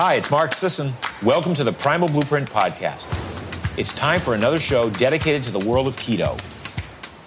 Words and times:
Hi, 0.00 0.14
it's 0.14 0.30
Mark 0.30 0.54
Sisson. 0.54 0.92
Welcome 1.24 1.54
to 1.54 1.64
the 1.64 1.72
Primal 1.72 2.08
Blueprint 2.08 2.48
Podcast. 2.48 3.08
It's 3.76 3.92
time 3.92 4.20
for 4.20 4.32
another 4.32 4.60
show 4.60 4.90
dedicated 4.90 5.42
to 5.42 5.50
the 5.50 5.58
world 5.58 5.88
of 5.88 5.96
keto. 5.96 6.38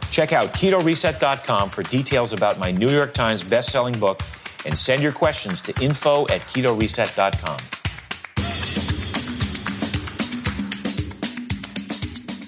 Check 0.09 0.31
out 0.31 0.53
ketoreset.com 0.53 1.69
for 1.69 1.83
details 1.83 2.31
about 2.31 2.59
my 2.59 2.71
New 2.71 2.89
York 2.89 3.13
Times 3.13 3.43
best-selling 3.43 3.99
book 3.99 4.21
and 4.65 4.77
send 4.77 5.03
your 5.03 5.11
questions 5.11 5.59
to 5.63 5.83
info 5.83 6.21
at 6.29 6.39
ketoreset.com. 6.43 7.57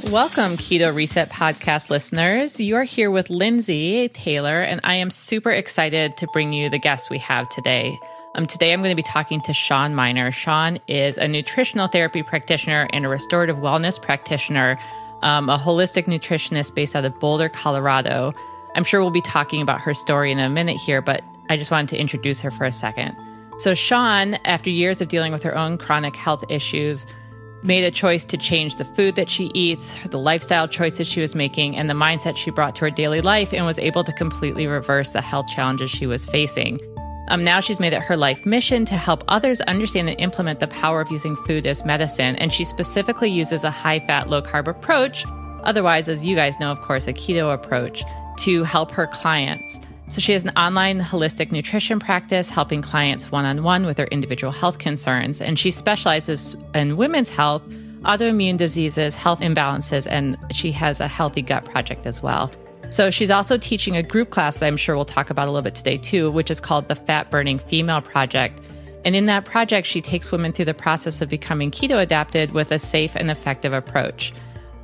Welcome, 0.10 0.56
Keto 0.56 0.96
Reset 0.96 1.30
podcast 1.32 1.90
listeners. 1.90 2.62
You 2.62 2.78
are 2.78 2.86
here 2.86 3.12
with 3.12 3.30
Lindsay 3.30 4.08
Taylor, 4.08 4.62
and 4.62 4.80
I 4.86 4.96
am 4.96 5.12
super 5.12 5.52
excited 5.52 6.16
to 6.16 6.28
bring 6.32 6.54
you 6.54 6.70
the 6.70 6.80
guests 6.80 7.10
we 7.10 7.18
have 7.18 7.50
today. 7.50 8.00
Um, 8.36 8.48
today, 8.48 8.74
I'm 8.74 8.80
going 8.80 8.90
to 8.90 8.96
be 8.96 9.04
talking 9.04 9.42
to 9.42 9.54
Shawn 9.54 9.94
Mynar. 9.94 10.34
Shawn 10.34 10.80
is 10.88 11.20
a 11.20 11.28
nutritional 11.28 11.88
therapy 11.88 12.24
practitioner 12.24 12.88
and 12.92 13.06
a 13.06 13.08
restorative 13.08 13.58
wellness 13.58 14.02
practitioner, 14.02 14.80
um, 15.22 15.50
a 15.50 15.58
holistic 15.60 16.06
nutritionist 16.06 16.74
based 16.74 16.96
out 16.96 17.06
of 17.06 17.20
Boulder, 17.20 17.48
Colorado. 17.48 18.34
I'm 18.74 18.84
sure 18.84 19.02
we'll 19.02 19.12
be 19.12 19.22
talking 19.22 19.62
about 19.62 19.82
her 19.82 19.94
story 19.94 20.32
in 20.32 20.40
a 20.40 20.50
minute 20.50 20.78
here, 20.78 21.00
but 21.00 21.22
I 21.52 21.58
just 21.58 21.70
wanted 21.70 21.90
to 21.90 21.98
introduce 22.00 22.42
her 22.42 22.50
for 22.50 22.66
a 22.66 22.72
second. 22.72 23.16
So, 23.60 23.76
Shawn, 23.76 24.34
after 24.46 24.72
years 24.72 25.00
of 25.00 25.10
dealing 25.10 25.32
with 25.32 25.44
her 25.44 25.56
own 25.56 25.78
chronic 25.78 26.16
health 26.16 26.44
issues, 26.50 27.06
made 27.62 27.84
a 27.84 27.92
choice 27.92 28.26
to 28.26 28.36
change 28.36 28.78
the 28.78 28.86
food 28.86 29.14
that 29.14 29.30
she 29.30 29.52
eats, 29.54 30.08
the 30.08 30.18
lifestyle 30.18 30.68
choices 30.68 31.08
she 31.08 31.22
was 31.22 31.36
making, 31.36 31.78
and 31.78 31.88
the 31.88 31.94
mindset 31.94 32.36
she 32.36 32.50
brought 32.50 32.74
to 32.76 32.82
her 32.82 32.90
daily 32.90 33.22
life, 33.22 33.54
and 33.54 33.64
was 33.64 33.78
able 33.78 34.04
to 34.04 34.12
completely 34.12 34.66
reverse 34.66 35.12
the 35.12 35.22
health 35.22 35.46
challenges 35.54 35.92
she 35.92 36.08
was 36.08 36.26
facing. 36.26 36.80
Um, 37.30 37.44
now 37.44 37.60
she's 37.60 37.80
made 37.80 37.94
it 37.94 38.02
her 38.02 38.18
life 38.18 38.46
mission 38.46 38.86
to 38.86 38.96
help 38.96 39.24
others 39.28 39.62
understand 39.62 40.10
and 40.10 40.20
implement 40.20 40.60
the 40.60 40.68
power 40.68 41.02
of 41.02 41.12
using 41.12 41.36
food 41.36 41.66
as 41.66 41.86
medicine, 41.86 42.36
and 42.36 42.52
she 42.52 42.64
specifically 42.64 43.30
uses 43.30 43.64
a 43.64 43.72
high 43.72 44.00
fat, 44.00 44.30
low 44.30 44.42
carb 44.42 44.68
approach, 44.68 45.26
otherwise, 45.64 46.10
as 46.10 46.26
you 46.26 46.36
guys 46.36 46.60
know, 46.60 46.72
of 46.72 46.82
course, 46.82 47.08
a 47.08 47.14
keto 47.14 47.54
approach, 47.54 48.04
to 48.40 48.64
help 48.64 48.92
her 48.92 49.08
clients. 49.08 49.80
So 50.10 50.22
she 50.22 50.34
has 50.34 50.44
an 50.44 50.52
online 50.52 51.00
holistic 51.00 51.52
nutrition 51.52 52.00
practice 52.00 52.50
helping 52.50 52.82
clients 52.82 53.32
one 53.32 53.46
on 53.46 53.64
one 53.64 53.86
with 53.86 53.98
their 53.98 54.08
individual 54.08 54.52
health 54.52 54.78
concerns. 54.78 55.42
And 55.42 55.58
she 55.58 55.72
specializes 55.72 56.56
in 56.76 56.98
women's 56.98 57.30
health, 57.30 57.64
autoimmune 58.02 58.58
diseases, 58.58 59.16
health 59.16 59.40
imbalances, 59.40 60.06
and 60.10 60.38
she 60.52 60.72
has 60.74 61.00
a 61.00 61.08
healthy 61.08 61.42
gut 61.42 61.66
project 61.66 62.06
as 62.06 62.22
well. 62.22 62.52
So 62.94 63.10
she's 63.10 63.32
also 63.32 63.58
teaching 63.58 63.98
a 63.98 64.04
group 64.04 64.30
class 64.30 64.60
that 64.60 64.68
I'm 64.68 64.78
sure 64.78 64.96
we'll 64.96 65.04
talk 65.04 65.32
about 65.32 65.48
a 65.48 65.52
little 65.52 65.64
bit 65.64 65.74
today 65.74 65.98
too, 65.98 66.30
which 66.30 66.52
is 66.52 66.60
called 66.60 66.90
the 66.90 66.96
Fat 66.96 67.32
Burning 67.32 67.58
Female 67.58 68.02
Project. 68.02 68.62
And 69.04 69.16
in 69.16 69.26
that 69.26 69.46
project, 69.46 69.88
she 69.88 70.00
takes 70.00 70.32
women 70.32 70.52
through 70.52 70.66
the 70.66 70.76
process 70.76 71.20
of 71.20 71.28
becoming 71.28 71.72
keto 71.72 72.00
adapted 72.00 72.52
with 72.52 72.72
a 72.72 72.78
safe 72.78 73.16
and 73.16 73.32
effective 73.32 73.74
approach. 73.74 74.32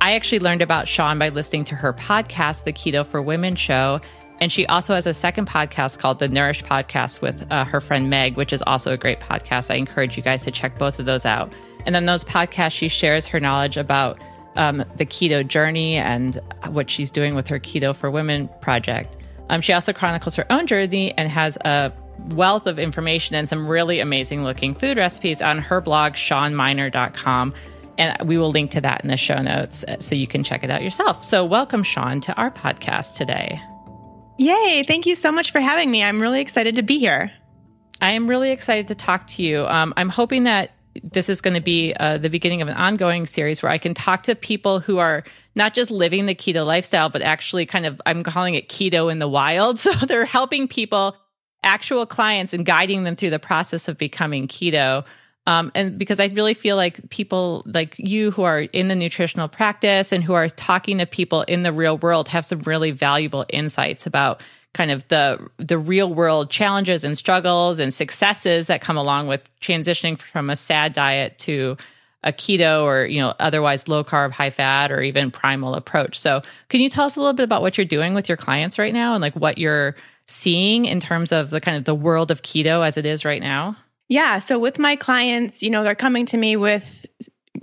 I 0.00 0.14
actually 0.14 0.40
learned 0.40 0.60
about 0.60 0.88
Shawn 0.88 1.20
by 1.20 1.28
listening 1.28 1.64
to 1.66 1.76
her 1.76 1.92
podcast, 1.92 2.64
The 2.64 2.72
Keto 2.72 3.06
for 3.06 3.22
Women 3.22 3.54
Show, 3.54 4.00
and 4.40 4.50
she 4.50 4.66
also 4.66 4.92
has 4.92 5.06
a 5.06 5.14
second 5.14 5.46
podcast 5.46 6.00
called 6.00 6.18
the 6.18 6.26
Nourish 6.26 6.64
Podcast 6.64 7.20
with 7.20 7.46
uh, 7.52 7.64
her 7.64 7.80
friend 7.80 8.10
Meg, 8.10 8.36
which 8.36 8.52
is 8.52 8.64
also 8.66 8.90
a 8.90 8.96
great 8.96 9.20
podcast. 9.20 9.70
I 9.70 9.76
encourage 9.76 10.16
you 10.16 10.24
guys 10.24 10.42
to 10.46 10.50
check 10.50 10.76
both 10.80 10.98
of 10.98 11.06
those 11.06 11.24
out. 11.24 11.52
And 11.86 11.94
then 11.94 12.06
those 12.06 12.24
podcasts, 12.24 12.72
she 12.72 12.88
shares 12.88 13.28
her 13.28 13.38
knowledge 13.38 13.76
about 13.76 14.20
um, 14.56 14.84
the 14.96 15.06
keto 15.06 15.46
journey 15.46 15.96
and 15.96 16.40
what 16.68 16.90
she's 16.90 17.10
doing 17.10 17.34
with 17.34 17.48
her 17.48 17.58
Keto 17.58 17.94
for 17.94 18.10
Women 18.10 18.48
project. 18.60 19.16
Um, 19.48 19.60
she 19.60 19.72
also 19.72 19.92
chronicles 19.92 20.36
her 20.36 20.50
own 20.50 20.66
journey 20.66 21.12
and 21.16 21.28
has 21.28 21.56
a 21.64 21.92
wealth 22.30 22.66
of 22.66 22.78
information 22.78 23.34
and 23.34 23.48
some 23.48 23.66
really 23.66 24.00
amazing 24.00 24.44
looking 24.44 24.74
food 24.74 24.96
recipes 24.96 25.42
on 25.42 25.58
her 25.58 25.80
blog, 25.80 26.12
shawnmynar.com. 26.12 27.54
And 27.98 28.28
we 28.28 28.38
will 28.38 28.50
link 28.50 28.70
to 28.72 28.80
that 28.80 29.02
in 29.02 29.08
the 29.08 29.16
show 29.16 29.42
notes 29.42 29.84
uh, 29.84 29.98
so 29.98 30.14
you 30.14 30.26
can 30.26 30.44
check 30.44 30.64
it 30.64 30.70
out 30.70 30.82
yourself. 30.82 31.24
So, 31.24 31.44
welcome, 31.44 31.82
Shawn, 31.82 32.20
to 32.22 32.34
our 32.34 32.50
podcast 32.50 33.16
today. 33.16 33.60
Yay. 34.38 34.84
Thank 34.86 35.04
you 35.04 35.14
so 35.16 35.32
much 35.32 35.52
for 35.52 35.60
having 35.60 35.90
me. 35.90 36.02
I'm 36.02 36.20
really 36.20 36.40
excited 36.40 36.76
to 36.76 36.82
be 36.82 36.98
here. 36.98 37.30
I 38.00 38.12
am 38.12 38.26
really 38.26 38.52
excited 38.52 38.88
to 38.88 38.94
talk 38.94 39.26
to 39.28 39.42
you. 39.42 39.66
Um, 39.66 39.92
I'm 39.96 40.08
hoping 40.08 40.44
that 40.44 40.70
this 41.02 41.28
is 41.28 41.40
going 41.40 41.54
to 41.54 41.60
be 41.60 41.94
uh, 41.94 42.18
the 42.18 42.30
beginning 42.30 42.62
of 42.62 42.68
an 42.68 42.74
ongoing 42.74 43.26
series 43.26 43.62
where 43.62 43.70
I 43.70 43.78
can 43.78 43.94
talk 43.94 44.24
to 44.24 44.34
people 44.34 44.80
who 44.80 44.98
are 44.98 45.24
not 45.54 45.74
just 45.74 45.90
living 45.90 46.26
the 46.26 46.34
keto 46.34 46.66
lifestyle, 46.66 47.08
but 47.08 47.22
actually 47.22 47.66
kind 47.66 47.86
of, 47.86 48.00
I'm 48.06 48.22
calling 48.22 48.54
it 48.54 48.68
keto 48.68 49.10
in 49.10 49.18
the 49.18 49.28
wild. 49.28 49.78
So 49.90 49.92
they're 49.92 50.24
helping 50.24 50.68
people, 50.68 51.16
actual 51.62 52.06
clients, 52.06 52.52
and 52.52 52.64
guiding 52.66 53.04
them 53.04 53.16
through 53.16 53.30
the 53.30 53.38
process 53.38 53.88
of 53.88 53.98
becoming 53.98 54.48
keto. 54.48 55.04
Um, 55.46 55.72
and 55.74 55.98
because 55.98 56.20
I 56.20 56.26
really 56.26 56.54
feel 56.54 56.76
like 56.76 57.08
people 57.10 57.62
like 57.66 57.98
you 57.98 58.30
who 58.30 58.42
are 58.42 58.60
in 58.60 58.88
the 58.88 58.94
nutritional 58.94 59.48
practice 59.48 60.12
and 60.12 60.22
who 60.22 60.34
are 60.34 60.48
talking 60.48 60.98
to 60.98 61.06
people 61.06 61.42
in 61.42 61.62
the 61.62 61.72
real 61.72 61.96
world 61.98 62.28
have 62.28 62.44
some 62.44 62.60
really 62.60 62.90
valuable 62.90 63.46
insights 63.48 64.06
about 64.06 64.42
kind 64.72 64.90
of 64.90 65.06
the 65.08 65.48
the 65.58 65.78
real 65.78 66.12
world 66.12 66.50
challenges 66.50 67.04
and 67.04 67.16
struggles 67.16 67.78
and 67.78 67.92
successes 67.92 68.68
that 68.68 68.80
come 68.80 68.96
along 68.96 69.26
with 69.26 69.48
transitioning 69.60 70.18
from 70.18 70.50
a 70.50 70.56
sad 70.56 70.92
diet 70.92 71.38
to 71.38 71.76
a 72.22 72.32
keto 72.32 72.82
or 72.82 73.04
you 73.04 73.18
know 73.18 73.34
otherwise 73.40 73.88
low 73.88 74.04
carb 74.04 74.30
high 74.30 74.50
fat 74.50 74.92
or 74.92 75.02
even 75.02 75.30
primal 75.30 75.74
approach 75.74 76.18
so 76.18 76.42
can 76.68 76.80
you 76.80 76.90
tell 76.90 77.06
us 77.06 77.16
a 77.16 77.20
little 77.20 77.32
bit 77.32 77.44
about 77.44 77.62
what 77.62 77.78
you're 77.78 77.84
doing 77.84 78.14
with 78.14 78.28
your 78.28 78.36
clients 78.36 78.78
right 78.78 78.92
now 78.92 79.14
and 79.14 79.22
like 79.22 79.34
what 79.34 79.58
you're 79.58 79.96
seeing 80.26 80.84
in 80.84 81.00
terms 81.00 81.32
of 81.32 81.50
the 81.50 81.60
kind 81.60 81.76
of 81.76 81.84
the 81.84 81.94
world 81.94 82.30
of 82.30 82.42
keto 82.42 82.86
as 82.86 82.96
it 82.96 83.06
is 83.06 83.24
right 83.24 83.42
now 83.42 83.76
yeah. 84.10 84.40
So 84.40 84.58
with 84.58 84.80
my 84.80 84.96
clients, 84.96 85.62
you 85.62 85.70
know, 85.70 85.84
they're 85.84 85.94
coming 85.94 86.26
to 86.26 86.36
me 86.36 86.56
with 86.56 87.06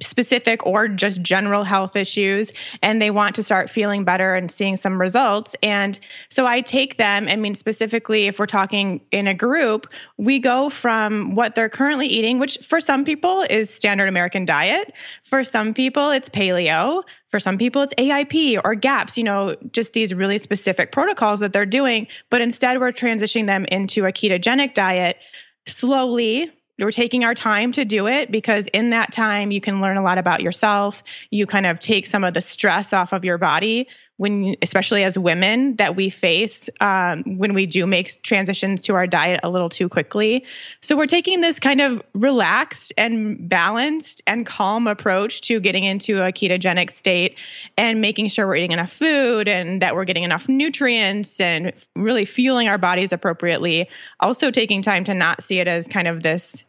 specific 0.01 0.65
or 0.65 0.87
just 0.87 1.21
general 1.21 1.63
health 1.63 1.95
issues 1.95 2.51
and 2.81 3.01
they 3.01 3.11
want 3.11 3.35
to 3.35 3.43
start 3.43 3.69
feeling 3.69 4.03
better 4.03 4.35
and 4.35 4.51
seeing 4.51 4.77
some 4.77 4.99
results. 4.99 5.55
And 5.63 5.99
so 6.29 6.45
i 6.45 6.61
take 6.61 6.97
them 6.97 7.27
i 7.29 7.35
mean 7.35 7.55
specifically 7.55 8.27
if 8.27 8.39
we're 8.39 8.45
talking 8.45 9.01
in 9.11 9.27
a 9.27 9.33
group 9.33 9.87
we 10.17 10.39
go 10.39 10.69
from 10.69 11.35
what 11.35 11.55
they're 11.55 11.69
currently 11.69 12.07
eating 12.07 12.39
which 12.39 12.57
for 12.59 12.79
some 12.79 13.05
people 13.05 13.41
is 13.49 13.73
standard 13.73 14.07
american 14.07 14.45
diet. 14.45 14.93
For 15.23 15.43
some 15.43 15.73
people 15.73 16.11
it's 16.11 16.29
paleo. 16.29 17.01
For 17.29 17.39
some 17.39 17.57
people 17.57 17.81
it's 17.81 17.93
aip 17.97 18.61
or 18.63 18.75
gaps 18.75 19.17
you 19.17 19.23
know 19.23 19.55
just 19.71 19.93
these 19.93 20.13
really 20.13 20.37
specific 20.37 20.91
protocols 20.91 21.39
that 21.41 21.53
they're 21.53 21.65
doing. 21.65 22.07
But 22.29 22.41
instead 22.41 22.79
we're 22.79 22.91
transitioning 22.91 23.45
them 23.45 23.65
into 23.65 24.05
a 24.05 24.11
ketogenic 24.11 24.73
diet 24.73 25.17
slowly 25.65 26.51
we're 26.79 26.91
taking 26.91 27.23
our 27.23 27.33
time 27.33 27.71
to 27.73 27.85
do 27.85 28.07
it 28.07 28.31
because 28.31 28.67
in 28.67 28.91
that 28.91 29.11
time 29.11 29.51
you 29.51 29.61
can 29.61 29.81
learn 29.81 29.97
a 29.97 30.03
lot 30.03 30.17
about 30.17 30.41
yourself. 30.41 31.03
You 31.31 31.45
kind 31.45 31.65
of 31.65 31.79
take 31.79 32.05
some 32.05 32.23
of 32.23 32.33
the 32.33 32.41
stress 32.41 32.93
off 32.93 33.13
of 33.13 33.25
your 33.25 33.37
body 33.37 33.87
when 34.17 34.55
especially 34.61 35.03
as 35.03 35.17
women 35.17 35.75
that 35.75 35.95
we 35.95 36.09
face 36.09 36.69
um, 36.81 37.37
when 37.37 37.53
we 37.53 37.65
do 37.65 37.85
make 37.87 38.21
transitions 38.23 38.81
to 38.81 38.95
our 38.95 39.07
diet 39.07 39.39
a 39.43 39.49
little 39.49 39.69
too 39.69 39.87
quickly. 39.87 40.43
So 40.81 40.97
we're 40.97 41.05
taking 41.05 41.41
this 41.41 41.59
kind 41.59 41.81
of 41.81 42.01
relaxed 42.13 42.93
and 42.97 43.47
balanced 43.47 44.23
and 44.27 44.45
calm 44.45 44.87
approach 44.87 45.41
to 45.41 45.59
getting 45.59 45.83
into 45.83 46.23
a 46.23 46.31
ketogenic 46.31 46.91
state 46.91 47.37
and 47.77 48.01
making 48.01 48.27
sure 48.27 48.47
we're 48.47 48.55
eating 48.55 48.71
enough 48.71 48.91
food 48.91 49.47
and 49.47 49.81
that 49.81 49.95
we're 49.95 50.05
getting 50.05 50.23
enough 50.23 50.49
nutrients 50.49 51.39
and 51.39 51.73
really 51.95 52.25
fueling 52.25 52.67
our 52.67 52.79
bodies 52.79 53.13
appropriately. 53.13 53.87
Also 54.19 54.49
taking 54.49 54.81
time 54.81 55.03
to 55.03 55.13
not 55.13 55.43
see 55.43 55.59
it 55.59 55.67
as 55.67 55.87
kind 55.87 56.07
of 56.07 56.23
this 56.23 56.65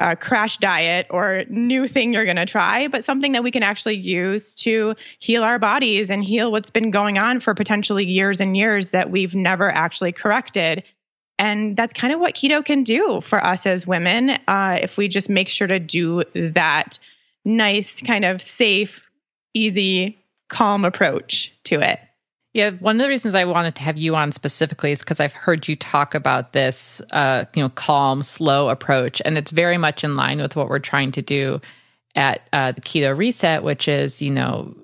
uh, 0.00 0.14
crash 0.16 0.56
diet 0.56 1.06
or 1.10 1.44
new 1.48 1.86
thing 1.86 2.12
you're 2.12 2.24
going 2.24 2.36
to 2.36 2.46
try, 2.46 2.88
but 2.88 3.04
something 3.04 3.32
that 3.32 3.44
we 3.44 3.50
can 3.50 3.62
actually 3.62 3.96
use 3.96 4.54
to 4.56 4.94
heal 5.18 5.44
our 5.44 5.58
bodies 5.58 6.10
and 6.10 6.24
heal 6.24 6.50
what's 6.50 6.70
been 6.70 6.90
going 6.90 7.18
on 7.18 7.38
for 7.38 7.54
potentially 7.54 8.04
years 8.04 8.40
and 8.40 8.56
years 8.56 8.90
that 8.90 9.10
we've 9.10 9.34
never 9.34 9.70
actually 9.70 10.12
corrected. 10.12 10.82
And 11.38 11.76
that's 11.76 11.92
kind 11.92 12.12
of 12.12 12.20
what 12.20 12.34
keto 12.34 12.64
can 12.64 12.82
do 12.82 13.20
for 13.20 13.44
us 13.44 13.66
as 13.66 13.86
women 13.86 14.30
uh, 14.48 14.78
if 14.82 14.98
we 14.98 15.08
just 15.08 15.30
make 15.30 15.48
sure 15.48 15.66
to 15.66 15.78
do 15.78 16.22
that 16.34 16.98
nice, 17.44 18.00
kind 18.02 18.24
of 18.24 18.42
safe, 18.42 19.08
easy, 19.54 20.18
calm 20.48 20.84
approach 20.84 21.52
to 21.64 21.80
it. 21.80 22.00
Yeah, 22.52 22.70
one 22.70 22.96
of 22.96 23.02
the 23.02 23.08
reasons 23.08 23.36
I 23.36 23.44
wanted 23.44 23.76
to 23.76 23.82
have 23.82 23.96
you 23.96 24.16
on 24.16 24.32
specifically 24.32 24.90
is 24.90 24.98
because 24.98 25.20
I've 25.20 25.32
heard 25.32 25.68
you 25.68 25.76
talk 25.76 26.16
about 26.16 26.52
this, 26.52 27.00
uh, 27.12 27.44
you 27.54 27.62
know, 27.62 27.68
calm, 27.68 28.22
slow 28.22 28.70
approach, 28.70 29.22
and 29.24 29.38
it's 29.38 29.52
very 29.52 29.78
much 29.78 30.02
in 30.02 30.16
line 30.16 30.40
with 30.40 30.56
what 30.56 30.68
we're 30.68 30.80
trying 30.80 31.12
to 31.12 31.22
do 31.22 31.60
at 32.16 32.48
uh, 32.52 32.72
the 32.72 32.80
Keto 32.80 33.16
Reset, 33.16 33.62
which 33.62 33.86
is, 33.86 34.20
you 34.20 34.32
know, 34.32 34.74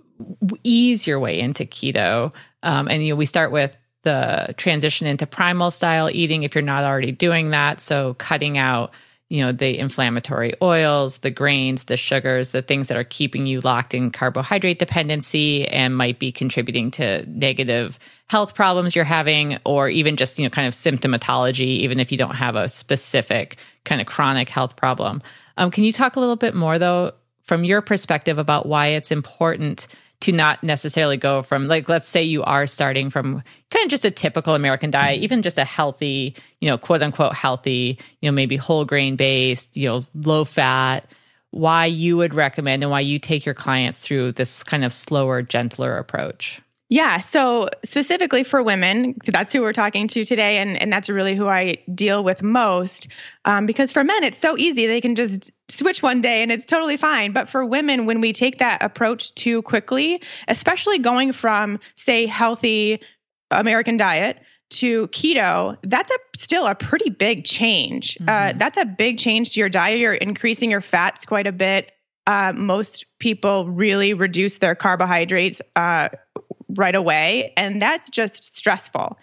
ease 0.63 1.07
your 1.07 1.19
way 1.19 1.41
into 1.41 1.65
keto. 1.65 2.33
Um, 2.63 2.89
and 2.89 3.03
you 3.03 3.11
know, 3.11 3.17
we 3.17 3.27
start 3.27 3.51
with 3.51 3.77
the 4.03 4.55
transition 4.57 5.07
into 5.07 5.27
primal 5.27 5.71
style 5.71 6.09
eating 6.11 6.45
if 6.45 6.55
you're 6.55 6.63
not 6.63 6.85
already 6.85 7.13
doing 7.13 7.51
that. 7.51 7.81
So 7.81 8.15
cutting 8.15 8.57
out 8.59 8.93
you 9.29 9.45
know, 9.45 9.51
the 9.51 9.79
inflammatory 9.79 10.55
oils, 10.63 11.19
the 11.19 11.31
grains, 11.31 11.85
the 11.85 11.97
sugars, 11.97 12.51
the 12.51 12.63
things 12.63 12.89
that 12.89 12.97
are 12.97 13.05
keeping 13.05 13.47
you 13.47 13.61
locked 13.61 13.93
in 13.93 14.11
carbohydrate 14.11 14.79
dependency 14.79 15.67
and 15.67 15.97
might 15.97 16.21
be 16.21 16.31
contributing 16.31 16.93
to 16.93 17.27
negative 17.27 17.99
health 18.29 18.55
problems 18.55 18.95
you're 18.95 19.05
having, 19.05 19.59
or 19.65 19.89
even 19.89 20.17
just, 20.17 20.39
you 20.39 20.45
know, 20.45 20.51
kind 20.51 20.69
of 20.69 20.75
symptomatology, 20.75 21.81
even 21.81 21.99
if 21.99 22.13
you 22.13 22.19
don't 22.19 22.37
have 22.37 22.55
a 22.55 22.69
specific 22.69 23.57
kind 23.85 24.01
of 24.01 24.07
chronic 24.07 24.49
health 24.49 24.77
problem. 24.77 25.23
Um, 25.57 25.71
can 25.71 25.83
you 25.85 25.93
talk 25.93 26.17
a 26.17 26.21
little 26.21 26.37
bit 26.37 26.55
more, 26.55 26.79
though, 26.79 27.13
from 27.43 27.65
your 27.65 27.83
perspective 27.83 28.39
about 28.39 28.67
why 28.67 28.89
it's 28.89 29.11
important? 29.11 29.89
To 30.21 30.33
not 30.33 30.63
necessarily 30.63 31.17
go 31.17 31.43
from 31.43 31.67
like 31.67 31.89
let's 31.89 32.09
say 32.09 32.23
you 32.23 32.43
are 32.43 32.67
starting 32.67 33.11
from 33.11 33.43
kind 33.71 33.85
of 33.85 33.91
just 33.91 34.05
a 34.05 34.11
typical 34.11 34.55
American 34.55 34.91
diet, 34.91 35.23
even 35.23 35.43
just 35.43 35.59
a 35.59 35.65
healthy, 35.65 36.35
you 36.61 36.69
know, 36.69 36.79
quote 36.79 37.03
unquote 37.03 37.35
healthy, 37.35 37.99
you 38.21 38.31
know, 38.31 38.35
maybe 38.35 38.57
whole 38.57 38.85
grain 38.85 39.17
based, 39.17 39.77
you 39.77 39.89
know, 39.89 40.03
low 40.15 40.45
fat, 40.45 41.07
why 41.51 41.87
you 41.87 42.17
would 42.17 42.35
recommend 42.35 42.83
and 42.83 42.91
why 42.91 43.01
you 43.01 43.19
take 43.19 43.45
your 43.45 43.55
clients 43.55 43.99
through 43.99 44.33
this 44.33 44.63
kind 44.63 44.85
of 44.85 44.93
slower, 44.93 45.43
gentler 45.43 45.99
approach. 45.99 46.61
Yeah. 46.89 47.21
So 47.21 47.69
specifically 47.85 48.45
for 48.45 48.63
women, 48.63 49.17
that's 49.25 49.53
who 49.53 49.63
we're 49.63 49.73
talking 49.73 50.07
to 50.09 50.25
today. 50.25 50.59
And, 50.59 50.81
and 50.81 50.93
that's 50.93 51.09
really 51.09 51.35
who 51.35 51.49
I 51.49 51.79
deal 51.93 52.23
with 52.23 52.45
most. 52.45 53.09
Um, 53.45 53.67
because 53.67 53.91
for 53.91 54.05
men, 54.05 54.23
it's 54.23 54.39
so 54.39 54.57
easy. 54.57 54.87
They 54.87 55.01
can 55.01 55.17
just 55.17 55.51
switch 55.69 56.01
one 56.01 56.21
day 56.21 56.43
and 56.43 56.53
it's 56.53 56.65
totally 56.65 56.97
fine. 56.97 57.33
But 57.33 57.49
for 57.49 57.65
women, 57.65 58.07
when 58.07 58.21
we 58.21 58.33
take 58.33 58.59
that 58.59 58.85
approach 58.85 59.35
too 59.35 59.63
quickly, 59.63 60.23
especially 60.47 61.01
going 61.01 61.33
from, 61.33 61.81
say, 61.97 62.27
healthy 62.27 63.01
American 63.51 63.97
diet 63.97 64.39
to 64.69 65.09
keto, 65.09 65.77
that's 65.83 66.13
a 66.13 66.19
still 66.37 66.67
a 66.67 66.77
pretty 66.77 67.11
big 67.11 67.45
change. 67.45 68.17
Uh, 68.21 68.25
mm-hmm. 68.25 68.57
Uh, 68.57 68.59
that's 68.59 68.79
a 68.79 68.85
big 68.85 69.19
change 69.19 69.55
to 69.55 69.61
your 69.61 69.69
diet. 69.69 69.99
You're 69.99 70.15
increasing 70.15 70.71
your 70.71 70.81
fats 70.81 71.27
quite 71.27 71.49
a 71.49 71.53
bit. 71.53 71.91
Uh, 72.29 72.53
most 72.53 73.07
people 73.21 73.69
really 73.69 74.13
reduce 74.13 74.59
their 74.59 74.75
carbohydrates 74.75 75.63
uh, 75.77 76.09
right 76.69 76.95
away. 76.95 77.53
And 77.57 77.81
that's 77.81 78.11
just 78.11 78.57
stressful. 78.57 79.19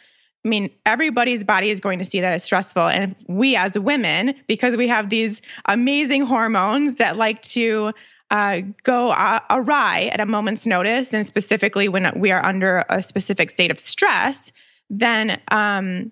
I 0.46 0.50
mean, 0.50 0.72
everybody's 0.86 1.44
body 1.44 1.70
is 1.70 1.80
going 1.80 2.00
to 2.00 2.06
see 2.06 2.22
that 2.22 2.34
as 2.34 2.44
stressful. 2.44 2.84
And 2.84 3.16
we 3.28 3.56
as 3.56 3.80
women, 3.80 4.36
because 4.48 4.76
we 4.76 4.90
have 4.90 5.10
these 5.10 5.42
amazing 5.66 6.26
hormones 6.26 6.96
that 6.96 7.16
like 7.16 7.42
to 7.44 7.94
uh, 8.30 8.62
go 8.84 9.12
uh, 9.12 9.40
awry 9.50 10.10
at 10.12 10.20
a 10.20 10.26
moment's 10.26 10.66
notice, 10.66 11.14
and 11.14 11.26
specifically 11.26 11.88
when 11.88 12.12
we 12.20 12.32
are 12.32 12.44
under 12.44 12.84
a 12.90 13.02
specific 13.04 13.52
state 13.52 13.72
of 13.72 13.80
stress, 13.80 14.52
then 14.90 15.40
um, 15.50 16.12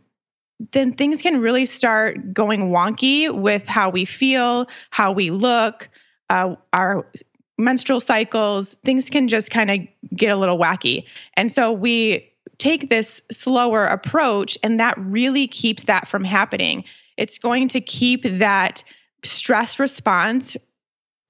then 0.71 0.93
things 0.93 1.21
can 1.23 1.41
really 1.41 1.65
start 1.65 2.33
going 2.33 2.69
wonky 2.69 3.33
with 3.33 3.65
how 3.65 3.89
we 3.89 4.05
feel, 4.05 4.67
how 4.91 5.11
we 5.11 5.31
look, 5.31 5.89
uh, 6.29 6.55
our 6.71 7.07
menstrual 7.61 8.01
cycles, 8.01 8.73
things 8.83 9.09
can 9.09 9.27
just 9.27 9.51
kind 9.51 9.71
of 9.71 9.79
get 10.15 10.31
a 10.31 10.35
little 10.35 10.57
wacky. 10.57 11.05
And 11.35 11.51
so 11.51 11.71
we 11.71 12.29
take 12.57 12.89
this 12.89 13.21
slower 13.31 13.85
approach, 13.85 14.57
and 14.63 14.79
that 14.79 14.97
really 14.97 15.47
keeps 15.47 15.83
that 15.83 16.07
from 16.07 16.23
happening. 16.23 16.83
It's 17.17 17.37
going 17.39 17.69
to 17.69 17.81
keep 17.81 18.23
that 18.23 18.83
stress 19.23 19.79
response 19.79 20.57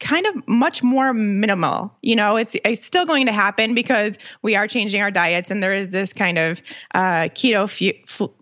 kind 0.02 0.26
of 0.26 0.48
much 0.48 0.82
more 0.82 1.14
minimal. 1.14 1.96
You 2.02 2.16
know, 2.16 2.36
it's 2.36 2.56
it's 2.66 2.84
still 2.84 3.06
going 3.06 3.28
to 3.28 3.32
happen 3.32 3.76
because 3.76 4.18
we 4.42 4.56
are 4.56 4.68
changing 4.68 5.02
our 5.02 5.12
diets 5.12 5.52
and 5.52 5.62
there 5.62 5.74
is 5.74 5.90
this 5.90 6.12
kind 6.12 6.38
of 6.38 6.62
uh, 6.94 7.30
keto 7.30 7.70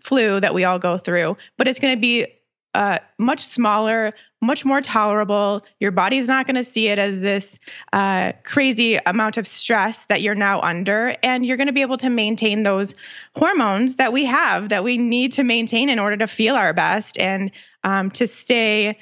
flu 0.02 0.40
that 0.40 0.54
we 0.54 0.64
all 0.64 0.78
go 0.78 0.98
through, 0.98 1.36
but 1.58 1.68
it's 1.68 1.78
going 1.78 1.94
to 1.94 2.00
be 2.00 2.26
uh, 2.74 2.98
much 3.18 3.40
smaller, 3.40 4.12
much 4.40 4.64
more 4.64 4.80
tolerable. 4.80 5.60
Your 5.80 5.90
body's 5.90 6.28
not 6.28 6.46
going 6.46 6.56
to 6.56 6.64
see 6.64 6.88
it 6.88 6.98
as 6.98 7.20
this 7.20 7.58
uh, 7.92 8.32
crazy 8.44 8.96
amount 9.04 9.36
of 9.38 9.46
stress 9.46 10.04
that 10.06 10.22
you're 10.22 10.34
now 10.34 10.60
under. 10.60 11.14
And 11.22 11.44
you're 11.44 11.56
going 11.56 11.66
to 11.66 11.72
be 11.72 11.82
able 11.82 11.98
to 11.98 12.10
maintain 12.10 12.62
those 12.62 12.94
hormones 13.34 13.96
that 13.96 14.12
we 14.12 14.24
have 14.26 14.68
that 14.68 14.84
we 14.84 14.98
need 14.98 15.32
to 15.32 15.44
maintain 15.44 15.88
in 15.88 15.98
order 15.98 16.16
to 16.18 16.26
feel 16.26 16.54
our 16.54 16.72
best 16.72 17.18
and 17.18 17.50
um, 17.82 18.10
to 18.12 18.26
stay 18.26 18.98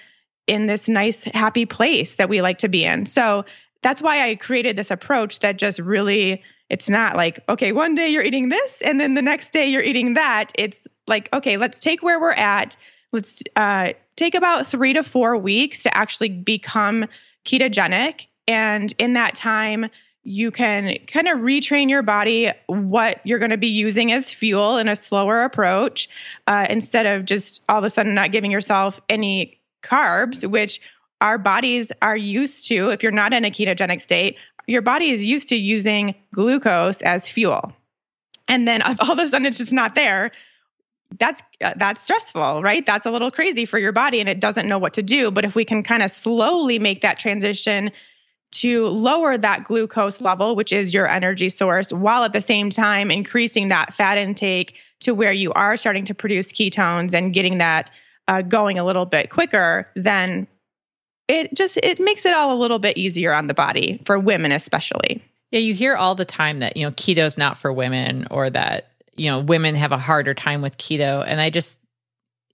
in 0.46 0.66
this 0.66 0.88
nice, 0.88 1.24
happy 1.24 1.66
place 1.66 2.14
that 2.14 2.30
we 2.30 2.40
like 2.40 2.58
to 2.58 2.68
be 2.68 2.84
in. 2.84 3.04
So 3.04 3.44
that's 3.82 4.00
why 4.00 4.28
I 4.28 4.34
created 4.34 4.76
this 4.76 4.90
approach 4.90 5.40
that 5.40 5.58
just 5.58 5.78
really, 5.78 6.42
it's 6.70 6.88
not 6.88 7.16
like, 7.16 7.40
okay, 7.48 7.72
one 7.72 7.94
day 7.94 8.08
you're 8.08 8.24
eating 8.24 8.48
this 8.48 8.80
and 8.82 8.98
then 8.98 9.14
the 9.14 9.22
next 9.22 9.52
day 9.52 9.66
you're 9.66 9.82
eating 9.82 10.14
that. 10.14 10.52
It's 10.56 10.88
like, 11.06 11.28
okay, 11.34 11.58
let's 11.58 11.80
take 11.80 12.02
where 12.02 12.18
we're 12.18 12.32
at 12.32 12.76
let's 13.12 13.42
uh, 13.56 13.92
take 14.16 14.34
about 14.34 14.66
three 14.66 14.92
to 14.94 15.02
four 15.02 15.36
weeks 15.36 15.84
to 15.84 15.96
actually 15.96 16.30
become 16.30 17.06
ketogenic. 17.44 18.26
And 18.46 18.92
in 18.98 19.14
that 19.14 19.34
time, 19.34 19.86
you 20.24 20.50
can 20.50 20.98
kind 21.06 21.28
of 21.28 21.38
retrain 21.38 21.88
your 21.88 22.02
body 22.02 22.50
what 22.66 23.20
you're 23.24 23.38
going 23.38 23.50
to 23.50 23.56
be 23.56 23.68
using 23.68 24.12
as 24.12 24.32
fuel 24.32 24.76
in 24.76 24.88
a 24.88 24.96
slower 24.96 25.42
approach 25.42 26.08
uh, 26.46 26.66
instead 26.68 27.06
of 27.06 27.24
just 27.24 27.62
all 27.68 27.78
of 27.78 27.84
a 27.84 27.90
sudden 27.90 28.14
not 28.14 28.32
giving 28.32 28.50
yourself 28.50 29.00
any 29.08 29.60
carbs, 29.82 30.48
which 30.48 30.80
our 31.20 31.38
bodies 31.38 31.92
are 32.02 32.16
used 32.16 32.68
to. 32.68 32.90
If 32.90 33.02
you're 33.02 33.12
not 33.12 33.32
in 33.32 33.44
a 33.44 33.50
ketogenic 33.50 34.02
state, 34.02 34.36
your 34.66 34.82
body 34.82 35.10
is 35.10 35.24
used 35.24 35.48
to 35.48 35.56
using 35.56 36.14
glucose 36.34 37.00
as 37.00 37.30
fuel. 37.30 37.72
And 38.48 38.68
then 38.68 38.82
all 38.82 39.12
of 39.12 39.18
a 39.18 39.28
sudden 39.28 39.46
it's 39.46 39.58
just 39.58 39.72
not 39.72 39.94
there 39.94 40.32
that's 41.16 41.42
uh, 41.64 41.74
that's 41.76 42.02
stressful 42.02 42.62
right? 42.62 42.84
That's 42.84 43.06
a 43.06 43.10
little 43.10 43.30
crazy 43.30 43.64
for 43.64 43.78
your 43.78 43.92
body 43.92 44.20
and 44.20 44.28
it 44.28 44.40
doesn't 44.40 44.68
know 44.68 44.78
what 44.78 44.94
to 44.94 45.02
do. 45.02 45.30
But 45.30 45.44
if 45.44 45.54
we 45.54 45.64
can 45.64 45.82
kind 45.82 46.02
of 46.02 46.10
slowly 46.10 46.78
make 46.78 47.00
that 47.00 47.18
transition 47.18 47.90
to 48.50 48.88
lower 48.88 49.36
that 49.36 49.64
glucose 49.64 50.20
level 50.20 50.56
which 50.56 50.72
is 50.72 50.94
your 50.94 51.06
energy 51.06 51.48
source 51.48 51.92
while 51.92 52.24
at 52.24 52.32
the 52.32 52.40
same 52.40 52.70
time 52.70 53.10
increasing 53.10 53.68
that 53.68 53.92
fat 53.92 54.16
intake 54.16 54.74
to 55.00 55.14
where 55.14 55.32
you 55.32 55.52
are 55.52 55.76
starting 55.76 56.04
to 56.06 56.14
produce 56.14 56.50
ketones 56.50 57.12
and 57.12 57.34
getting 57.34 57.58
that 57.58 57.90
uh, 58.26 58.40
going 58.42 58.78
a 58.78 58.84
little 58.84 59.04
bit 59.04 59.28
quicker 59.30 59.86
then 59.94 60.46
it 61.28 61.54
just 61.54 61.78
it 61.82 62.00
makes 62.00 62.24
it 62.24 62.32
all 62.32 62.56
a 62.56 62.58
little 62.58 62.78
bit 62.78 62.96
easier 62.96 63.34
on 63.34 63.46
the 63.46 63.54
body 63.54 64.00
for 64.06 64.18
women 64.18 64.50
especially. 64.50 65.22
Yeah 65.50 65.60
you 65.60 65.74
hear 65.74 65.94
all 65.94 66.14
the 66.14 66.24
time 66.24 66.58
that 66.58 66.76
you 66.76 66.84
know 66.84 66.92
keto's 66.92 67.36
not 67.36 67.58
for 67.58 67.72
women 67.72 68.26
or 68.30 68.48
that 68.48 68.90
you 69.18 69.30
know, 69.30 69.40
women 69.40 69.74
have 69.74 69.92
a 69.92 69.98
harder 69.98 70.34
time 70.34 70.62
with 70.62 70.76
keto. 70.76 71.24
And 71.26 71.40
I 71.40 71.50
just, 71.50 71.76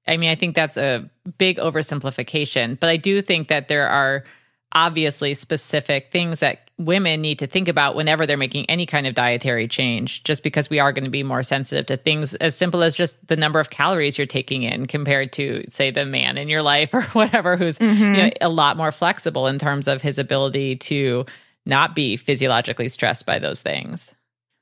I 0.07 0.17
mean, 0.17 0.31
I 0.31 0.35
think 0.35 0.55
that's 0.55 0.77
a 0.77 1.09
big 1.39 1.59
oversimplification, 1.59 2.79
but 2.79 2.91
I 2.91 2.97
do 2.97 3.21
think 3.23 3.49
that 3.49 3.69
there 3.69 3.89
are 3.89 4.25
obviously 4.73 5.35
specific 5.35 6.11
things 6.11 6.41
that 6.41 6.65
women 6.79 7.21
need 7.21 7.39
to 7.39 7.47
think 7.47 7.69
about 7.69 7.95
whenever 7.95 8.27
they're 8.27 8.37
making 8.37 8.69
any 8.69 8.87
kind 8.87 9.07
of 9.07 9.15
dietary 9.15 9.69
change, 9.69 10.25
just 10.25 10.43
because 10.43 10.69
we 10.69 10.81
are 10.81 10.93
going 10.93 11.05
to 11.05 11.11
be 11.11 11.23
more 11.23 11.43
sensitive 11.43 11.87
to 11.87 11.97
things 11.97 12.35
as 12.35 12.57
simple 12.57 12.83
as 12.83 12.97
just 12.97 13.25
the 13.29 13.37
number 13.37 13.61
of 13.61 13.71
calories 13.71 14.19
you're 14.19 14.27
taking 14.27 14.65
in 14.65 14.87
compared 14.87 15.33
to, 15.33 15.65
say, 15.69 15.93
the 15.93 16.05
man 16.05 16.37
in 16.37 16.49
your 16.49 16.63
life 16.63 16.93
or 16.95 17.03
whatever, 17.03 17.57
who's 17.57 17.79
mm-hmm. 17.79 18.15
you 18.15 18.23
know, 18.23 18.31
a 18.41 18.49
lot 18.49 18.77
more 18.77 18.91
flexible 18.91 19.47
in 19.47 19.59
terms 19.59 19.87
of 19.87 20.03
his 20.03 20.19
ability 20.19 20.77
to 20.77 21.25
not 21.65 21.95
be 21.95 22.17
physiologically 22.17 22.89
stressed 22.89 23.25
by 23.25 23.39
those 23.39 23.63
things. 23.63 24.14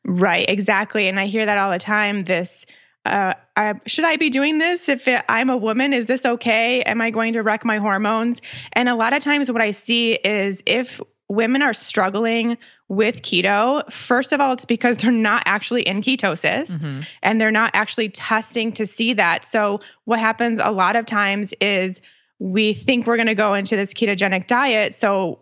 Right, 0.04 0.48
exactly. 0.48 1.08
And 1.08 1.18
I 1.18 1.26
hear 1.26 1.46
that 1.46 1.58
all 1.58 1.70
the 1.70 1.78
time. 1.78 2.22
This, 2.22 2.66
uh, 3.04 3.34
I, 3.56 3.74
should 3.86 4.04
I 4.04 4.16
be 4.16 4.30
doing 4.30 4.58
this 4.58 4.88
if 4.88 5.06
it, 5.06 5.24
I'm 5.28 5.50
a 5.50 5.56
woman? 5.56 5.92
Is 5.92 6.06
this 6.06 6.24
okay? 6.24 6.82
Am 6.82 7.00
I 7.00 7.10
going 7.10 7.34
to 7.34 7.42
wreck 7.42 7.64
my 7.64 7.78
hormones? 7.78 8.40
And 8.72 8.88
a 8.88 8.94
lot 8.94 9.12
of 9.12 9.22
times, 9.22 9.50
what 9.50 9.62
I 9.62 9.70
see 9.70 10.14
is 10.14 10.62
if 10.66 11.00
women 11.28 11.62
are 11.62 11.72
struggling 11.72 12.58
with 12.88 13.22
keto, 13.22 13.90
first 13.90 14.32
of 14.32 14.40
all, 14.40 14.52
it's 14.52 14.64
because 14.64 14.98
they're 14.98 15.10
not 15.10 15.44
actually 15.46 15.82
in 15.82 16.02
ketosis 16.02 16.72
mm-hmm. 16.72 17.02
and 17.22 17.40
they're 17.40 17.50
not 17.50 17.70
actually 17.74 18.10
testing 18.10 18.72
to 18.72 18.86
see 18.86 19.14
that. 19.14 19.44
So, 19.44 19.80
what 20.04 20.18
happens 20.18 20.58
a 20.58 20.70
lot 20.70 20.96
of 20.96 21.06
times 21.06 21.54
is 21.60 22.00
we 22.38 22.74
think 22.74 23.06
we're 23.06 23.16
going 23.16 23.28
to 23.28 23.34
go 23.34 23.54
into 23.54 23.76
this 23.76 23.94
ketogenic 23.94 24.46
diet. 24.46 24.94
So, 24.94 25.40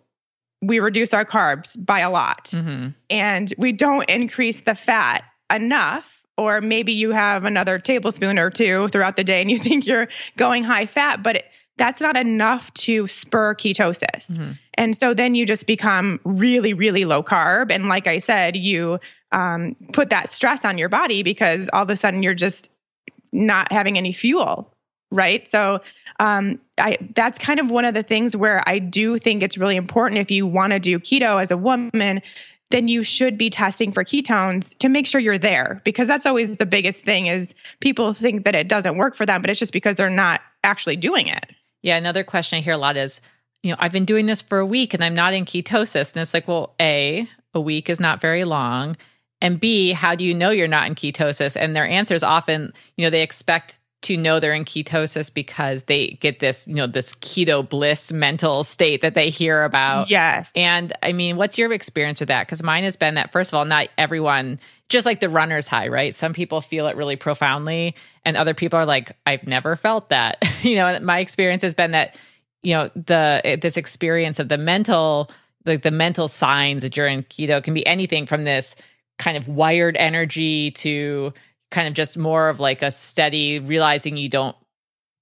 we 0.62 0.80
reduce 0.80 1.14
our 1.14 1.24
carbs 1.24 1.76
by 1.84 2.00
a 2.00 2.10
lot 2.10 2.50
mm-hmm. 2.52 2.88
and 3.08 3.54
we 3.58 3.72
don't 3.72 4.08
increase 4.10 4.60
the 4.60 4.74
fat 4.74 5.24
enough 5.52 6.22
or 6.36 6.60
maybe 6.60 6.92
you 6.92 7.10
have 7.10 7.44
another 7.44 7.78
tablespoon 7.78 8.38
or 8.38 8.50
two 8.50 8.88
throughout 8.88 9.16
the 9.16 9.24
day 9.24 9.40
and 9.40 9.50
you 9.50 9.58
think 9.66 9.86
you're 9.86 10.08
going 10.36 10.62
high 10.64 10.86
fat 10.86 11.22
but 11.22 11.36
it, 11.36 11.44
that's 11.76 12.00
not 12.02 12.16
enough 12.16 12.72
to 12.74 13.08
spur 13.08 13.54
ketosis 13.54 14.32
mm-hmm. 14.32 14.52
and 14.74 14.96
so 14.96 15.14
then 15.14 15.34
you 15.34 15.46
just 15.46 15.66
become 15.66 16.20
really 16.24 16.74
really 16.74 17.04
low 17.04 17.22
carb 17.22 17.70
and 17.70 17.88
like 17.88 18.06
i 18.06 18.18
said 18.18 18.56
you 18.56 18.98
um, 19.32 19.76
put 19.92 20.10
that 20.10 20.28
stress 20.28 20.64
on 20.64 20.76
your 20.76 20.88
body 20.88 21.22
because 21.22 21.70
all 21.72 21.84
of 21.84 21.90
a 21.90 21.96
sudden 21.96 22.22
you're 22.22 22.34
just 22.34 22.70
not 23.32 23.70
having 23.70 23.96
any 23.96 24.12
fuel 24.12 24.74
right 25.10 25.46
so 25.48 25.80
um, 26.20 26.60
I, 26.78 26.98
that's 27.14 27.38
kind 27.38 27.58
of 27.58 27.70
one 27.70 27.86
of 27.86 27.94
the 27.94 28.02
things 28.02 28.36
where 28.36 28.62
I 28.66 28.78
do 28.78 29.16
think 29.16 29.42
it's 29.42 29.56
really 29.56 29.76
important 29.76 30.20
if 30.20 30.30
you 30.30 30.46
want 30.46 30.72
to 30.74 30.78
do 30.78 30.98
keto 30.98 31.40
as 31.40 31.50
a 31.50 31.56
woman, 31.56 32.20
then 32.70 32.88
you 32.88 33.02
should 33.02 33.38
be 33.38 33.48
testing 33.48 33.90
for 33.90 34.04
ketones 34.04 34.76
to 34.78 34.88
make 34.90 35.06
sure 35.06 35.20
you're 35.20 35.38
there 35.38 35.80
because 35.82 36.06
that's 36.06 36.26
always 36.26 36.56
the 36.56 36.66
biggest 36.66 37.04
thing 37.04 37.26
is 37.26 37.54
people 37.80 38.12
think 38.12 38.44
that 38.44 38.54
it 38.54 38.68
doesn't 38.68 38.98
work 38.98 39.16
for 39.16 39.24
them, 39.24 39.40
but 39.40 39.50
it's 39.50 39.58
just 39.58 39.72
because 39.72 39.96
they're 39.96 40.10
not 40.10 40.42
actually 40.62 40.96
doing 40.96 41.26
it. 41.26 41.46
Yeah, 41.82 41.96
another 41.96 42.22
question 42.22 42.58
I 42.58 42.60
hear 42.60 42.74
a 42.74 42.78
lot 42.78 42.98
is, 42.98 43.22
you 43.62 43.70
know, 43.70 43.76
I've 43.80 43.92
been 43.92 44.04
doing 44.04 44.26
this 44.26 44.42
for 44.42 44.58
a 44.58 44.66
week 44.66 44.92
and 44.92 45.02
I'm 45.02 45.14
not 45.14 45.32
in 45.32 45.46
ketosis. 45.46 46.12
And 46.12 46.20
it's 46.20 46.34
like, 46.34 46.46
well, 46.46 46.74
A, 46.80 47.26
a 47.54 47.60
week 47.60 47.88
is 47.88 47.98
not 47.98 48.20
very 48.20 48.44
long. 48.44 48.96
And 49.40 49.58
B, 49.58 49.92
how 49.92 50.14
do 50.14 50.24
you 50.24 50.34
know 50.34 50.50
you're 50.50 50.68
not 50.68 50.86
in 50.86 50.94
ketosis? 50.94 51.56
And 51.58 51.74
their 51.74 51.88
answer 51.88 52.14
is 52.14 52.22
often, 52.22 52.74
you 52.96 53.06
know, 53.06 53.10
they 53.10 53.22
expect 53.22 53.79
to 54.02 54.16
know 54.16 54.40
they're 54.40 54.54
in 54.54 54.64
ketosis 54.64 55.32
because 55.32 55.82
they 55.82 56.18
get 56.20 56.38
this, 56.38 56.66
you 56.66 56.74
know, 56.74 56.86
this 56.86 57.14
keto 57.16 57.66
bliss 57.66 58.12
mental 58.12 58.64
state 58.64 59.02
that 59.02 59.12
they 59.14 59.28
hear 59.28 59.62
about. 59.62 60.08
Yes. 60.08 60.52
And 60.56 60.92
I 61.02 61.12
mean, 61.12 61.36
what's 61.36 61.58
your 61.58 61.70
experience 61.72 62.18
with 62.18 62.28
that? 62.28 62.46
Because 62.46 62.62
mine 62.62 62.84
has 62.84 62.96
been 62.96 63.14
that, 63.14 63.30
first 63.30 63.52
of 63.52 63.58
all, 63.58 63.66
not 63.66 63.88
everyone, 63.98 64.58
just 64.88 65.04
like 65.04 65.20
the 65.20 65.28
runner's 65.28 65.68
high, 65.68 65.88
right? 65.88 66.14
Some 66.14 66.32
people 66.32 66.62
feel 66.62 66.86
it 66.86 66.96
really 66.96 67.16
profoundly, 67.16 67.94
and 68.24 68.36
other 68.36 68.54
people 68.54 68.78
are 68.78 68.86
like, 68.86 69.12
I've 69.26 69.46
never 69.46 69.76
felt 69.76 70.08
that. 70.08 70.42
you 70.62 70.76
know, 70.76 70.98
my 71.00 71.18
experience 71.18 71.62
has 71.62 71.74
been 71.74 71.90
that, 71.90 72.16
you 72.62 72.74
know, 72.74 72.90
the 72.94 73.42
eh, 73.44 73.56
this 73.56 73.76
experience 73.76 74.38
of 74.38 74.48
the 74.48 74.58
mental, 74.58 75.30
like 75.66 75.82
the 75.82 75.90
mental 75.90 76.26
signs 76.26 76.80
that 76.82 76.96
you're 76.96 77.06
in 77.06 77.22
keto 77.24 77.62
can 77.62 77.74
be 77.74 77.86
anything 77.86 78.24
from 78.24 78.44
this 78.44 78.76
kind 79.18 79.36
of 79.36 79.46
wired 79.46 79.96
energy 79.98 80.70
to 80.70 81.34
kind 81.70 81.88
of 81.88 81.94
just 81.94 82.18
more 82.18 82.48
of 82.48 82.60
like 82.60 82.82
a 82.82 82.90
steady 82.90 83.58
realizing 83.58 84.16
you 84.16 84.28
don't 84.28 84.56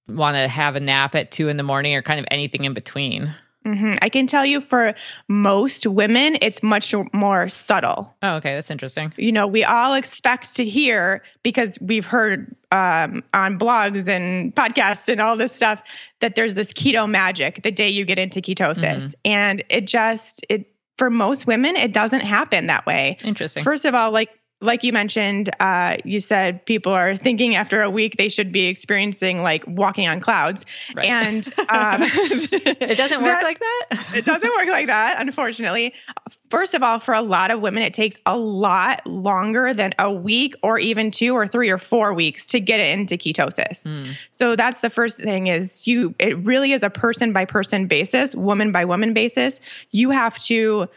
want 0.07 0.35
to 0.35 0.47
have 0.47 0.75
a 0.75 0.79
nap 0.79 1.15
at 1.15 1.31
two 1.31 1.49
in 1.49 1.57
the 1.57 1.63
morning 1.63 1.95
or 1.95 2.01
kind 2.01 2.19
of 2.19 2.25
anything 2.31 2.65
in 2.65 2.73
between. 2.73 3.33
Mm-hmm. 3.65 3.95
I 4.01 4.09
can 4.09 4.25
tell 4.25 4.45
you 4.45 4.61
for 4.61 4.95
most 5.27 5.85
women, 5.85 6.37
it's 6.41 6.63
much 6.63 6.95
more 7.13 7.49
subtle. 7.49 8.15
Oh, 8.23 8.35
okay. 8.35 8.55
That's 8.55 8.71
interesting. 8.71 9.13
You 9.17 9.31
know, 9.31 9.47
we 9.47 9.65
all 9.65 9.95
expect 9.95 10.55
to 10.55 10.63
hear 10.63 11.23
because 11.43 11.77
we've 11.81 12.05
heard 12.05 12.55
um, 12.71 13.21
on 13.33 13.59
blogs 13.59 14.07
and 14.07 14.55
podcasts 14.55 15.09
and 15.09 15.19
all 15.19 15.35
this 15.35 15.53
stuff 15.53 15.83
that 16.21 16.35
there's 16.35 16.55
this 16.55 16.71
keto 16.71 17.07
magic 17.09 17.61
the 17.61 17.71
day 17.71 17.89
you 17.89 18.05
get 18.05 18.17
into 18.17 18.41
ketosis. 18.41 18.81
Mm-hmm. 18.81 19.11
And 19.25 19.63
it 19.69 19.85
just, 19.85 20.45
it, 20.49 20.73
for 20.97 21.09
most 21.09 21.45
women, 21.45 21.75
it 21.75 21.93
doesn't 21.93 22.21
happen 22.21 22.67
that 22.67 22.85
way. 22.85 23.17
Interesting. 23.23 23.63
First 23.63 23.85
of 23.85 23.93
all, 23.93 24.11
like 24.11 24.29
like 24.61 24.83
you 24.83 24.91
mentioned, 24.91 25.49
uh, 25.59 25.97
you 26.03 26.19
said 26.19 26.65
people 26.65 26.91
are 26.91 27.15
thinking 27.15 27.55
after 27.55 27.81
a 27.81 27.89
week 27.89 28.17
they 28.17 28.27
should 28.27 28.51
be 28.51 28.67
experiencing 28.67 29.41
like 29.41 29.63
walking 29.65 30.07
on 30.07 30.19
clouds, 30.19 30.65
right. 30.93 31.05
and 31.05 31.47
um, 31.69 32.01
it 32.03 32.97
doesn't 32.97 33.21
work 33.23 33.39
that, 33.39 33.43
like 33.43 33.59
that. 33.59 33.85
it 34.15 34.25
doesn't 34.25 34.49
work 34.57 34.67
like 34.67 34.87
that, 34.87 35.15
unfortunately. 35.19 35.93
First 36.49 36.73
of 36.73 36.83
all, 36.83 36.99
for 36.99 37.13
a 37.13 37.21
lot 37.21 37.51
of 37.51 37.61
women, 37.61 37.83
it 37.83 37.93
takes 37.93 38.19
a 38.25 38.37
lot 38.37 39.05
longer 39.07 39.73
than 39.73 39.93
a 39.97 40.11
week, 40.11 40.55
or 40.61 40.77
even 40.77 41.11
two, 41.11 41.35
or 41.35 41.47
three, 41.47 41.69
or 41.69 41.77
four 41.77 42.13
weeks 42.13 42.47
to 42.47 42.59
get 42.59 42.81
into 42.81 43.15
ketosis. 43.15 43.85
Mm. 43.85 44.13
So 44.29 44.57
that's 44.57 44.81
the 44.81 44.89
first 44.89 45.19
thing: 45.19 45.47
is 45.47 45.87
you. 45.87 46.15
It 46.19 46.37
really 46.39 46.73
is 46.73 46.83
a 46.83 46.89
person 46.89 47.31
by 47.31 47.45
person 47.45 47.87
basis, 47.87 48.35
woman 48.35 48.73
by 48.73 48.83
woman 48.83 49.13
basis. 49.13 49.61
You 49.91 50.09
have 50.09 50.37
to 50.39 50.89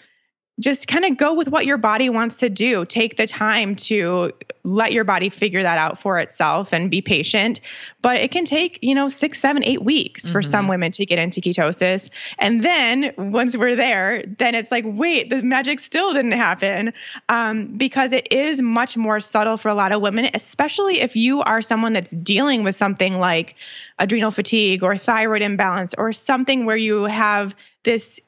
just 0.61 0.87
kind 0.87 1.05
of 1.05 1.17
go 1.17 1.33
with 1.33 1.49
what 1.49 1.65
your 1.65 1.79
body 1.79 2.11
wants 2.11 2.37
to 2.37 2.51
do. 2.51 2.85
Take 2.85 3.17
the 3.17 3.27
time 3.27 3.75
to 3.77 4.33
let 4.65 4.93
your 4.93 5.03
body 5.03 5.31
figure 5.31 5.63
that 5.63 5.79
out 5.79 5.99
for 5.99 6.19
itself 6.19 6.75
and 6.75 6.91
be 6.91 7.01
patient. 7.01 7.61
But 8.03 8.19
it 8.19 8.31
can 8.31 8.45
take, 8.45 8.79
you 8.83 8.95
know, 8.95 9.09
six, 9.09 9.41
seven, 9.41 9.65
eight 9.65 9.83
weeks 9.83 10.25
mm-hmm. 10.25 10.33
for 10.33 10.43
some 10.43 10.69
women 10.69 10.93
to 10.93 11.07
get 11.07 11.19
into 11.19 11.41
ketosis. 11.41 12.11
And 12.39 12.63
then 12.63 13.15
once 13.17 13.57
we're 13.57 13.77
there, 13.77 14.25
then 14.39 14.55
it's 14.55 14.71
like, 14.71 14.85
wait, 14.87 15.31
the 15.31 15.43
magic 15.43 15.81
still 15.81 16.13
didn't 16.13 16.33
happen 16.33 16.93
um, 17.31 17.79
because 17.79 18.13
it 18.13 18.31
is 18.31 18.61
much 18.61 18.97
more 18.97 19.21
subtle 19.21 19.57
for 19.57 19.71
a 19.71 19.75
lot 19.75 19.93
of 19.93 20.03
women, 20.03 20.31
especially 20.35 21.01
if 21.01 21.17
you 21.17 21.43
are 21.43 21.63
someone 21.63 21.95
that's 21.95 22.13
dealing 22.13 22.63
with 22.63 22.75
something 22.75 23.19
like 23.19 23.57
adrenal 23.99 24.31
fatigue 24.31 24.83
or 24.83 24.99
thyroid 24.99 25.43
imbalance 25.43 25.95
or 25.97 26.13
something 26.13 26.67
where 26.67 26.77
you 26.77 27.05
have 27.05 27.57
this 27.85 28.21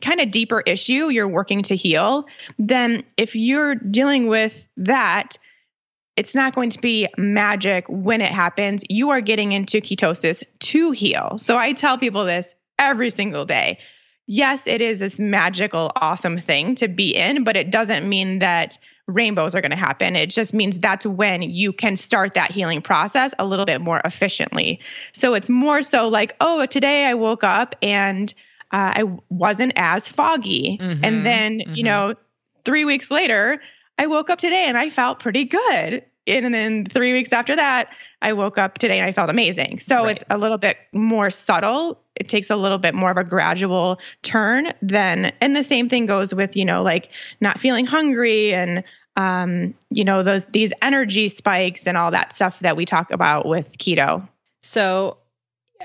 kind 0.00 0.20
of 0.20 0.30
deeper 0.30 0.60
issue 0.60 1.08
you're 1.08 1.28
working 1.28 1.62
to 1.64 1.76
heal, 1.76 2.26
then 2.58 3.02
if 3.16 3.34
you're 3.34 3.74
dealing 3.74 4.26
with 4.26 4.66
that, 4.76 5.36
it's 6.16 6.34
not 6.34 6.54
going 6.54 6.70
to 6.70 6.78
be 6.80 7.08
magic 7.16 7.86
when 7.88 8.20
it 8.20 8.30
happens. 8.30 8.82
You 8.88 9.10
are 9.10 9.20
getting 9.20 9.52
into 9.52 9.80
ketosis 9.80 10.42
to 10.58 10.90
heal. 10.90 11.38
So 11.38 11.56
I 11.56 11.72
tell 11.72 11.98
people 11.98 12.24
this 12.24 12.54
every 12.78 13.10
single 13.10 13.44
day. 13.44 13.78
Yes, 14.26 14.66
it 14.66 14.80
is 14.80 15.00
this 15.00 15.18
magical, 15.18 15.90
awesome 15.96 16.38
thing 16.38 16.76
to 16.76 16.88
be 16.88 17.16
in, 17.16 17.42
but 17.42 17.56
it 17.56 17.70
doesn't 17.70 18.08
mean 18.08 18.38
that 18.40 18.78
rainbows 19.08 19.54
are 19.56 19.60
going 19.60 19.72
to 19.72 19.76
happen. 19.76 20.14
It 20.14 20.30
just 20.30 20.54
means 20.54 20.78
that's 20.78 21.04
when 21.04 21.42
you 21.42 21.72
can 21.72 21.96
start 21.96 22.34
that 22.34 22.52
healing 22.52 22.80
process 22.80 23.34
a 23.40 23.44
little 23.44 23.64
bit 23.64 23.80
more 23.80 24.00
efficiently. 24.04 24.80
So 25.12 25.34
it's 25.34 25.50
more 25.50 25.82
so 25.82 26.06
like, 26.08 26.36
oh, 26.40 26.64
today 26.66 27.06
I 27.06 27.14
woke 27.14 27.42
up 27.42 27.74
and 27.82 28.32
uh, 28.72 28.92
I 28.96 29.18
wasn't 29.28 29.72
as 29.76 30.08
foggy. 30.08 30.78
Mm-hmm, 30.80 31.04
and 31.04 31.26
then, 31.26 31.58
mm-hmm. 31.58 31.74
you 31.74 31.82
know, 31.82 32.14
three 32.64 32.84
weeks 32.84 33.10
later, 33.10 33.60
I 33.98 34.06
woke 34.06 34.30
up 34.30 34.38
today 34.38 34.64
and 34.66 34.78
I 34.78 34.90
felt 34.90 35.18
pretty 35.18 35.44
good. 35.44 36.04
And 36.26 36.54
then 36.54 36.86
three 36.86 37.12
weeks 37.12 37.32
after 37.32 37.56
that, 37.56 37.88
I 38.22 38.34
woke 38.34 38.58
up 38.58 38.78
today 38.78 38.98
and 38.98 39.08
I 39.08 39.12
felt 39.12 39.30
amazing. 39.30 39.80
So 39.80 40.04
right. 40.04 40.10
it's 40.10 40.24
a 40.30 40.38
little 40.38 40.58
bit 40.58 40.76
more 40.92 41.30
subtle. 41.30 41.98
It 42.14 42.28
takes 42.28 42.50
a 42.50 42.56
little 42.56 42.78
bit 42.78 42.94
more 42.94 43.10
of 43.10 43.16
a 43.16 43.24
gradual 43.24 43.98
turn 44.22 44.72
than, 44.82 45.32
and 45.40 45.56
the 45.56 45.64
same 45.64 45.88
thing 45.88 46.06
goes 46.06 46.34
with, 46.34 46.56
you 46.56 46.64
know, 46.64 46.82
like 46.82 47.08
not 47.40 47.58
feeling 47.58 47.86
hungry 47.86 48.52
and, 48.52 48.84
um, 49.16 49.74
you 49.90 50.04
know, 50.04 50.22
those, 50.22 50.44
these 50.46 50.72
energy 50.82 51.28
spikes 51.28 51.86
and 51.86 51.96
all 51.96 52.10
that 52.10 52.34
stuff 52.34 52.60
that 52.60 52.76
we 52.76 52.84
talk 52.84 53.10
about 53.10 53.46
with 53.46 53.78
keto. 53.78 54.28
So 54.62 55.16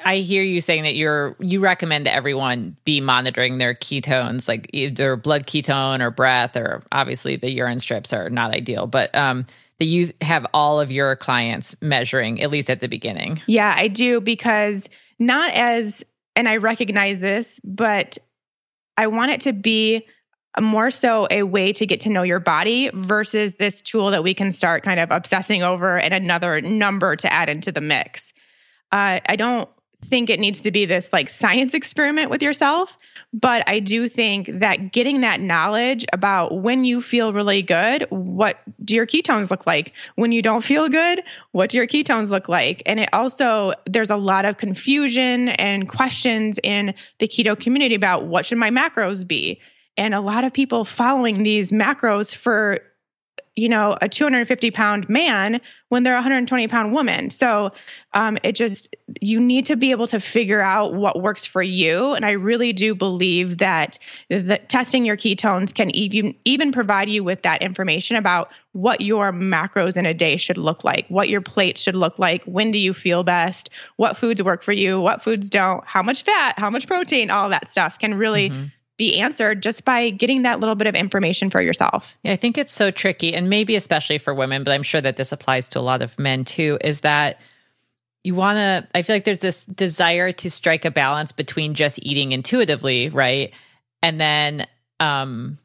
I 0.04 0.18
hear 0.18 0.44
you 0.44 0.62
saying 0.62 0.84
that 0.84 0.96
you're 0.96 1.36
you 1.40 1.60
recommend 1.60 2.06
that 2.06 2.16
everyone 2.16 2.76
be 2.86 3.02
monitoring 3.02 3.58
their 3.58 3.74
ketones, 3.74 4.48
like 4.48 4.70
either 4.74 5.16
blood 5.16 5.48
ketone 5.48 6.02
or 6.02 6.12
breath, 6.12 6.58
or 6.58 6.84
obviously 6.92 7.38
the 7.38 7.50
urine 7.50 7.80
strips 7.80 8.14
are 8.14 8.30
not 8.30 8.54
ideal, 8.54 8.88
but 8.88 9.14
um, 9.16 9.46
that 9.80 9.86
you 9.86 10.12
have 10.22 10.46
all 10.54 10.80
of 10.80 10.92
your 10.92 11.16
clients 11.16 11.76
measuring 11.82 12.42
at 12.42 12.52
least 12.52 12.70
at 12.70 12.80
the 12.80 12.88
beginning. 12.88 13.42
Yeah, 13.48 13.74
I 13.76 13.88
do 13.88 14.22
because 14.22 14.90
not 15.20 15.52
as 15.54 16.04
and 16.36 16.48
I 16.48 16.58
recognize 16.58 17.20
this, 17.20 17.60
but 17.64 18.18
I 18.98 19.08
want 19.08 19.32
it 19.32 19.42
to 19.42 19.54
be 19.54 20.08
more 20.60 20.90
so 20.90 21.28
a 21.30 21.44
way 21.44 21.74
to 21.74 21.86
get 21.86 22.02
to 22.02 22.10
know 22.10 22.24
your 22.24 22.40
body 22.40 22.90
versus 22.94 23.56
this 23.56 23.82
tool 23.82 24.12
that 24.12 24.24
we 24.24 24.34
can 24.34 24.52
start 24.52 24.84
kind 24.84 25.00
of 25.00 25.12
obsessing 25.12 25.64
over 25.64 25.98
and 25.98 26.14
another 26.14 26.62
number 26.62 27.16
to 27.16 27.32
add 27.32 27.50
into 27.50 27.72
the 27.72 27.82
mix. 27.82 28.34
Uh, 28.92 29.20
I 29.26 29.36
don't 29.36 29.70
think 30.02 30.30
it 30.30 30.40
needs 30.40 30.62
to 30.62 30.72
be 30.72 30.86
this 30.86 31.12
like 31.12 31.30
science 31.30 31.74
experiment 31.74 32.30
with 32.30 32.42
yourself. 32.42 32.98
But 33.34 33.68
I 33.68 33.80
do 33.80 34.08
think 34.08 34.48
that 34.60 34.92
getting 34.94 35.22
that 35.22 35.42
knowledge 35.42 36.06
about 36.14 36.62
when 36.62 36.86
you 36.86 37.02
feel 37.02 37.34
really 37.34 37.62
good, 37.62 38.06
what 38.10 38.60
do 38.84 38.96
your 38.96 39.06
ketones 39.06 39.50
look 39.50 39.68
like? 39.68 39.94
When 40.16 40.32
you 40.32 40.42
don't 40.42 40.64
feel 40.64 40.88
good, 40.88 41.22
what 41.52 41.70
do 41.70 41.78
your 41.78 41.88
ketones 41.88 42.30
look 42.30 42.48
like? 42.48 42.82
And 42.86 43.00
it 43.00 43.10
also, 43.12 43.74
there's 43.86 44.10
a 44.12 44.16
lot 44.16 44.46
of 44.46 44.58
confusion 44.58 45.50
and 45.50 45.90
questions 45.90 46.60
in 46.64 46.94
the 47.20 47.28
keto 47.28 47.60
community 47.60 47.96
about 47.96 48.26
what 48.26 48.46
should 48.46 48.58
my 48.58 48.70
macros 48.70 49.28
be? 49.28 49.60
And 49.98 50.14
a 50.14 50.22
lot 50.22 50.44
of 50.44 50.54
people 50.54 50.86
following 50.86 51.44
these 51.44 51.72
macros 51.72 52.34
for 52.34 52.80
you 53.56 53.70
know, 53.70 53.98
a 54.02 54.10
250 54.10 54.72
pound 54.72 55.08
man 55.08 55.62
when 55.88 56.04
they're 56.04 56.14
a 56.14 56.18
120 56.18 56.68
pound 56.68 56.92
woman. 56.92 57.30
So 57.30 57.72
um, 58.14 58.38
it 58.44 58.54
just, 58.54 58.94
you 59.22 59.40
need 59.40 59.68
to 59.68 59.78
be 59.78 59.92
able 59.92 60.08
to 60.08 60.20
figure 60.20 60.62
out 60.62 60.94
what 60.94 61.22
works 61.22 61.46
for 61.46 61.64
you. 61.64 62.14
And 62.14 62.26
I 62.26 62.32
really 62.32 62.74
do 62.74 62.96
believe 62.96 63.60
that 63.60 63.98
the, 64.30 64.60
testing 64.68 65.06
your 65.06 65.16
ketones 65.16 65.74
can 65.74 65.90
even, 65.96 66.36
even 66.44 66.74
provide 66.74 67.10
you 67.10 67.24
with 67.24 67.44
that 67.44 67.62
information 67.62 68.18
about 68.18 68.52
what 68.74 69.00
your 69.00 69.32
macros 69.32 69.96
in 69.96 70.06
a 70.06 70.14
day 70.14 70.36
should 70.36 70.58
look 70.58 70.84
like, 70.84 71.08
what 71.08 71.30
your 71.30 71.42
plate 71.42 71.78
should 71.78 71.96
look 71.96 72.20
like, 72.20 72.44
when 72.44 72.72
do 72.72 72.78
you 72.78 72.94
feel 72.94 73.24
best, 73.24 73.70
what 73.96 74.18
foods 74.18 74.44
work 74.44 74.64
for 74.64 74.74
you, 74.74 75.00
what 75.00 75.24
foods 75.24 75.50
don't, 75.50 75.82
how 75.86 76.04
much 76.04 76.24
fat, 76.24 76.60
how 76.60 76.70
much 76.70 76.88
protein, 76.88 77.30
all 77.30 77.50
that 77.50 77.70
stuff 77.70 78.00
can 78.00 78.16
really. 78.16 78.50
Mm-hmm 78.50 78.66
be 78.98 79.20
answered 79.20 79.62
just 79.62 79.84
by 79.84 80.10
getting 80.10 80.44
that 80.44 80.60
little 80.60 80.76
bit 80.76 80.88
of 80.88 80.96
information 80.96 81.50
for 81.50 81.62
yourself. 81.62 82.16
Yeah, 82.24 82.34
I 82.34 82.36
think 82.38 82.58
it's 82.58 82.74
so 82.74 82.92
tricky, 82.92 83.34
and 83.34 83.50
maybe 83.50 83.76
especially 83.76 84.18
for 84.18 84.34
women, 84.34 84.64
but 84.64 84.72
I'm 84.72 84.84
sure 84.84 85.02
that 85.02 85.16
this 85.18 85.32
applies 85.32 85.68
to 85.70 85.80
a 85.80 85.82
lot 85.82 86.02
of 86.02 86.18
men 86.18 86.46
too, 86.46 86.78
is 86.82 87.02
that 87.02 87.40
you 88.24 88.36
want 88.36 88.58
to, 88.58 88.88
I 88.96 89.02
feel 89.04 89.16
like 89.18 89.26
there's 89.26 89.40
this 89.40 89.66
desire 89.66 90.32
to 90.32 90.50
strike 90.50 90.86
a 90.86 90.92
balance 90.92 91.32
between 91.32 91.74
just 91.74 92.00
eating 92.02 92.32
intuitively, 92.32 93.10
right? 93.10 93.54
And 94.02 94.20
then, 94.20 94.66
um, 95.00 95.58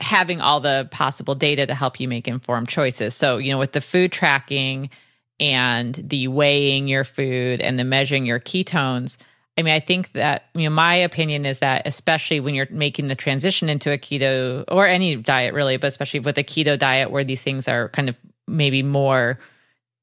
having 0.00 0.40
all 0.40 0.58
the 0.58 0.88
possible 0.90 1.36
data 1.36 1.66
to 1.66 1.74
help 1.74 2.00
you 2.00 2.08
make 2.08 2.26
informed 2.26 2.68
choices. 2.68 3.14
So, 3.14 3.36
you 3.36 3.52
know, 3.52 3.58
with 3.58 3.72
the 3.72 3.80
food 3.80 4.10
tracking 4.10 4.90
and 5.38 5.94
the 5.94 6.26
weighing 6.28 6.88
your 6.88 7.04
food 7.04 7.60
and 7.60 7.78
the 7.78 7.84
measuring 7.84 8.26
your 8.26 8.40
ketones, 8.40 9.18
I 9.56 9.62
mean, 9.62 9.74
I 9.74 9.80
think 9.80 10.12
that, 10.12 10.46
you 10.54 10.64
know, 10.64 10.74
my 10.74 10.96
opinion 10.96 11.46
is 11.46 11.60
that, 11.60 11.82
especially 11.86 12.40
when 12.40 12.54
you're 12.54 12.66
making 12.70 13.06
the 13.06 13.14
transition 13.14 13.68
into 13.68 13.92
a 13.92 13.98
keto 13.98 14.64
or 14.68 14.86
any 14.86 15.14
diet 15.16 15.54
really, 15.54 15.76
but 15.76 15.86
especially 15.86 16.20
with 16.20 16.36
a 16.38 16.44
keto 16.44 16.78
diet 16.78 17.10
where 17.10 17.24
these 17.24 17.42
things 17.42 17.68
are 17.68 17.88
kind 17.90 18.08
of 18.08 18.16
maybe 18.48 18.82
more 18.82 19.38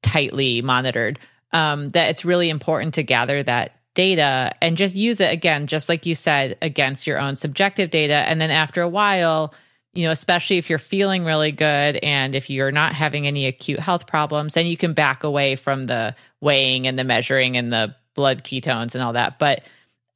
tightly 0.02 0.62
monitored, 0.62 1.18
um, 1.52 1.90
that 1.90 2.08
it's 2.08 2.24
really 2.24 2.48
important 2.48 2.94
to 2.94 3.02
gather 3.02 3.42
that 3.42 3.76
data 3.94 4.54
and 4.62 4.78
just 4.78 4.96
use 4.96 5.20
it 5.20 5.30
again, 5.30 5.66
just 5.66 5.88
like 5.88 6.06
you 6.06 6.14
said, 6.14 6.56
against 6.62 7.06
your 7.06 7.20
own 7.20 7.36
subjective 7.36 7.90
data. 7.90 8.14
And 8.14 8.40
then 8.40 8.50
after 8.50 8.80
a 8.80 8.88
while, 8.88 9.52
you 9.92 10.06
know, 10.06 10.10
especially 10.10 10.56
if 10.56 10.70
you're 10.70 10.78
feeling 10.78 11.24
really 11.24 11.52
good 11.52 11.96
and 11.96 12.34
if 12.34 12.48
you're 12.48 12.72
not 12.72 12.94
having 12.94 13.26
any 13.26 13.44
acute 13.44 13.78
health 13.80 14.06
problems, 14.06 14.54
then 14.54 14.66
you 14.66 14.78
can 14.78 14.94
back 14.94 15.24
away 15.24 15.56
from 15.56 15.84
the 15.84 16.14
weighing 16.40 16.86
and 16.86 16.96
the 16.96 17.04
measuring 17.04 17.58
and 17.58 17.70
the 17.70 17.94
blood 18.14 18.42
ketones 18.44 18.94
and 18.94 19.02
all 19.02 19.14
that. 19.14 19.38
But 19.38 19.64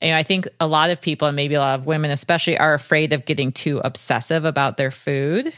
you 0.01 0.11
know, 0.11 0.17
I 0.17 0.23
think 0.23 0.47
a 0.61 0.67
lot 0.67 0.91
of 0.91 1.01
people, 1.01 1.29
and 1.29 1.37
maybe 1.37 1.55
a 1.55 1.61
lot 1.61 1.79
of 1.79 1.87
women 1.87 2.11
especially, 2.11 2.59
are 2.59 2.75
afraid 2.75 3.13
of 3.13 3.25
getting 3.25 3.53
too 3.53 3.81
obsessive 3.83 4.45
about 4.45 4.77
their 4.77 4.91
food 4.91 5.53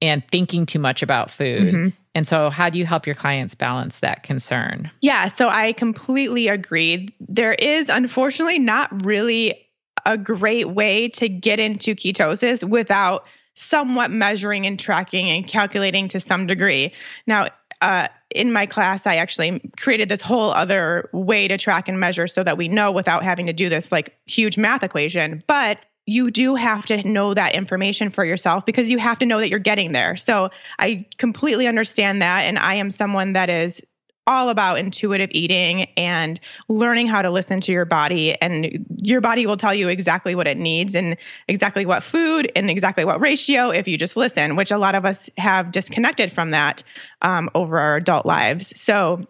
and 0.00 0.26
thinking 0.28 0.66
too 0.66 0.78
much 0.78 1.02
about 1.02 1.30
food. 1.30 1.74
Mm-hmm. 1.74 1.88
And 2.14 2.26
so, 2.26 2.48
how 2.48 2.70
do 2.70 2.78
you 2.78 2.86
help 2.86 3.06
your 3.06 3.14
clients 3.14 3.54
balance 3.54 3.98
that 3.98 4.22
concern? 4.22 4.90
Yeah, 5.00 5.28
so 5.28 5.48
I 5.48 5.72
completely 5.72 6.48
agree. 6.48 7.08
There 7.20 7.52
is 7.52 7.88
unfortunately 7.88 8.58
not 8.58 9.04
really 9.04 9.68
a 10.06 10.16
great 10.16 10.68
way 10.68 11.08
to 11.08 11.28
get 11.28 11.60
into 11.60 11.94
ketosis 11.94 12.66
without 12.66 13.26
somewhat 13.54 14.10
measuring 14.10 14.66
and 14.66 14.78
tracking 14.78 15.30
and 15.30 15.46
calculating 15.46 16.08
to 16.08 16.20
some 16.20 16.46
degree. 16.46 16.92
Now, 17.26 17.48
uh, 17.80 18.08
in 18.34 18.52
my 18.52 18.66
class, 18.66 19.06
I 19.06 19.16
actually 19.16 19.60
created 19.78 20.08
this 20.08 20.20
whole 20.20 20.50
other 20.50 21.08
way 21.12 21.48
to 21.48 21.56
track 21.56 21.88
and 21.88 21.98
measure 21.98 22.26
so 22.26 22.42
that 22.42 22.58
we 22.58 22.68
know 22.68 22.92
without 22.92 23.22
having 23.22 23.46
to 23.46 23.52
do 23.52 23.68
this 23.68 23.92
like 23.92 24.16
huge 24.26 24.58
math 24.58 24.82
equation. 24.82 25.42
But 25.46 25.78
you 26.06 26.30
do 26.30 26.54
have 26.54 26.84
to 26.86 27.08
know 27.08 27.32
that 27.32 27.54
information 27.54 28.10
for 28.10 28.24
yourself 28.24 28.66
because 28.66 28.90
you 28.90 28.98
have 28.98 29.20
to 29.20 29.26
know 29.26 29.38
that 29.38 29.48
you're 29.48 29.58
getting 29.58 29.92
there. 29.92 30.16
So 30.16 30.50
I 30.78 31.06
completely 31.16 31.66
understand 31.66 32.20
that. 32.20 32.42
And 32.42 32.58
I 32.58 32.74
am 32.74 32.90
someone 32.90 33.32
that 33.34 33.48
is 33.48 33.80
all 34.26 34.48
about 34.48 34.78
intuitive 34.78 35.30
eating 35.32 35.84
and 35.96 36.40
learning 36.68 37.06
how 37.06 37.22
to 37.22 37.30
listen 37.30 37.60
to 37.60 37.72
your 37.72 37.84
body. 37.84 38.40
And 38.40 38.86
your 38.96 39.20
body 39.20 39.46
will 39.46 39.56
tell 39.56 39.74
you 39.74 39.88
exactly 39.88 40.34
what 40.34 40.46
it 40.46 40.58
needs 40.58 40.94
and 40.94 41.16
exactly 41.48 41.84
what 41.84 42.02
food 42.02 42.50
and 42.56 42.70
exactly 42.70 43.04
what 43.04 43.20
ratio 43.20 43.70
if 43.70 43.86
you 43.86 43.98
just 43.98 44.16
listen 44.16 44.56
which 44.56 44.70
a 44.70 44.78
lot 44.78 44.94
of 44.94 45.04
us 45.04 45.28
have 45.36 45.70
disconnected 45.70 46.32
from 46.32 46.50
that 46.50 46.82
um, 47.22 47.50
over 47.54 47.78
our 47.78 47.96
adult 47.96 48.26
lives. 48.26 48.78
So 48.80 49.26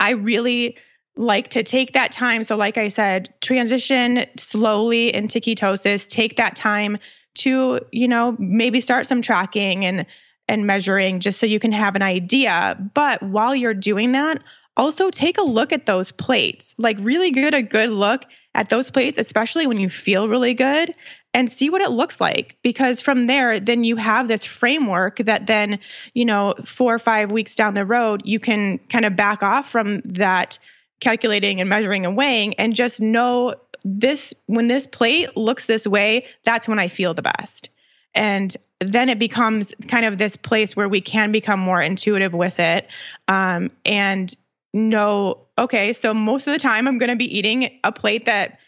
i 0.00 0.10
really 0.10 0.76
like 1.16 1.48
to 1.48 1.62
take 1.62 1.92
that 1.94 2.12
time. 2.12 2.44
So 2.44 2.56
like 2.56 2.78
i 2.78 2.88
said 2.88 3.34
transition 3.40 4.24
slowly 4.36 5.14
into 5.14 5.40
ketosis. 5.40 6.08
Take 6.08 6.36
that 6.36 6.56
time 6.56 6.98
to 7.36 7.80
you 7.92 8.08
know 8.08 8.36
maybe 8.38 8.80
start 8.80 9.06
some 9.06 9.22
tracking 9.22 9.84
and 9.84 10.06
and 10.48 10.66
measuring 10.66 11.20
just 11.20 11.38
so 11.38 11.46
you 11.46 11.60
can 11.60 11.72
have 11.72 11.96
an 11.96 12.02
idea. 12.02 12.76
But 12.94 13.22
while 13.22 13.54
you're 13.54 13.74
doing 13.74 14.12
that, 14.12 14.42
also 14.76 15.10
take 15.10 15.38
a 15.38 15.42
look 15.42 15.72
at 15.72 15.86
those 15.86 16.12
plates. 16.12 16.74
Like 16.78 16.96
really 17.00 17.30
get 17.30 17.54
a 17.54 17.62
good 17.62 17.90
look 17.90 18.24
at 18.54 18.70
those 18.70 18.90
plates, 18.90 19.18
especially 19.18 19.66
when 19.66 19.78
you 19.78 19.88
feel 19.88 20.28
really 20.28 20.54
good 20.54 20.94
and 21.34 21.50
see 21.50 21.68
what 21.68 21.82
it 21.82 21.90
looks 21.90 22.20
like 22.20 22.56
because 22.62 23.02
from 23.02 23.24
there 23.24 23.60
then 23.60 23.84
you 23.84 23.96
have 23.96 24.28
this 24.28 24.46
framework 24.46 25.18
that 25.18 25.46
then 25.46 25.78
you 26.14 26.24
know 26.24 26.54
4 26.64 26.94
or 26.94 26.98
5 26.98 27.30
weeks 27.30 27.54
down 27.54 27.74
the 27.74 27.84
road 27.84 28.22
you 28.24 28.40
can 28.40 28.78
kind 28.88 29.04
of 29.04 29.14
back 29.14 29.42
off 29.42 29.68
from 29.68 30.00
that 30.06 30.58
calculating 31.00 31.60
and 31.60 31.68
measuring 31.68 32.06
and 32.06 32.16
weighing 32.16 32.54
and 32.54 32.74
just 32.74 33.02
know 33.02 33.54
this 33.84 34.34
when 34.46 34.68
this 34.68 34.86
plate 34.86 35.36
looks 35.36 35.66
this 35.66 35.86
way 35.86 36.26
that's 36.44 36.68
when 36.68 36.78
I 36.78 36.88
feel 36.88 37.14
the 37.14 37.22
best. 37.22 37.70
And 38.14 38.54
then 38.80 39.08
it 39.08 39.18
becomes 39.18 39.72
kind 39.88 40.06
of 40.06 40.18
this 40.18 40.36
place 40.36 40.76
where 40.76 40.88
we 40.88 41.00
can 41.00 41.32
become 41.32 41.58
more 41.58 41.80
intuitive 41.80 42.32
with 42.32 42.60
it 42.60 42.88
um, 43.26 43.70
and 43.84 44.34
know, 44.72 45.46
okay, 45.58 45.92
so 45.92 46.14
most 46.14 46.46
of 46.46 46.52
the 46.52 46.58
time 46.58 46.86
I'm 46.86 46.98
going 46.98 47.10
to 47.10 47.16
be 47.16 47.38
eating 47.38 47.80
a 47.84 47.92
plate 47.92 48.26
that 48.26 48.58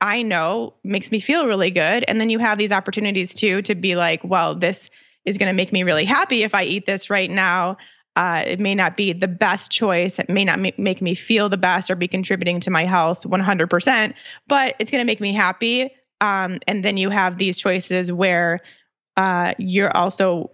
I 0.00 0.22
know 0.22 0.74
makes 0.82 1.10
me 1.10 1.20
feel 1.20 1.46
really 1.46 1.70
good. 1.70 2.04
And 2.08 2.20
then 2.20 2.30
you 2.30 2.38
have 2.38 2.58
these 2.58 2.72
opportunities 2.72 3.34
too 3.34 3.62
to 3.62 3.74
be 3.74 3.96
like, 3.96 4.22
well, 4.24 4.54
this 4.54 4.90
is 5.24 5.36
going 5.36 5.48
to 5.48 5.54
make 5.54 5.72
me 5.72 5.82
really 5.82 6.04
happy 6.04 6.42
if 6.42 6.54
I 6.54 6.64
eat 6.64 6.86
this 6.86 7.10
right 7.10 7.30
now. 7.30 7.76
Uh, 8.16 8.42
it 8.46 8.60
may 8.60 8.74
not 8.74 8.96
be 8.96 9.12
the 9.12 9.28
best 9.28 9.70
choice. 9.70 10.18
It 10.18 10.28
may 10.28 10.44
not 10.44 10.58
make 10.58 11.00
me 11.00 11.14
feel 11.14 11.48
the 11.48 11.56
best 11.56 11.90
or 11.90 11.96
be 11.96 12.08
contributing 12.08 12.60
to 12.60 12.70
my 12.70 12.84
health 12.84 13.22
100%, 13.22 14.14
but 14.48 14.74
it's 14.78 14.90
going 14.90 15.00
to 15.00 15.06
make 15.06 15.20
me 15.20 15.32
happy. 15.32 15.90
Um, 16.20 16.58
and 16.66 16.84
then 16.84 16.96
you 16.96 17.10
have 17.10 17.38
these 17.38 17.56
choices 17.56 18.10
where 18.10 18.60
uh, 19.20 19.52
you're 19.58 19.94
also 19.94 20.50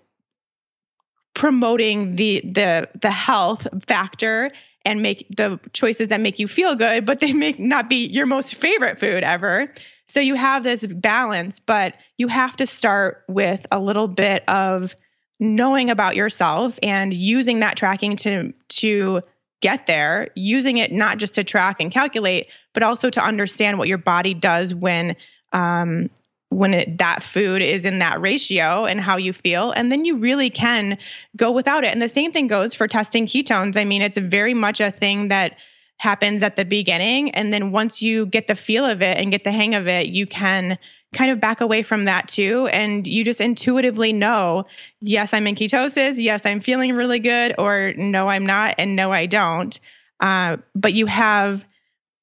promoting 1.34 2.16
the 2.16 2.40
the 2.40 2.88
the 3.00 3.12
health 3.12 3.68
factor 3.86 4.50
and 4.84 5.02
make 5.02 5.24
the 5.36 5.60
choices 5.72 6.08
that 6.08 6.20
make 6.20 6.40
you 6.40 6.48
feel 6.48 6.74
good, 6.74 7.06
but 7.06 7.20
they 7.20 7.32
may 7.32 7.54
not 7.58 7.88
be 7.88 8.06
your 8.06 8.26
most 8.26 8.56
favorite 8.56 8.98
food 8.98 9.22
ever. 9.22 9.72
So 10.08 10.18
you 10.18 10.34
have 10.34 10.64
this 10.64 10.84
balance, 10.84 11.60
but 11.60 11.94
you 12.18 12.26
have 12.26 12.56
to 12.56 12.66
start 12.66 13.22
with 13.28 13.64
a 13.70 13.78
little 13.78 14.08
bit 14.08 14.42
of 14.48 14.96
knowing 15.38 15.88
about 15.88 16.16
yourself 16.16 16.76
and 16.82 17.14
using 17.14 17.60
that 17.60 17.76
tracking 17.76 18.16
to 18.16 18.52
to 18.80 19.20
get 19.60 19.86
there, 19.86 20.30
using 20.34 20.78
it 20.78 20.90
not 20.90 21.18
just 21.18 21.36
to 21.36 21.44
track 21.44 21.76
and 21.78 21.92
calculate, 21.92 22.48
but 22.74 22.82
also 22.82 23.10
to 23.10 23.22
understand 23.22 23.78
what 23.78 23.86
your 23.86 23.98
body 23.98 24.34
does 24.34 24.74
when 24.74 25.14
um, 25.52 26.10
when 26.48 26.74
it, 26.74 26.98
that 26.98 27.22
food 27.22 27.60
is 27.60 27.84
in 27.84 27.98
that 27.98 28.20
ratio 28.20 28.84
and 28.84 29.00
how 29.00 29.16
you 29.16 29.32
feel 29.32 29.72
and 29.72 29.90
then 29.90 30.04
you 30.04 30.16
really 30.16 30.50
can 30.50 30.96
go 31.36 31.50
without 31.50 31.84
it. 31.84 31.92
And 31.92 32.00
the 32.00 32.08
same 32.08 32.32
thing 32.32 32.46
goes 32.46 32.74
for 32.74 32.86
testing 32.86 33.26
ketones. 33.26 33.76
I 33.76 33.84
mean 33.84 34.02
it's 34.02 34.16
very 34.16 34.54
much 34.54 34.80
a 34.80 34.90
thing 34.90 35.28
that 35.28 35.56
happens 35.98 36.42
at 36.42 36.56
the 36.56 36.64
beginning 36.64 37.30
and 37.30 37.52
then 37.52 37.72
once 37.72 38.02
you 38.02 38.26
get 38.26 38.46
the 38.46 38.54
feel 38.54 38.84
of 38.84 39.02
it 39.02 39.16
and 39.16 39.30
get 39.30 39.44
the 39.44 39.52
hang 39.52 39.74
of 39.74 39.88
it 39.88 40.08
you 40.08 40.26
can 40.26 40.78
kind 41.14 41.30
of 41.30 41.40
back 41.40 41.62
away 41.62 41.82
from 41.82 42.04
that 42.04 42.28
too. 42.28 42.68
And 42.70 43.06
you 43.06 43.24
just 43.24 43.40
intuitively 43.40 44.12
know 44.12 44.66
yes 45.00 45.34
i'm 45.34 45.46
in 45.46 45.54
ketosis 45.54 46.14
yes 46.16 46.46
i'm 46.46 46.60
feeling 46.60 46.92
really 46.92 47.18
good 47.18 47.54
or 47.58 47.92
no 47.96 48.28
i'm 48.28 48.46
not 48.46 48.76
and 48.78 48.94
no 48.96 49.10
i 49.10 49.26
don't. 49.26 49.78
Uh, 50.20 50.56
but 50.74 50.94
you 50.94 51.06
have 51.06 51.64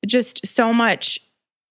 just 0.05 0.47
so 0.47 0.73
much 0.73 1.19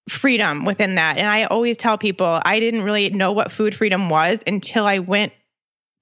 freedom 0.08 0.64
within 0.64 0.96
that. 0.96 1.18
And 1.18 1.28
I 1.28 1.44
always 1.44 1.76
tell 1.76 1.98
people 1.98 2.40
I 2.44 2.60
didn't 2.60 2.82
really 2.82 3.10
know 3.10 3.32
what 3.32 3.52
food 3.52 3.74
freedom 3.74 4.08
was 4.10 4.42
until 4.46 4.84
I 4.84 4.98
went 4.98 5.32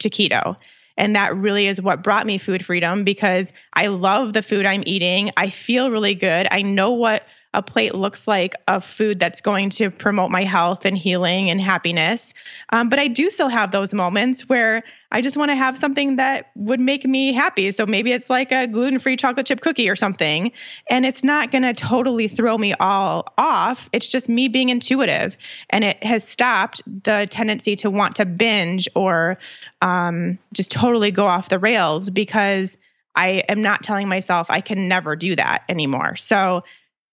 to 0.00 0.10
keto. 0.10 0.56
And 0.96 1.16
that 1.16 1.36
really 1.36 1.66
is 1.66 1.80
what 1.80 2.02
brought 2.02 2.26
me 2.26 2.38
food 2.38 2.64
freedom 2.64 3.04
because 3.04 3.52
I 3.74 3.86
love 3.86 4.32
the 4.32 4.42
food 4.42 4.66
I'm 4.66 4.82
eating. 4.86 5.30
I 5.36 5.50
feel 5.50 5.90
really 5.90 6.14
good. 6.14 6.46
I 6.50 6.62
know 6.62 6.90
what 6.90 7.24
a 7.52 7.62
plate 7.62 7.94
looks 7.94 8.28
like 8.28 8.54
of 8.68 8.84
food 8.84 9.18
that's 9.18 9.40
going 9.40 9.70
to 9.70 9.90
promote 9.90 10.30
my 10.30 10.44
health 10.44 10.84
and 10.84 10.96
healing 10.96 11.50
and 11.50 11.60
happiness. 11.60 12.32
Um, 12.70 12.88
but 12.88 13.00
I 13.00 13.08
do 13.08 13.28
still 13.28 13.48
have 13.48 13.72
those 13.72 13.92
moments 13.92 14.48
where 14.48 14.84
I 15.10 15.20
just 15.20 15.36
want 15.36 15.50
to 15.50 15.56
have 15.56 15.76
something 15.76 16.16
that 16.16 16.52
would 16.54 16.78
make 16.78 17.04
me 17.04 17.32
happy. 17.32 17.72
So 17.72 17.86
maybe 17.86 18.12
it's 18.12 18.30
like 18.30 18.52
a 18.52 18.68
gluten 18.68 19.00
free 19.00 19.16
chocolate 19.16 19.46
chip 19.46 19.60
cookie 19.60 19.88
or 19.88 19.96
something. 19.96 20.52
And 20.88 21.04
it's 21.04 21.24
not 21.24 21.50
going 21.50 21.62
to 21.62 21.74
totally 21.74 22.28
throw 22.28 22.56
me 22.56 22.74
all 22.74 23.32
off. 23.36 23.88
It's 23.92 24.06
just 24.06 24.28
me 24.28 24.46
being 24.46 24.68
intuitive. 24.68 25.36
And 25.70 25.82
it 25.82 26.04
has 26.04 26.26
stopped 26.26 26.82
the 26.86 27.26
tendency 27.28 27.74
to 27.76 27.90
want 27.90 28.16
to 28.16 28.26
binge 28.26 28.88
or 28.94 29.38
um, 29.82 30.38
just 30.52 30.70
totally 30.70 31.10
go 31.10 31.26
off 31.26 31.48
the 31.48 31.58
rails 31.58 32.10
because 32.10 32.78
I 33.16 33.42
am 33.48 33.60
not 33.60 33.82
telling 33.82 34.08
myself 34.08 34.46
I 34.50 34.60
can 34.60 34.86
never 34.86 35.16
do 35.16 35.34
that 35.34 35.64
anymore. 35.68 36.14
So 36.14 36.62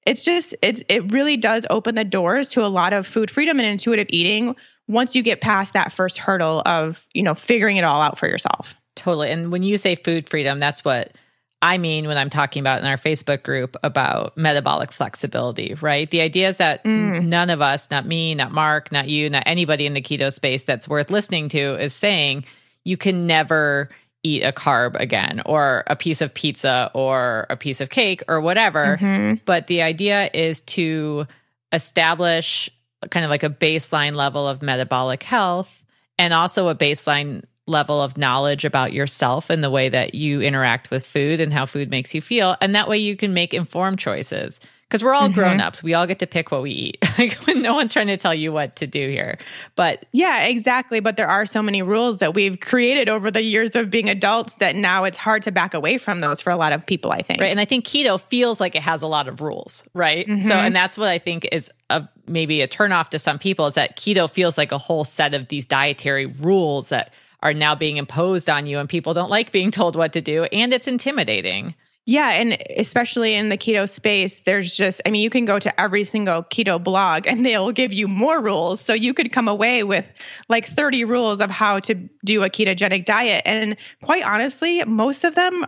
it's 0.07 0.23
just 0.23 0.55
it 0.61 0.83
it 0.89 1.11
really 1.11 1.37
does 1.37 1.67
open 1.69 1.95
the 1.95 2.05
doors 2.05 2.49
to 2.49 2.65
a 2.65 2.67
lot 2.67 2.93
of 2.93 3.05
food 3.05 3.29
freedom 3.29 3.59
and 3.59 3.67
intuitive 3.67 4.07
eating 4.09 4.55
once 4.87 5.15
you 5.15 5.21
get 5.21 5.41
past 5.41 5.73
that 5.73 5.91
first 5.91 6.17
hurdle 6.17 6.63
of 6.65 7.05
you 7.13 7.21
know 7.21 7.33
figuring 7.33 7.77
it 7.77 7.83
all 7.83 8.01
out 8.01 8.17
for 8.17 8.27
yourself 8.27 8.73
totally 8.95 9.29
and 9.29 9.51
when 9.51 9.61
you 9.61 9.77
say 9.77 9.95
food 9.95 10.29
freedom 10.29 10.57
that's 10.57 10.83
what 10.83 11.15
I 11.61 11.79
mean 11.79 12.07
when 12.07 12.17
I'm 12.17 12.29
talking 12.29 12.61
about 12.61 12.81
in 12.81 12.85
our 12.85 12.97
Facebook 12.97 13.41
group 13.41 13.77
about 13.81 14.37
metabolic 14.37 14.91
flexibility, 14.91 15.73
right? 15.81 16.07
The 16.07 16.21
idea 16.21 16.49
is 16.49 16.57
that 16.57 16.83
mm. 16.83 17.25
none 17.25 17.49
of 17.49 17.61
us, 17.61 17.89
not 17.89 18.05
me, 18.05 18.35
not 18.35 18.51
Mark, 18.51 18.91
not 18.91 19.09
you, 19.09 19.27
not 19.31 19.41
anybody 19.47 19.87
in 19.87 19.93
the 19.93 20.01
keto 20.01 20.31
space 20.31 20.61
that's 20.61 20.87
worth 20.87 21.09
listening 21.09 21.49
to 21.49 21.81
is 21.81 21.95
saying 21.95 22.45
you 22.83 22.95
can 22.95 23.25
never 23.25 23.89
eat 24.23 24.43
a 24.43 24.51
carb 24.51 24.95
again 24.99 25.41
or 25.45 25.83
a 25.87 25.95
piece 25.95 26.21
of 26.21 26.33
pizza 26.33 26.91
or 26.93 27.45
a 27.49 27.57
piece 27.57 27.81
of 27.81 27.89
cake 27.89 28.23
or 28.27 28.41
whatever. 28.41 28.97
Mm-hmm. 28.99 29.43
But 29.45 29.67
the 29.67 29.81
idea 29.81 30.29
is 30.33 30.61
to 30.61 31.27
establish 31.71 32.69
kind 33.09 33.23
of 33.23 33.29
like 33.29 33.43
a 33.43 33.49
baseline 33.49 34.15
level 34.15 34.47
of 34.47 34.61
metabolic 34.61 35.23
health 35.23 35.83
and 36.17 36.33
also 36.33 36.67
a 36.67 36.75
baseline 36.75 37.43
level 37.67 38.01
of 38.01 38.17
knowledge 38.17 38.65
about 38.65 38.93
yourself 38.93 39.49
and 39.49 39.63
the 39.63 39.69
way 39.69 39.89
that 39.89 40.15
you 40.15 40.41
interact 40.41 40.89
with 40.89 41.05
food 41.05 41.39
and 41.41 41.53
how 41.53 41.65
food 41.65 41.89
makes 41.89 42.15
you 42.15 42.21
feel. 42.21 42.55
And 42.61 42.73
that 42.75 42.87
way 42.87 42.97
you 42.97 43.15
can 43.17 43.33
make 43.33 43.53
informed 43.53 43.99
choices. 43.99 44.59
Because 44.87 45.03
we're 45.03 45.13
all 45.13 45.23
mm-hmm. 45.23 45.33
grown-ups 45.33 45.83
we 45.83 45.93
all 45.93 46.07
get 46.07 46.19
to 46.19 46.27
pick 46.27 46.51
what 46.51 46.61
we 46.61 46.71
eat. 46.71 46.97
Like 47.17 47.33
when 47.47 47.63
no 47.63 47.73
one's 47.73 47.93
trying 47.93 48.07
to 48.07 48.17
tell 48.17 48.35
you 48.35 48.53
what 48.53 48.75
to 48.75 48.85
do 48.85 48.99
here. 49.09 49.39
But 49.75 50.05
yeah 50.11 50.43
exactly. 50.43 50.99
But 50.99 51.17
there 51.17 51.27
are 51.27 51.47
so 51.47 51.63
many 51.63 51.81
rules 51.81 52.19
that 52.19 52.35
we've 52.35 52.59
created 52.59 53.09
over 53.09 53.31
the 53.31 53.41
years 53.41 53.75
of 53.75 53.89
being 53.89 54.07
adults 54.07 54.53
that 54.55 54.75
now 54.75 55.03
it's 55.03 55.17
hard 55.17 55.41
to 55.43 55.51
back 55.51 55.73
away 55.73 55.97
from 55.97 56.19
those 56.19 56.41
for 56.41 56.51
a 56.51 56.57
lot 56.57 56.73
of 56.73 56.85
people 56.85 57.11
i 57.11 57.21
think. 57.21 57.41
Right 57.41 57.49
and 57.49 57.59
i 57.59 57.65
think 57.65 57.85
keto 57.85 58.21
feels 58.21 58.59
like 58.59 58.75
it 58.75 58.83
has 58.83 59.01
a 59.01 59.07
lot 59.07 59.27
of 59.27 59.41
rules 59.41 59.83
right? 59.93 60.27
Mm-hmm. 60.27 60.41
so 60.41 60.55
and 60.55 60.75
that's 60.75 60.97
what 60.97 61.07
i 61.07 61.17
think 61.17 61.47
is 61.51 61.71
a 61.89 62.07
maybe 62.27 62.61
a 62.61 62.67
turnoff 62.67 63.09
to 63.09 63.19
some 63.19 63.39
people 63.39 63.65
is 63.65 63.73
that 63.73 63.97
keto 63.97 64.29
feels 64.29 64.57
like 64.57 64.71
a 64.71 64.77
whole 64.77 65.03
set 65.03 65.33
of 65.33 65.47
these 65.47 65.65
dietary 65.65 66.25
rules 66.25 66.89
that 66.89 67.13
are 67.41 67.53
now 67.53 67.75
being 67.75 67.97
imposed 67.97 68.49
on 68.49 68.67
you 68.67 68.79
and 68.79 68.89
people 68.89 69.13
don't 69.13 69.29
like 69.29 69.51
being 69.51 69.71
told 69.71 69.95
what 69.95 70.13
to 70.13 70.21
do 70.21 70.43
and 70.45 70.73
it's 70.73 70.87
intimidating 70.87 71.73
yeah, 72.07 72.29
and 72.29 72.57
especially 72.77 73.33
in 73.33 73.49
the 73.49 73.57
keto 73.57 73.87
space, 73.87 74.39
there's 74.39 74.77
just, 74.77 75.01
I 75.05 75.11
mean, 75.11 75.21
you 75.21 75.29
can 75.29 75.43
go 75.43 75.59
to 75.59 75.79
every 75.79 76.05
single 76.05 76.41
keto 76.41 76.81
blog 76.81 77.27
and 77.27 77.45
they'll 77.45 77.73
give 77.73 77.91
you 77.91 78.07
more 78.07 78.41
rules. 78.41 78.79
So 78.79 78.93
you 78.93 79.13
could 79.13 79.33
come 79.33 79.49
away 79.49 79.83
with 79.83 80.05
like 80.47 80.65
30 80.65 81.03
rules 81.03 81.41
of 81.41 81.51
how 81.51 81.79
to 81.81 81.95
do 82.23 82.43
a 82.43 82.49
ketogenic 82.49 83.03
diet. 83.03 83.41
And 83.45 83.75
quite 84.01 84.23
honestly, 84.23 84.81
most 84.85 85.25
of 85.25 85.35
them 85.35 85.65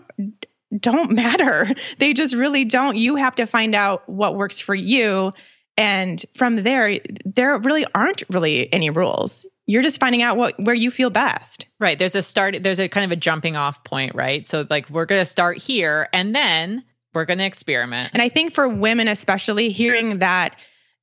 don't 0.79 1.11
matter. 1.11 1.75
They 1.99 2.13
just 2.13 2.33
really 2.33 2.63
don't. 2.63 2.95
You 2.95 3.17
have 3.17 3.35
to 3.35 3.45
find 3.45 3.75
out 3.75 4.07
what 4.07 4.37
works 4.37 4.61
for 4.61 4.73
you. 4.73 5.33
And 5.75 6.23
from 6.35 6.55
there, 6.55 6.99
there 7.25 7.57
really 7.57 7.85
aren't 7.93 8.23
really 8.29 8.71
any 8.71 8.91
rules 8.91 9.45
you're 9.69 9.83
just 9.83 9.99
finding 9.99 10.23
out 10.23 10.35
what 10.35 10.59
where 10.59 10.73
you 10.73 10.89
feel 10.89 11.11
best. 11.11 11.67
Right. 11.79 11.97
There's 11.99 12.15
a 12.15 12.23
start 12.23 12.63
there's 12.63 12.79
a 12.79 12.89
kind 12.89 13.05
of 13.05 13.11
a 13.11 13.15
jumping 13.15 13.55
off 13.55 13.83
point, 13.83 14.15
right? 14.15 14.43
So 14.43 14.65
like 14.67 14.89
we're 14.89 15.05
going 15.05 15.21
to 15.21 15.25
start 15.25 15.59
here 15.59 16.09
and 16.11 16.33
then 16.33 16.83
we're 17.13 17.25
going 17.25 17.37
to 17.37 17.45
experiment. 17.45 18.09
And 18.13 18.21
I 18.21 18.29
think 18.29 18.51
for 18.51 18.67
women 18.67 19.07
especially 19.07 19.69
hearing 19.69 20.19
that 20.19 20.55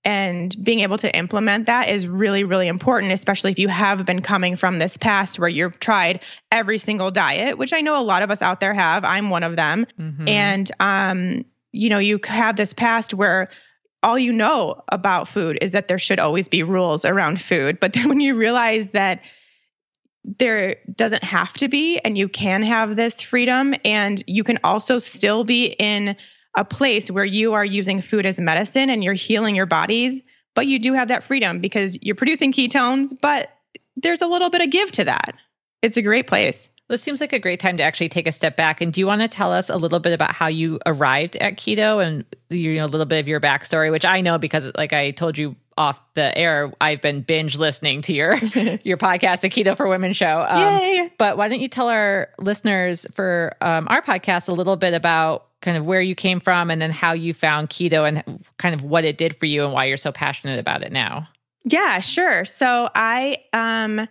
and 0.04 0.54
being 0.64 0.80
able 0.80 0.98
to 0.98 1.16
implement 1.16 1.66
that 1.66 1.88
is 1.88 2.06
really 2.06 2.44
really 2.44 2.68
important 2.68 3.12
especially 3.12 3.50
if 3.50 3.58
you 3.58 3.66
have 3.66 4.06
been 4.06 4.22
coming 4.22 4.54
from 4.54 4.78
this 4.78 4.96
past 4.96 5.40
where 5.40 5.48
you've 5.48 5.80
tried 5.80 6.20
every 6.52 6.78
single 6.78 7.10
diet 7.10 7.58
which 7.58 7.72
i 7.72 7.80
know 7.80 8.00
a 8.00 8.04
lot 8.04 8.22
of 8.22 8.30
us 8.30 8.40
out 8.40 8.60
there 8.60 8.72
have 8.72 9.02
i'm 9.04 9.30
one 9.30 9.42
of 9.42 9.56
them 9.56 9.84
mm-hmm. 9.98 10.28
and 10.28 10.70
um 10.78 11.44
you 11.72 11.88
know 11.88 11.98
you 11.98 12.20
have 12.24 12.54
this 12.54 12.72
past 12.72 13.14
where 13.14 13.48
all 14.06 14.18
you 14.18 14.32
know 14.32 14.82
about 14.92 15.26
food 15.26 15.58
is 15.60 15.72
that 15.72 15.88
there 15.88 15.98
should 15.98 16.20
always 16.20 16.46
be 16.46 16.62
rules 16.62 17.04
around 17.04 17.40
food. 17.40 17.80
But 17.80 17.92
then 17.92 18.08
when 18.08 18.20
you 18.20 18.36
realize 18.36 18.92
that 18.92 19.20
there 20.38 20.76
doesn't 20.94 21.24
have 21.24 21.52
to 21.54 21.66
be, 21.66 21.98
and 21.98 22.16
you 22.16 22.28
can 22.28 22.62
have 22.62 22.94
this 22.94 23.20
freedom, 23.20 23.74
and 23.84 24.22
you 24.28 24.44
can 24.44 24.60
also 24.62 25.00
still 25.00 25.42
be 25.42 25.66
in 25.66 26.16
a 26.56 26.64
place 26.64 27.10
where 27.10 27.24
you 27.24 27.54
are 27.54 27.64
using 27.64 28.00
food 28.00 28.26
as 28.26 28.38
medicine 28.38 28.90
and 28.90 29.02
you're 29.02 29.12
healing 29.12 29.56
your 29.56 29.66
bodies, 29.66 30.20
but 30.54 30.68
you 30.68 30.78
do 30.78 30.92
have 30.92 31.08
that 31.08 31.24
freedom 31.24 31.60
because 31.60 31.98
you're 32.00 32.14
producing 32.14 32.52
ketones, 32.52 33.12
but 33.20 33.50
there's 33.96 34.22
a 34.22 34.28
little 34.28 34.50
bit 34.50 34.62
of 34.62 34.70
give 34.70 34.92
to 34.92 35.04
that. 35.04 35.34
It's 35.82 35.96
a 35.96 36.02
great 36.02 36.28
place. 36.28 36.68
This 36.88 37.02
seems 37.02 37.20
like 37.20 37.32
a 37.32 37.38
great 37.38 37.58
time 37.58 37.76
to 37.78 37.82
actually 37.82 38.08
take 38.08 38.28
a 38.28 38.32
step 38.32 38.56
back. 38.56 38.80
And 38.80 38.92
do 38.92 39.00
you 39.00 39.06
want 39.06 39.20
to 39.22 39.28
tell 39.28 39.52
us 39.52 39.68
a 39.68 39.76
little 39.76 39.98
bit 39.98 40.12
about 40.12 40.32
how 40.32 40.46
you 40.46 40.78
arrived 40.86 41.34
at 41.36 41.56
keto 41.56 42.04
and 42.04 42.24
you 42.48 42.76
know 42.76 42.84
a 42.84 42.86
little 42.86 43.06
bit 43.06 43.18
of 43.18 43.28
your 43.28 43.40
backstory, 43.40 43.90
which 43.90 44.04
I 44.04 44.20
know 44.20 44.38
because, 44.38 44.70
like 44.76 44.92
I 44.92 45.10
told 45.10 45.36
you 45.36 45.56
off 45.76 46.00
the 46.14 46.36
air, 46.36 46.72
I've 46.80 47.02
been 47.02 47.22
binge 47.22 47.56
listening 47.58 48.02
to 48.02 48.12
your 48.12 48.36
your 48.84 48.96
podcast, 48.96 49.40
the 49.40 49.50
Keto 49.50 49.76
for 49.76 49.88
Women 49.88 50.12
show. 50.12 50.46
Um, 50.48 50.80
Yay. 50.80 51.10
But 51.18 51.36
why 51.36 51.48
don't 51.48 51.60
you 51.60 51.68
tell 51.68 51.88
our 51.88 52.30
listeners 52.38 53.04
for 53.14 53.56
um, 53.60 53.86
our 53.90 54.00
podcast 54.00 54.48
a 54.48 54.52
little 54.52 54.76
bit 54.76 54.94
about 54.94 55.46
kind 55.62 55.76
of 55.76 55.84
where 55.84 56.00
you 56.00 56.14
came 56.14 56.40
from 56.40 56.70
and 56.70 56.80
then 56.80 56.90
how 56.90 57.12
you 57.12 57.34
found 57.34 57.68
keto 57.68 58.06
and 58.06 58.44
kind 58.58 58.74
of 58.74 58.84
what 58.84 59.04
it 59.04 59.18
did 59.18 59.36
for 59.36 59.46
you 59.46 59.64
and 59.64 59.72
why 59.72 59.86
you're 59.86 59.96
so 59.96 60.12
passionate 60.12 60.58
about 60.58 60.82
it 60.82 60.92
now? 60.92 61.28
Yeah, 61.64 62.00
sure. 62.00 62.44
So 62.44 62.88
I 62.94 63.38
um 63.52 64.06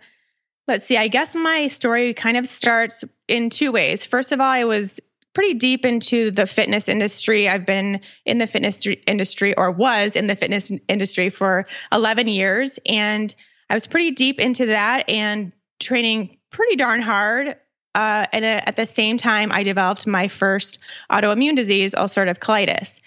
Let's 0.68 0.84
see, 0.84 0.96
I 0.96 1.08
guess 1.08 1.34
my 1.34 1.68
story 1.68 2.12
kind 2.12 2.36
of 2.36 2.46
starts 2.46 3.04
in 3.28 3.50
two 3.50 3.70
ways. 3.70 4.04
First 4.04 4.32
of 4.32 4.40
all, 4.40 4.46
I 4.46 4.64
was 4.64 5.00
pretty 5.32 5.54
deep 5.54 5.84
into 5.84 6.30
the 6.30 6.46
fitness 6.46 6.88
industry. 6.88 7.48
I've 7.48 7.66
been 7.66 8.00
in 8.24 8.38
the 8.38 8.46
fitness 8.46 8.86
industry 9.06 9.54
or 9.54 9.70
was 9.70 10.16
in 10.16 10.26
the 10.26 10.34
fitness 10.34 10.72
industry 10.88 11.28
for 11.28 11.66
11 11.92 12.26
years. 12.26 12.78
And 12.86 13.32
I 13.68 13.74
was 13.74 13.86
pretty 13.86 14.12
deep 14.12 14.40
into 14.40 14.66
that 14.66 15.08
and 15.10 15.52
training 15.78 16.38
pretty 16.50 16.76
darn 16.76 17.02
hard. 17.02 17.56
Uh, 17.94 18.26
and 18.32 18.44
at 18.44 18.76
the 18.76 18.86
same 18.86 19.18
time, 19.18 19.52
I 19.52 19.62
developed 19.62 20.06
my 20.06 20.28
first 20.28 20.80
autoimmune 21.12 21.54
disease, 21.54 21.94
ulcerative 21.94 22.38
colitis. 22.38 23.00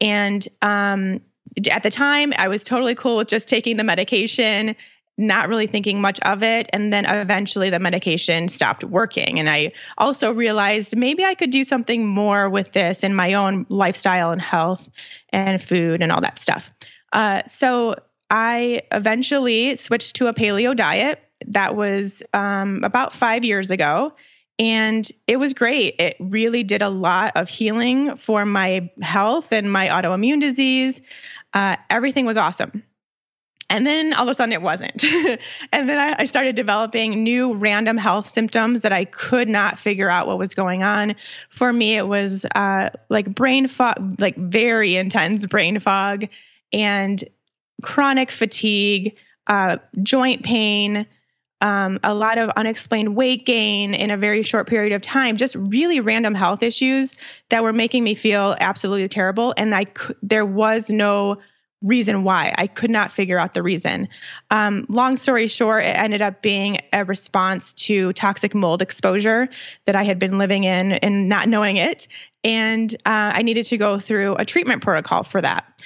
And 0.00 0.46
um, 0.62 1.20
at 1.70 1.82
the 1.82 1.90
time, 1.90 2.32
I 2.36 2.48
was 2.48 2.64
totally 2.64 2.94
cool 2.94 3.16
with 3.16 3.28
just 3.28 3.48
taking 3.48 3.76
the 3.76 3.84
medication 3.84 4.76
not 5.18 5.48
really 5.48 5.66
thinking 5.66 6.00
much 6.00 6.20
of 6.20 6.42
it. 6.42 6.68
And 6.72 6.92
then 6.92 7.06
eventually 7.06 7.70
the 7.70 7.78
medication 7.78 8.48
stopped 8.48 8.84
working. 8.84 9.38
And 9.38 9.48
I 9.48 9.72
also 9.96 10.32
realized 10.32 10.96
maybe 10.96 11.24
I 11.24 11.34
could 11.34 11.50
do 11.50 11.64
something 11.64 12.06
more 12.06 12.50
with 12.50 12.72
this 12.72 13.02
in 13.02 13.14
my 13.14 13.34
own 13.34 13.66
lifestyle 13.68 14.30
and 14.30 14.42
health 14.42 14.88
and 15.30 15.62
food 15.62 16.02
and 16.02 16.12
all 16.12 16.20
that 16.20 16.38
stuff. 16.38 16.70
Uh, 17.12 17.42
so 17.46 17.96
I 18.28 18.82
eventually 18.92 19.76
switched 19.76 20.16
to 20.16 20.26
a 20.26 20.34
paleo 20.34 20.76
diet. 20.76 21.20
That 21.48 21.76
was 21.76 22.22
um, 22.34 22.82
about 22.84 23.14
five 23.14 23.44
years 23.44 23.70
ago. 23.70 24.12
And 24.58 25.06
it 25.26 25.36
was 25.36 25.54
great. 25.54 25.96
It 25.98 26.16
really 26.18 26.62
did 26.62 26.80
a 26.82 26.88
lot 26.88 27.36
of 27.36 27.48
healing 27.48 28.16
for 28.16 28.44
my 28.46 28.90
health 29.02 29.52
and 29.52 29.70
my 29.70 29.88
autoimmune 29.88 30.40
disease. 30.40 31.00
Uh, 31.52 31.76
everything 31.90 32.24
was 32.24 32.38
awesome. 32.38 32.82
And 33.68 33.86
then 33.86 34.12
all 34.12 34.22
of 34.22 34.28
a 34.28 34.34
sudden 34.34 34.52
it 34.52 34.62
wasn't. 34.62 35.02
and 35.72 35.88
then 35.88 35.98
I, 35.98 36.16
I, 36.20 36.26
started 36.26 36.54
developing 36.54 37.24
new 37.24 37.54
random 37.54 37.96
health 37.96 38.28
symptoms 38.28 38.82
that 38.82 38.92
I 38.92 39.04
could 39.04 39.48
not 39.48 39.78
figure 39.78 40.08
out 40.08 40.28
what 40.28 40.38
was 40.38 40.54
going 40.54 40.84
on. 40.84 41.16
For 41.48 41.72
me, 41.72 41.96
it 41.96 42.06
was 42.06 42.46
uh, 42.54 42.90
like 43.08 43.34
brain 43.34 43.66
fog, 43.66 44.20
like 44.20 44.36
very 44.36 44.94
intense 44.94 45.46
brain 45.46 45.80
fog 45.80 46.26
and 46.72 47.22
chronic 47.82 48.30
fatigue, 48.30 49.18
uh, 49.48 49.78
joint 50.02 50.44
pain, 50.44 51.06
um, 51.60 51.98
a 52.04 52.14
lot 52.14 52.38
of 52.38 52.50
unexplained 52.50 53.16
weight 53.16 53.46
gain 53.46 53.94
in 53.94 54.10
a 54.10 54.16
very 54.16 54.42
short 54.42 54.68
period 54.68 54.92
of 54.92 55.02
time, 55.02 55.36
just 55.36 55.54
really 55.56 56.00
random 56.00 56.34
health 56.34 56.62
issues 56.62 57.16
that 57.48 57.62
were 57.62 57.72
making 57.72 58.04
me 58.04 58.14
feel 58.14 58.54
absolutely 58.60 59.08
terrible. 59.08 59.54
And 59.56 59.74
I, 59.74 59.86
there 60.22 60.44
was 60.44 60.90
no 60.90 61.38
reason 61.82 62.24
why. 62.24 62.54
I 62.56 62.66
could 62.66 62.90
not 62.90 63.12
figure 63.12 63.38
out 63.38 63.54
the 63.54 63.62
reason. 63.62 64.08
Um, 64.50 64.86
long 64.88 65.16
story 65.16 65.46
short, 65.46 65.84
it 65.84 65.96
ended 65.96 66.22
up 66.22 66.42
being 66.42 66.78
a 66.92 67.04
response 67.04 67.72
to 67.74 68.12
toxic 68.14 68.54
mold 68.54 68.82
exposure 68.82 69.48
that 69.84 69.94
I 69.94 70.02
had 70.02 70.18
been 70.18 70.38
living 70.38 70.64
in 70.64 70.92
and 70.92 71.28
not 71.28 71.48
knowing 71.48 71.76
it. 71.76 72.08
And 72.42 72.92
uh, 73.04 73.32
I 73.34 73.42
needed 73.42 73.66
to 73.66 73.76
go 73.76 74.00
through 74.00 74.36
a 74.36 74.44
treatment 74.44 74.82
protocol 74.82 75.22
for 75.22 75.40
that. 75.40 75.84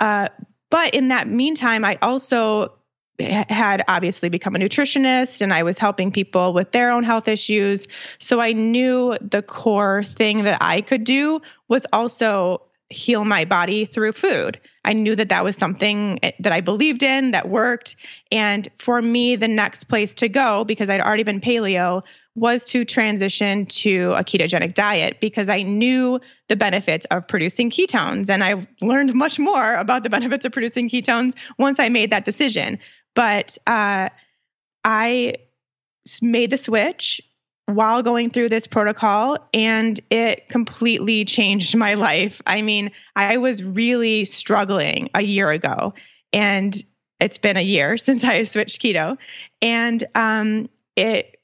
Uh, 0.00 0.28
but 0.70 0.94
in 0.94 1.08
that 1.08 1.28
meantime, 1.28 1.84
I 1.84 1.98
also 2.02 2.74
had 3.20 3.82
obviously 3.88 4.28
become 4.28 4.54
a 4.54 4.58
nutritionist 4.58 5.42
and 5.42 5.52
I 5.52 5.64
was 5.64 5.78
helping 5.78 6.12
people 6.12 6.52
with 6.52 6.70
their 6.70 6.90
own 6.90 7.02
health 7.02 7.26
issues. 7.26 7.88
So 8.20 8.40
I 8.40 8.52
knew 8.52 9.16
the 9.20 9.42
core 9.42 10.04
thing 10.04 10.44
that 10.44 10.58
I 10.60 10.82
could 10.82 11.04
do 11.04 11.40
was 11.68 11.86
also 11.92 12.62
heal 12.90 13.24
my 13.24 13.44
body 13.44 13.84
through 13.84 14.12
food. 14.12 14.60
I 14.88 14.94
knew 14.94 15.14
that 15.14 15.28
that 15.28 15.44
was 15.44 15.54
something 15.54 16.18
that 16.40 16.50
I 16.50 16.62
believed 16.62 17.02
in 17.02 17.32
that 17.32 17.50
worked. 17.50 17.94
And 18.32 18.66
for 18.78 19.00
me, 19.00 19.36
the 19.36 19.46
next 19.46 19.84
place 19.84 20.14
to 20.14 20.30
go, 20.30 20.64
because 20.64 20.88
I'd 20.88 21.02
already 21.02 21.24
been 21.24 21.42
paleo, 21.42 22.02
was 22.34 22.64
to 22.66 22.86
transition 22.86 23.66
to 23.66 24.14
a 24.16 24.24
ketogenic 24.24 24.72
diet 24.72 25.20
because 25.20 25.50
I 25.50 25.60
knew 25.60 26.20
the 26.48 26.56
benefits 26.56 27.04
of 27.10 27.28
producing 27.28 27.68
ketones. 27.68 28.30
And 28.30 28.42
I 28.42 28.66
learned 28.80 29.12
much 29.12 29.38
more 29.38 29.74
about 29.74 30.04
the 30.04 30.10
benefits 30.16 30.46
of 30.46 30.52
producing 30.52 30.88
ketones 30.88 31.34
once 31.58 31.78
I 31.78 31.90
made 31.90 32.10
that 32.10 32.24
decision. 32.24 32.78
But 33.14 33.58
uh, 33.66 34.08
I 34.84 35.34
made 36.22 36.48
the 36.48 36.56
switch 36.56 37.20
while 37.68 38.02
going 38.02 38.30
through 38.30 38.48
this 38.48 38.66
protocol 38.66 39.36
and 39.52 40.00
it 40.10 40.48
completely 40.48 41.26
changed 41.26 41.76
my 41.76 41.94
life. 41.94 42.40
I 42.46 42.62
mean, 42.62 42.92
I 43.14 43.36
was 43.36 43.62
really 43.62 44.24
struggling 44.24 45.10
a 45.14 45.20
year 45.20 45.50
ago 45.50 45.92
and 46.32 46.74
it's 47.20 47.36
been 47.36 47.58
a 47.58 47.62
year 47.62 47.98
since 47.98 48.24
I 48.24 48.44
switched 48.44 48.80
keto 48.80 49.18
and 49.60 50.02
um 50.14 50.70
it 50.96 51.34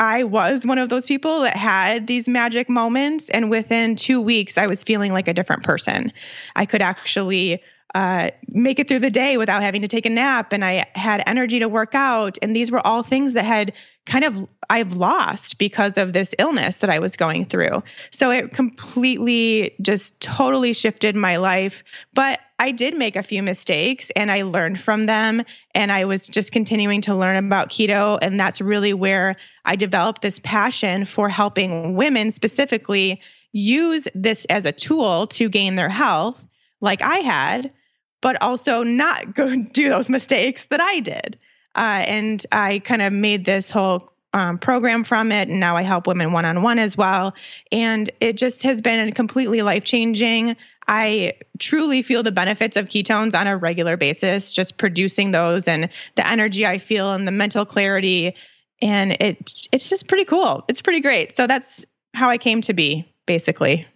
I 0.00 0.22
was 0.22 0.64
one 0.64 0.78
of 0.78 0.88
those 0.88 1.04
people 1.04 1.40
that 1.40 1.56
had 1.56 2.06
these 2.06 2.28
magic 2.28 2.70
moments 2.70 3.28
and 3.28 3.50
within 3.50 3.94
2 3.94 4.22
weeks 4.22 4.56
I 4.56 4.68
was 4.68 4.82
feeling 4.82 5.12
like 5.12 5.28
a 5.28 5.34
different 5.34 5.64
person. 5.64 6.14
I 6.56 6.64
could 6.64 6.80
actually 6.80 7.60
uh, 7.94 8.28
make 8.48 8.78
it 8.78 8.88
through 8.88 8.98
the 8.98 9.10
day 9.10 9.36
without 9.36 9.62
having 9.62 9.82
to 9.82 9.88
take 9.88 10.06
a 10.06 10.10
nap 10.10 10.52
and 10.52 10.64
I 10.64 10.86
had 10.94 11.22
energy 11.26 11.60
to 11.60 11.68
work 11.68 11.94
out. 11.94 12.38
And 12.42 12.54
these 12.54 12.70
were 12.70 12.86
all 12.86 13.02
things 13.02 13.32
that 13.32 13.44
had 13.44 13.72
kind 14.04 14.24
of 14.24 14.48
I've 14.70 14.94
lost 14.94 15.58
because 15.58 15.96
of 15.96 16.12
this 16.12 16.34
illness 16.38 16.78
that 16.78 16.90
I 16.90 16.98
was 16.98 17.16
going 17.16 17.44
through. 17.44 17.82
So 18.10 18.30
it 18.30 18.52
completely 18.52 19.74
just 19.80 20.20
totally 20.20 20.72
shifted 20.72 21.16
my 21.16 21.36
life. 21.36 21.84
But 22.14 22.40
I 22.58 22.72
did 22.72 22.96
make 22.96 23.16
a 23.16 23.22
few 23.22 23.42
mistakes 23.42 24.10
and 24.16 24.30
I 24.30 24.42
learned 24.42 24.80
from 24.80 25.04
them. 25.04 25.42
And 25.74 25.92
I 25.92 26.04
was 26.04 26.26
just 26.26 26.52
continuing 26.52 27.02
to 27.02 27.14
learn 27.14 27.36
about 27.44 27.70
keto. 27.70 28.18
And 28.20 28.38
that's 28.38 28.60
really 28.60 28.92
where 28.92 29.36
I 29.64 29.76
developed 29.76 30.22
this 30.22 30.40
passion 30.40 31.04
for 31.04 31.28
helping 31.28 31.94
women 31.94 32.30
specifically 32.30 33.20
use 33.52 34.08
this 34.14 34.44
as 34.46 34.64
a 34.64 34.72
tool 34.72 35.26
to 35.28 35.48
gain 35.48 35.74
their 35.74 35.88
health, 35.88 36.44
like 36.80 37.02
I 37.02 37.18
had, 37.18 37.72
but 38.20 38.40
also 38.42 38.82
not 38.82 39.34
go 39.34 39.56
do 39.72 39.88
those 39.88 40.08
mistakes 40.08 40.64
that 40.66 40.80
I 40.80 41.00
did. 41.00 41.38
Uh, 41.74 42.02
and 42.06 42.44
I 42.50 42.80
kind 42.80 43.02
of 43.02 43.12
made 43.12 43.44
this 43.44 43.70
whole 43.70 44.12
um, 44.34 44.58
program 44.58 45.04
from 45.04 45.32
it. 45.32 45.48
And 45.48 45.60
now 45.60 45.76
I 45.76 45.82
help 45.82 46.06
women 46.06 46.32
one 46.32 46.44
on 46.44 46.62
one 46.62 46.78
as 46.78 46.96
well. 46.96 47.34
And 47.72 48.10
it 48.20 48.36
just 48.36 48.62
has 48.64 48.82
been 48.82 49.12
completely 49.12 49.62
life 49.62 49.84
changing. 49.84 50.56
I 50.86 51.34
truly 51.58 52.02
feel 52.02 52.22
the 52.22 52.32
benefits 52.32 52.76
of 52.76 52.86
ketones 52.86 53.38
on 53.38 53.46
a 53.46 53.56
regular 53.56 53.96
basis, 53.96 54.52
just 54.52 54.78
producing 54.78 55.30
those 55.30 55.68
and 55.68 55.90
the 56.16 56.26
energy 56.26 56.66
I 56.66 56.78
feel 56.78 57.12
and 57.12 57.26
the 57.26 57.32
mental 57.32 57.66
clarity. 57.66 58.34
And 58.80 59.12
it 59.12 59.68
it's 59.70 59.90
just 59.90 60.08
pretty 60.08 60.24
cool. 60.24 60.64
It's 60.68 60.82
pretty 60.82 61.00
great. 61.00 61.34
So 61.34 61.46
that's 61.46 61.84
how 62.14 62.30
I 62.30 62.38
came 62.38 62.62
to 62.62 62.72
be, 62.72 63.12
basically. 63.26 63.86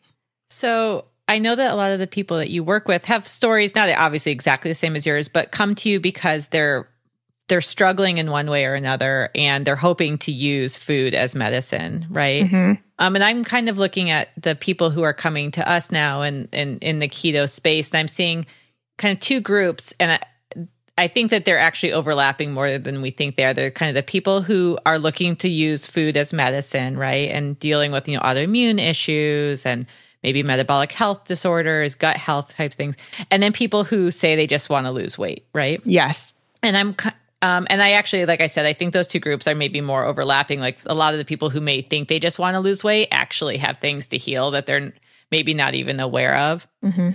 So 0.50 1.06
I 1.32 1.38
know 1.38 1.54
that 1.54 1.72
a 1.72 1.74
lot 1.74 1.92
of 1.92 1.98
the 1.98 2.06
people 2.06 2.36
that 2.36 2.50
you 2.50 2.62
work 2.62 2.86
with 2.86 3.06
have 3.06 3.26
stories, 3.26 3.74
not 3.74 3.88
obviously 3.88 4.32
exactly 4.32 4.70
the 4.70 4.74
same 4.74 4.94
as 4.96 5.06
yours, 5.06 5.28
but 5.28 5.50
come 5.50 5.74
to 5.76 5.88
you 5.88 5.98
because 5.98 6.48
they're 6.48 6.90
they're 7.48 7.62
struggling 7.62 8.18
in 8.18 8.30
one 8.30 8.50
way 8.50 8.66
or 8.66 8.74
another 8.74 9.30
and 9.34 9.66
they're 9.66 9.74
hoping 9.74 10.18
to 10.18 10.30
use 10.30 10.76
food 10.76 11.14
as 11.14 11.34
medicine, 11.34 12.06
right? 12.10 12.44
Mm-hmm. 12.44 12.72
Um, 12.98 13.14
and 13.14 13.24
I'm 13.24 13.44
kind 13.44 13.70
of 13.70 13.78
looking 13.78 14.10
at 14.10 14.28
the 14.40 14.54
people 14.54 14.90
who 14.90 15.02
are 15.04 15.14
coming 15.14 15.50
to 15.52 15.66
us 15.66 15.90
now 15.90 16.20
and 16.20 16.50
in, 16.52 16.60
in, 16.60 16.78
in, 16.80 16.98
the 16.98 17.08
keto 17.08 17.48
space, 17.48 17.90
and 17.92 17.98
I'm 17.98 18.08
seeing 18.08 18.44
kind 18.98 19.16
of 19.16 19.20
two 19.20 19.40
groups, 19.40 19.94
and 19.98 20.12
I, 20.12 20.20
I 20.98 21.08
think 21.08 21.30
that 21.30 21.46
they're 21.46 21.58
actually 21.58 21.94
overlapping 21.94 22.52
more 22.52 22.76
than 22.78 23.00
we 23.00 23.10
think 23.10 23.36
they 23.36 23.44
are. 23.44 23.54
They're 23.54 23.70
kind 23.70 23.88
of 23.88 23.94
the 23.94 24.02
people 24.02 24.42
who 24.42 24.78
are 24.84 24.98
looking 24.98 25.36
to 25.36 25.48
use 25.48 25.86
food 25.86 26.18
as 26.18 26.34
medicine, 26.34 26.98
right? 26.98 27.30
And 27.30 27.58
dealing 27.58 27.90
with, 27.90 28.06
you 28.06 28.16
know, 28.16 28.22
autoimmune 28.22 28.78
issues 28.78 29.64
and 29.64 29.86
maybe 30.22 30.42
metabolic 30.42 30.92
health 30.92 31.24
disorders, 31.24 31.94
gut 31.94 32.16
health 32.16 32.54
type 32.54 32.72
things. 32.72 32.96
And 33.30 33.42
then 33.42 33.52
people 33.52 33.84
who 33.84 34.10
say 34.10 34.36
they 34.36 34.46
just 34.46 34.70
want 34.70 34.86
to 34.86 34.90
lose 34.90 35.18
weight, 35.18 35.46
right? 35.52 35.80
Yes. 35.84 36.50
And 36.62 36.76
I'm 36.76 36.96
um, 37.42 37.66
and 37.68 37.82
I 37.82 37.90
actually, 37.90 38.24
like 38.24 38.40
I 38.40 38.46
said, 38.46 38.66
I 38.66 38.72
think 38.72 38.92
those 38.92 39.08
two 39.08 39.18
groups 39.18 39.48
are 39.48 39.54
maybe 39.54 39.80
more 39.80 40.04
overlapping. 40.04 40.60
Like 40.60 40.78
a 40.86 40.94
lot 40.94 41.12
of 41.12 41.18
the 41.18 41.24
people 41.24 41.50
who 41.50 41.60
may 41.60 41.82
think 41.82 42.08
they 42.08 42.20
just 42.20 42.38
want 42.38 42.54
to 42.54 42.60
lose 42.60 42.84
weight 42.84 43.08
actually 43.10 43.56
have 43.58 43.78
things 43.78 44.06
to 44.08 44.16
heal 44.16 44.52
that 44.52 44.66
they're 44.66 44.92
maybe 45.32 45.52
not 45.52 45.74
even 45.74 45.98
aware 45.98 46.36
of. 46.36 46.68
Mm-hmm. 46.84 47.10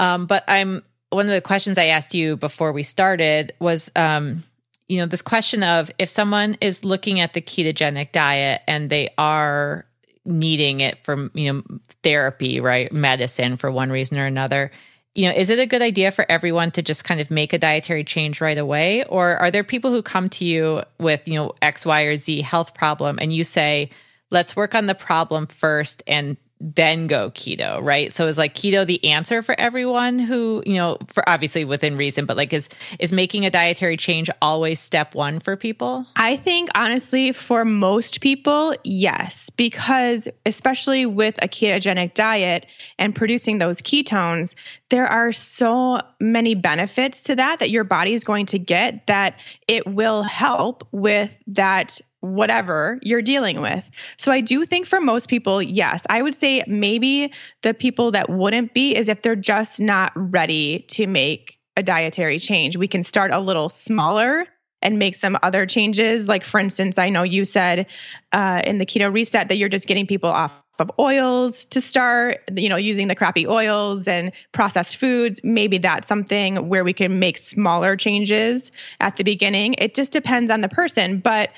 Um, 0.00 0.26
but 0.26 0.42
I'm 0.48 0.82
one 1.10 1.26
of 1.26 1.32
the 1.32 1.40
questions 1.40 1.78
I 1.78 1.86
asked 1.86 2.14
you 2.14 2.36
before 2.36 2.72
we 2.72 2.82
started 2.82 3.54
was, 3.60 3.90
um, 3.94 4.42
you 4.88 4.98
know, 4.98 5.06
this 5.06 5.22
question 5.22 5.62
of 5.62 5.90
if 5.98 6.08
someone 6.08 6.56
is 6.60 6.84
looking 6.84 7.20
at 7.20 7.32
the 7.32 7.40
ketogenic 7.40 8.10
diet 8.10 8.62
and 8.66 8.90
they 8.90 9.10
are 9.16 9.86
needing 10.28 10.80
it 10.80 11.04
for, 11.04 11.30
you 11.34 11.52
know, 11.52 11.62
therapy, 12.02 12.60
right, 12.60 12.92
medicine 12.92 13.56
for 13.56 13.70
one 13.70 13.90
reason 13.90 14.18
or 14.18 14.26
another 14.26 14.70
you 15.18 15.26
know, 15.26 15.34
is 15.34 15.50
it 15.50 15.58
a 15.58 15.66
good 15.66 15.82
idea 15.82 16.12
for 16.12 16.24
everyone 16.30 16.70
to 16.70 16.80
just 16.80 17.02
kind 17.02 17.20
of 17.20 17.28
make 17.28 17.52
a 17.52 17.58
dietary 17.58 18.04
change 18.04 18.40
right 18.40 18.56
away? 18.56 19.02
Or 19.02 19.36
are 19.36 19.50
there 19.50 19.64
people 19.64 19.90
who 19.90 20.00
come 20.00 20.28
to 20.30 20.44
you 20.44 20.84
with, 21.00 21.26
you 21.26 21.34
know, 21.34 21.54
X, 21.60 21.84
Y, 21.84 22.02
or 22.02 22.16
Z 22.16 22.40
health 22.42 22.72
problem 22.72 23.18
and 23.20 23.32
you 23.32 23.42
say, 23.42 23.90
let's 24.30 24.54
work 24.54 24.76
on 24.76 24.86
the 24.86 24.94
problem 24.94 25.48
first 25.48 26.04
and 26.06 26.36
then 26.60 27.06
go 27.06 27.30
keto, 27.30 27.80
right? 27.82 28.12
So 28.12 28.26
is 28.26 28.36
like 28.36 28.54
keto 28.54 28.86
the 28.86 29.04
answer 29.04 29.42
for 29.42 29.58
everyone 29.58 30.18
who, 30.18 30.62
you 30.66 30.74
know, 30.74 30.98
for 31.08 31.28
obviously 31.28 31.64
within 31.64 31.96
reason, 31.96 32.26
but 32.26 32.36
like 32.36 32.52
is 32.52 32.68
is 32.98 33.12
making 33.12 33.46
a 33.46 33.50
dietary 33.50 33.96
change 33.96 34.28
always 34.42 34.80
step 34.80 35.14
1 35.14 35.40
for 35.40 35.56
people? 35.56 36.06
I 36.16 36.36
think 36.36 36.70
honestly 36.74 37.32
for 37.32 37.64
most 37.64 38.20
people, 38.20 38.74
yes, 38.84 39.50
because 39.50 40.28
especially 40.44 41.06
with 41.06 41.42
a 41.42 41.48
ketogenic 41.48 42.14
diet 42.14 42.66
and 42.98 43.14
producing 43.14 43.58
those 43.58 43.78
ketones, 43.78 44.54
there 44.90 45.06
are 45.06 45.32
so 45.32 46.00
many 46.20 46.54
benefits 46.54 47.22
to 47.24 47.36
that 47.36 47.60
that 47.60 47.70
your 47.70 47.84
body 47.84 48.14
is 48.14 48.24
going 48.24 48.46
to 48.46 48.58
get 48.58 49.06
that 49.06 49.36
it 49.68 49.86
will 49.86 50.22
help 50.22 50.86
with 50.90 51.36
that 51.48 52.00
whatever 52.20 52.98
you're 53.02 53.22
dealing 53.22 53.60
with. 53.60 53.88
So 54.16 54.32
I 54.32 54.40
do 54.40 54.64
think 54.64 54.86
for 54.86 55.00
most 55.00 55.28
people, 55.28 55.62
yes, 55.62 56.04
I 56.10 56.20
would 56.20 56.34
say 56.34 56.62
maybe 56.66 57.32
the 57.62 57.74
people 57.74 58.12
that 58.12 58.28
wouldn't 58.28 58.74
be 58.74 58.96
is 58.96 59.08
if 59.08 59.22
they're 59.22 59.36
just 59.36 59.80
not 59.80 60.12
ready 60.14 60.80
to 60.90 61.06
make 61.06 61.58
a 61.76 61.82
dietary 61.82 62.40
change. 62.40 62.76
We 62.76 62.88
can 62.88 63.02
start 63.02 63.30
a 63.30 63.38
little 63.38 63.68
smaller 63.68 64.46
and 64.82 64.98
make 64.98 65.16
some 65.16 65.38
other 65.42 65.66
changes. 65.66 66.28
Like, 66.28 66.44
for 66.44 66.60
instance, 66.60 66.98
I 66.98 67.10
know 67.10 67.22
you 67.22 67.44
said 67.44 67.86
uh, 68.32 68.62
in 68.64 68.78
the 68.78 68.86
keto 68.86 69.12
reset 69.12 69.48
that 69.48 69.56
you're 69.56 69.68
just 69.68 69.86
getting 69.86 70.06
people 70.06 70.30
off 70.30 70.62
of 70.78 70.90
oils 70.98 71.64
to 71.66 71.80
start, 71.80 72.42
you 72.54 72.68
know, 72.68 72.76
using 72.76 73.08
the 73.08 73.14
crappy 73.14 73.46
oils 73.46 74.06
and 74.06 74.30
processed 74.52 74.96
foods. 74.96 75.40
Maybe 75.42 75.78
that's 75.78 76.06
something 76.06 76.68
where 76.68 76.84
we 76.84 76.92
can 76.92 77.18
make 77.18 77.38
smaller 77.38 77.96
changes 77.96 78.70
at 79.00 79.16
the 79.16 79.24
beginning. 79.24 79.74
It 79.78 79.94
just 79.94 80.12
depends 80.12 80.50
on 80.50 80.60
the 80.60 80.68
person. 80.68 81.18
But 81.18 81.50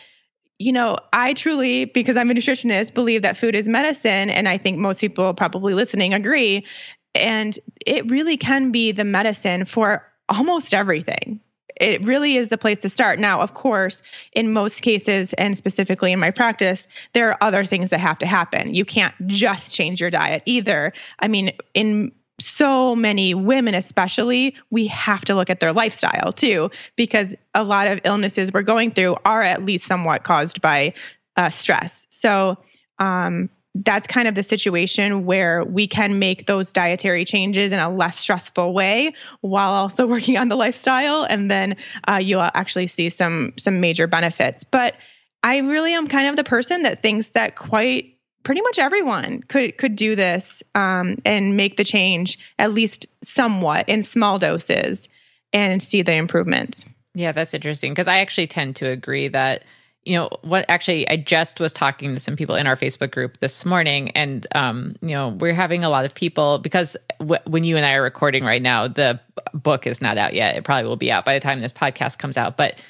you 0.60 0.72
know, 0.72 0.98
I 1.14 1.32
truly, 1.32 1.86
because 1.86 2.18
I'm 2.18 2.30
a 2.30 2.34
nutritionist, 2.34 2.92
believe 2.92 3.22
that 3.22 3.38
food 3.38 3.54
is 3.54 3.66
medicine. 3.66 4.28
And 4.28 4.46
I 4.46 4.58
think 4.58 4.76
most 4.76 5.00
people 5.00 5.32
probably 5.32 5.72
listening 5.72 6.12
agree. 6.12 6.66
And 7.14 7.58
it 7.86 8.08
really 8.10 8.36
can 8.36 8.70
be 8.70 8.92
the 8.92 9.04
medicine 9.04 9.64
for 9.64 10.06
almost 10.28 10.74
everything. 10.74 11.40
It 11.76 12.06
really 12.06 12.36
is 12.36 12.50
the 12.50 12.58
place 12.58 12.80
to 12.80 12.90
start. 12.90 13.18
Now, 13.18 13.40
of 13.40 13.54
course, 13.54 14.02
in 14.34 14.52
most 14.52 14.82
cases, 14.82 15.32
and 15.32 15.56
specifically 15.56 16.12
in 16.12 16.20
my 16.20 16.30
practice, 16.30 16.86
there 17.14 17.30
are 17.30 17.38
other 17.40 17.64
things 17.64 17.88
that 17.88 18.00
have 18.00 18.18
to 18.18 18.26
happen. 18.26 18.74
You 18.74 18.84
can't 18.84 19.14
just 19.28 19.74
change 19.74 19.98
your 19.98 20.10
diet 20.10 20.42
either. 20.44 20.92
I 21.20 21.28
mean, 21.28 21.52
in 21.72 22.12
so 22.40 22.96
many 22.96 23.35
women, 23.35 23.74
especially, 23.74 24.55
we 24.70 24.87
have 24.88 25.24
to 25.26 25.35
look 25.35 25.50
at 25.50 25.61
their 25.61 25.72
lifestyle 25.72 26.33
too, 26.33 26.70
because 26.96 27.35
a 27.55 27.64
lot 27.64 27.87
of 27.87 28.00
illnesses 28.05 28.53
we're 28.53 28.62
going 28.62 28.90
through 28.92 29.16
are 29.24 29.42
at 29.42 29.64
least 29.64 29.87
somewhat 29.87 30.24
caused 30.24 30.61
by 30.61 30.94
uh, 31.37 31.50
stress. 31.50 32.07
So, 32.11 32.59
um, 32.98 33.50
that's 33.74 34.07
kind 34.07 34.26
of 34.26 34.35
the 34.35 34.42
situation 34.42 35.24
where 35.24 35.64
we 35.64 35.87
can 35.87 36.18
make 36.18 36.46
those 36.46 36.72
dietary 36.72 37.24
changes 37.24 37.72
in 37.72 37.79
a 37.79 37.88
less 37.88 38.18
stressful 38.18 38.72
way 38.72 39.12
while 39.42 39.70
also 39.70 40.07
working 40.09 40.37
on 40.37 40.48
the 40.48 40.57
lifestyle 40.57 41.24
and 41.29 41.50
then 41.50 41.76
uh, 42.09 42.16
you'll 42.16 42.40
actually 42.40 42.87
see 42.87 43.09
some 43.09 43.53
some 43.57 43.81
major 43.81 44.07
benefits 44.07 44.64
but 44.64 44.96
i 45.44 45.59
really 45.59 45.94
am 45.94 46.09
kind 46.09 46.26
of 46.26 46.37
the 46.37 46.44
person 46.44 46.83
that 46.83 47.03
thinks 47.03 47.31
that 47.31 47.55
quite 47.55 48.16
pretty 48.42 48.61
much 48.62 48.79
everyone 48.79 49.42
could 49.42 49.76
could 49.76 49.96
do 49.96 50.16
this 50.16 50.62
um, 50.74 51.18
and 51.24 51.57
make 51.57 51.76
the 51.76 51.85
change 51.85 52.38
at 52.59 52.72
least 52.72 53.07
somewhat 53.22 53.88
in 53.88 54.03
small 54.03 54.38
doses 54.38 55.09
and 55.53 55.83
see 55.83 56.03
the 56.03 56.14
improvements. 56.14 56.85
Yeah, 57.14 57.33
that's 57.33 57.55
interesting 57.55 57.92
because 57.92 58.09
I 58.09 58.18
actually 58.18 58.46
tend 58.46 58.76
to 58.76 58.88
agree 58.88 59.29
that 59.29 59.64
you 60.05 60.16
know 60.16 60.31
what 60.42 60.64
actually 60.68 61.07
i 61.11 61.16
just 61.16 61.61
was 61.61 61.72
talking 61.72 62.14
to 62.14 62.20
some 62.20 62.35
people 62.35 62.55
in 62.55 62.66
our 62.66 62.76
facebook 62.76 63.11
group 63.11 63.38
this 63.40 63.66
morning 63.66 64.11
and 64.12 64.46
um 64.55 64.96
you 65.03 65.11
know 65.11 65.29
we're 65.29 65.53
having 65.53 65.85
a 65.85 65.90
lot 65.90 66.07
of 66.07 66.14
people 66.14 66.59
because 66.59 66.96
w- 67.18 67.40
when 67.46 67.64
you 67.64 67.76
and 67.76 67.85
i 67.85 67.92
are 67.92 68.03
recording 68.03 68.42
right 68.42 68.62
now 68.62 68.88
the 68.88 69.20
book 69.53 69.87
is 69.87 70.00
not 70.00 70.16
out 70.16 70.33
yet 70.33 70.57
it 70.57 70.64
probably 70.64 70.88
will 70.88 70.96
be 70.96 71.12
out 71.12 71.24
by 71.24 71.35
the 71.35 71.40
time 71.40 71.61
this 71.61 71.72
podcast 71.72 72.18
comes 72.18 72.38
out 72.38 72.57
but 72.57 72.81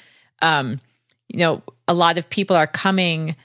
um 0.41 0.79
you 1.27 1.39
know 1.39 1.61
a 1.87 1.93
lot 1.93 2.17
of 2.17 2.29
people 2.29 2.55
are 2.55 2.67
coming 2.67 3.35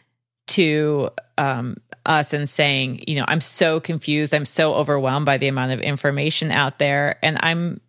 to 0.57 1.11
um 1.38 1.77
us 2.07 2.33
and 2.33 2.49
saying, 2.49 3.05
you 3.07 3.16
know, 3.16 3.25
I'm 3.27 3.40
so 3.40 3.81
confused, 3.81 4.33
I'm 4.33 4.45
so 4.45 4.75
overwhelmed 4.75 5.27
by 5.27 5.38
the 5.38 5.49
amount 5.49 5.73
of 5.73 5.81
information 5.81 6.51
out 6.51 6.79
there. 6.79 7.19
And 7.23 7.38
I'm 7.42 7.81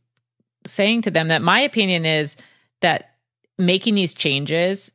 saying 0.65 1.03
to 1.03 1.11
them 1.11 1.29
that 1.29 1.41
my 1.41 1.61
opinion 1.61 2.05
is 2.05 2.35
that 2.81 3.11
making 3.57 3.95
these 3.95 4.13
changes 4.13 4.91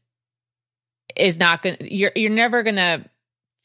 is 1.17 1.39
not 1.39 1.63
going 1.63 1.77
to, 1.77 1.95
you're, 1.95 2.13
you're 2.17 2.31
never 2.31 2.63
going 2.63 2.77
to 2.77 3.05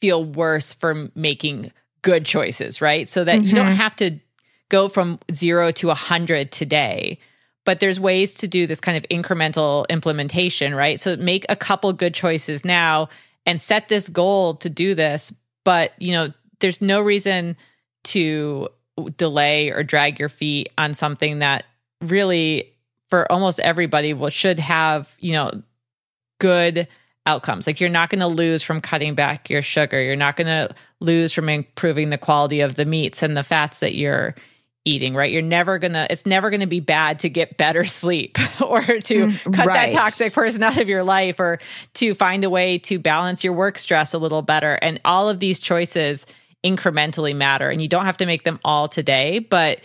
feel 0.00 0.24
worse 0.24 0.74
for 0.74 1.10
making 1.14 1.72
good 2.02 2.24
choices, 2.24 2.80
right? 2.80 3.08
So 3.08 3.24
that 3.24 3.38
mm-hmm. 3.38 3.48
you 3.48 3.54
don't 3.54 3.66
mm-hmm. 3.66 3.76
have 3.76 3.96
to 3.96 4.20
go 4.68 4.88
from 4.88 5.18
zero 5.32 5.70
to 5.72 5.90
a 5.90 5.94
hundred 5.94 6.52
today. 6.52 7.18
But 7.64 7.80
there's 7.80 8.00
ways 8.00 8.34
to 8.34 8.48
do 8.48 8.66
this 8.66 8.80
kind 8.80 8.96
of 8.96 9.02
incremental 9.10 9.86
implementation, 9.88 10.74
right? 10.74 11.00
So 11.00 11.16
make 11.16 11.44
a 11.48 11.56
couple 11.56 11.92
good 11.92 12.14
choices 12.14 12.64
now 12.64 13.08
and 13.48 13.60
set 13.60 13.88
this 13.88 14.08
goal 14.08 14.54
to 14.54 14.70
do 14.70 14.94
this 14.94 15.32
but, 15.68 15.92
you 16.00 16.12
know, 16.12 16.32
there's 16.60 16.80
no 16.80 16.98
reason 17.02 17.54
to 18.04 18.70
delay 19.18 19.68
or 19.68 19.82
drag 19.82 20.18
your 20.18 20.30
feet 20.30 20.70
on 20.78 20.94
something 20.94 21.40
that 21.40 21.64
really 22.00 22.72
for 23.10 23.30
almost 23.30 23.60
everybody 23.60 24.14
will 24.14 24.30
should 24.30 24.58
have, 24.58 25.14
you 25.20 25.34
know, 25.34 25.62
good 26.40 26.88
outcomes. 27.26 27.66
Like 27.66 27.82
you're 27.82 27.90
not 27.90 28.08
going 28.08 28.20
to 28.20 28.26
lose 28.26 28.62
from 28.62 28.80
cutting 28.80 29.14
back 29.14 29.50
your 29.50 29.60
sugar. 29.60 30.00
You're 30.00 30.16
not 30.16 30.36
going 30.36 30.46
to 30.46 30.74
lose 31.00 31.34
from 31.34 31.50
improving 31.50 32.08
the 32.08 32.16
quality 32.16 32.60
of 32.60 32.76
the 32.76 32.86
meats 32.86 33.22
and 33.22 33.36
the 33.36 33.42
fats 33.42 33.80
that 33.80 33.94
you're 33.94 34.34
eating, 34.88 35.14
right? 35.14 35.30
You're 35.30 35.42
never 35.42 35.78
going 35.78 35.92
to 35.92 36.10
it's 36.10 36.26
never 36.26 36.50
going 36.50 36.60
to 36.60 36.66
be 36.66 36.80
bad 36.80 37.20
to 37.20 37.28
get 37.28 37.56
better 37.56 37.84
sleep 38.00 38.38
or 38.60 38.80
to 38.82 39.26
mm, 39.26 39.54
cut 39.54 39.66
right. 39.66 39.92
that 39.92 39.98
toxic 39.98 40.32
person 40.32 40.62
out 40.62 40.78
of 40.78 40.88
your 40.88 41.02
life 41.02 41.38
or 41.38 41.58
to 41.94 42.14
find 42.14 42.44
a 42.44 42.50
way 42.50 42.78
to 42.78 42.98
balance 42.98 43.44
your 43.44 43.52
work 43.52 43.78
stress 43.78 44.14
a 44.14 44.18
little 44.18 44.42
better. 44.42 44.74
And 44.82 45.00
all 45.04 45.28
of 45.28 45.40
these 45.40 45.60
choices 45.60 46.26
incrementally 46.64 47.36
matter 47.36 47.70
and 47.70 47.80
you 47.80 47.88
don't 47.88 48.06
have 48.06 48.16
to 48.16 48.26
make 48.26 48.42
them 48.42 48.58
all 48.64 48.88
today, 48.88 49.38
but 49.38 49.80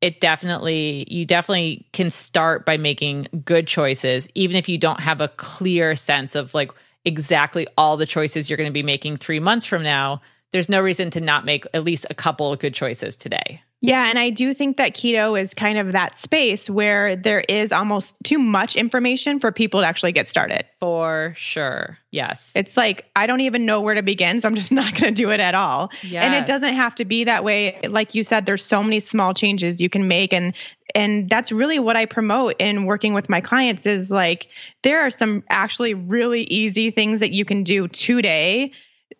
it 0.00 0.20
definitely 0.20 1.06
you 1.08 1.24
definitely 1.24 1.86
can 1.92 2.10
start 2.10 2.66
by 2.66 2.76
making 2.76 3.26
good 3.44 3.66
choices 3.66 4.28
even 4.34 4.56
if 4.56 4.68
you 4.68 4.78
don't 4.78 5.00
have 5.00 5.20
a 5.20 5.28
clear 5.28 5.96
sense 5.96 6.34
of 6.34 6.54
like 6.54 6.70
exactly 7.04 7.66
all 7.78 7.96
the 7.96 8.06
choices 8.06 8.50
you're 8.50 8.56
going 8.56 8.68
to 8.68 8.74
be 8.74 8.82
making 8.82 9.16
3 9.16 9.40
months 9.40 9.64
from 9.64 9.82
now 9.82 10.20
there's 10.52 10.68
no 10.68 10.80
reason 10.80 11.10
to 11.10 11.20
not 11.20 11.44
make 11.44 11.66
at 11.72 11.84
least 11.84 12.06
a 12.10 12.14
couple 12.14 12.52
of 12.52 12.58
good 12.58 12.74
choices 12.74 13.16
today 13.16 13.62
yeah, 13.86 14.08
and 14.08 14.18
I 14.18 14.30
do 14.30 14.52
think 14.52 14.78
that 14.78 14.94
keto 14.94 15.40
is 15.40 15.54
kind 15.54 15.78
of 15.78 15.92
that 15.92 16.16
space 16.16 16.68
where 16.68 17.14
there 17.14 17.42
is 17.48 17.70
almost 17.70 18.14
too 18.24 18.38
much 18.38 18.74
information 18.74 19.38
for 19.38 19.52
people 19.52 19.80
to 19.80 19.86
actually 19.86 20.12
get 20.12 20.26
started. 20.26 20.64
For 20.80 21.34
sure. 21.36 21.98
Yes. 22.10 22.52
It's 22.56 22.76
like 22.76 23.08
I 23.14 23.26
don't 23.26 23.42
even 23.42 23.64
know 23.64 23.80
where 23.80 23.94
to 23.94 24.02
begin, 24.02 24.40
so 24.40 24.48
I'm 24.48 24.56
just 24.56 24.72
not 24.80 24.92
going 24.94 25.14
to 25.14 25.22
do 25.22 25.30
it 25.30 25.38
at 25.38 25.54
all. 25.54 25.90
Yes. 26.02 26.24
And 26.24 26.34
it 26.34 26.46
doesn't 26.46 26.74
have 26.74 26.96
to 26.96 27.04
be 27.04 27.24
that 27.24 27.44
way. 27.44 27.78
Like 27.88 28.14
you 28.14 28.24
said 28.24 28.44
there's 28.44 28.64
so 28.64 28.82
many 28.82 28.98
small 28.98 29.34
changes 29.34 29.80
you 29.80 29.88
can 29.88 30.08
make 30.08 30.32
and 30.32 30.52
and 30.94 31.28
that's 31.28 31.52
really 31.52 31.78
what 31.78 31.96
I 31.96 32.06
promote 32.06 32.56
in 32.58 32.86
working 32.86 33.12
with 33.12 33.28
my 33.28 33.40
clients 33.40 33.86
is 33.86 34.10
like 34.10 34.48
there 34.82 35.00
are 35.00 35.10
some 35.10 35.44
actually 35.50 35.94
really 35.94 36.42
easy 36.42 36.90
things 36.90 37.20
that 37.20 37.32
you 37.32 37.44
can 37.44 37.64
do 37.64 37.86
today 37.88 38.72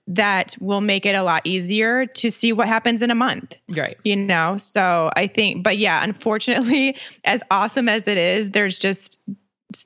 that 0.09 0.55
will 0.61 0.81
make 0.81 1.05
it 1.05 1.14
a 1.14 1.22
lot 1.22 1.42
easier 1.44 2.07
to 2.07 2.31
see 2.31 2.53
what 2.53 2.68
happens 2.68 3.03
in 3.03 3.11
a 3.11 3.14
month. 3.14 3.57
Right. 3.68 3.96
You 4.05 4.16
know, 4.16 4.57
so 4.59 5.11
I 5.16 5.27
think, 5.27 5.64
but 5.64 5.79
yeah, 5.79 6.03
unfortunately, 6.03 6.96
as 7.25 7.42
awesome 7.51 7.88
as 7.88 8.07
it 8.07 8.16
is, 8.16 8.51
there's 8.51 8.79
just, 8.79 9.18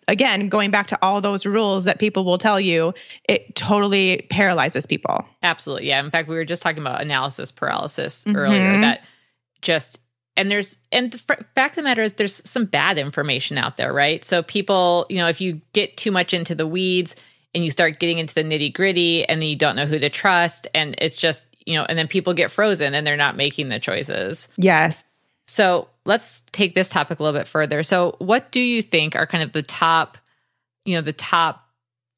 again, 0.09 0.49
going 0.49 0.71
back 0.71 0.89
to 0.89 0.99
all 1.01 1.21
those 1.21 1.47
rules 1.47 1.85
that 1.85 1.99
people 1.99 2.25
will 2.25 2.39
tell 2.39 2.61
you, 2.61 2.93
it 3.29 3.55
totally 3.57 4.27
paralyzes 4.31 4.87
people. 4.87 5.25
Absolutely. 5.43 5.89
Yeah. 5.89 6.01
In 6.01 6.11
fact, 6.11 6.29
we 6.29 6.37
were 6.37 6.45
just 6.45 6.63
talking 6.63 6.81
about 6.81 7.01
analysis 7.01 7.51
paralysis 7.51 8.25
mm-hmm. 8.25 8.37
earlier 8.37 8.81
that 8.83 9.03
just, 9.63 10.01
and 10.37 10.51
there's, 10.51 10.77
and 10.93 11.11
the 11.13 11.19
fact 11.19 11.73
of 11.73 11.77
the 11.77 11.83
matter 11.83 12.03
is 12.03 12.15
there's 12.15 12.47
some 12.49 12.67
bad 12.67 12.99
information 12.99 13.57
out 13.57 13.79
there, 13.79 13.93
right? 13.93 14.23
So 14.25 14.43
people, 14.43 15.07
you 15.09 15.17
know, 15.17 15.29
if 15.29 15.41
you 15.41 15.63
get 15.73 15.97
too 15.97 16.11
much 16.11 16.35
into 16.35 16.55
the 16.55 16.67
weeds, 16.67 17.17
and 17.55 17.65
you 17.65 17.71
start 17.71 17.99
getting 17.99 18.19
into 18.19 18.35
the 18.35 18.45
nitty 18.45 18.73
gritty 18.73 19.25
and 19.25 19.41
then 19.41 19.49
you 19.49 19.57
don't 19.57 19.77
know 19.77 19.87
who 19.87 19.99
to 19.99 20.09
trust 20.09 20.69
and 20.75 20.95
it's 20.99 21.17
just 21.17 21.49
you 21.67 21.75
know 21.75 21.85
and 21.85 21.99
then 21.99 22.09
people 22.09 22.35
get 22.35 22.51
frozen 22.51 22.95
and 22.95 23.07
they're 23.07 23.17
not 23.17 23.37
making 23.37 23.69
the 23.69 23.79
choices. 23.79 24.49
Yes. 24.57 25.25
So 25.47 25.89
let's 26.05 26.43
take 26.53 26.75
this 26.75 26.89
topic 26.89 27.19
a 27.19 27.23
little 27.23 27.39
bit 27.39 27.49
further. 27.49 27.83
So 27.83 28.15
what 28.19 28.53
do 28.53 28.61
you 28.61 28.83
think 28.83 29.17
are 29.17 29.27
kind 29.27 29.43
of 29.43 29.53
the 29.53 29.63
top 29.63 30.19
you 30.85 30.95
know 30.95 31.03
the 31.03 31.13
top 31.13 31.67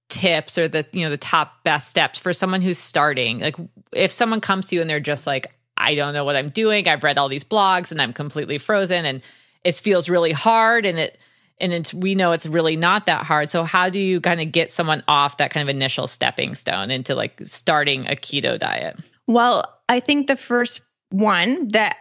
tips 0.08 0.58
or 0.58 0.68
the 0.68 0.86
you 0.92 1.02
know 1.02 1.10
the 1.10 1.16
top 1.16 1.64
best 1.64 1.88
steps 1.88 2.18
for 2.18 2.32
someone 2.32 2.60
who's 2.60 2.78
starting? 2.78 3.40
Like 3.40 3.56
if 3.92 4.12
someone 4.12 4.40
comes 4.40 4.68
to 4.68 4.76
you 4.76 4.80
and 4.80 4.90
they're 4.90 5.00
just 5.00 5.26
like 5.26 5.54
i 5.76 5.94
don't 5.94 6.12
know 6.14 6.24
what 6.24 6.36
i'm 6.36 6.50
doing. 6.50 6.86
I've 6.86 7.02
read 7.02 7.18
all 7.18 7.28
these 7.28 7.44
blogs 7.44 7.90
and 7.90 8.00
i'm 8.00 8.12
completely 8.12 8.58
frozen 8.58 9.04
and 9.06 9.22
it 9.64 9.74
feels 9.76 10.08
really 10.08 10.32
hard 10.32 10.84
and 10.84 10.98
it 10.98 11.18
and 11.62 11.72
it's 11.72 11.94
we 11.94 12.14
know 12.14 12.32
it's 12.32 12.46
really 12.46 12.76
not 12.76 13.06
that 13.06 13.24
hard 13.24 13.48
so 13.48 13.64
how 13.64 13.88
do 13.88 13.98
you 13.98 14.20
kind 14.20 14.40
of 14.40 14.52
get 14.52 14.70
someone 14.70 15.02
off 15.08 15.38
that 15.38 15.50
kind 15.50 15.68
of 15.68 15.74
initial 15.74 16.06
stepping 16.06 16.54
stone 16.54 16.90
into 16.90 17.14
like 17.14 17.40
starting 17.44 18.06
a 18.06 18.12
keto 18.12 18.58
diet 18.58 18.98
well 19.26 19.78
i 19.88 20.00
think 20.00 20.26
the 20.26 20.36
first 20.36 20.82
one 21.10 21.68
that 21.68 21.96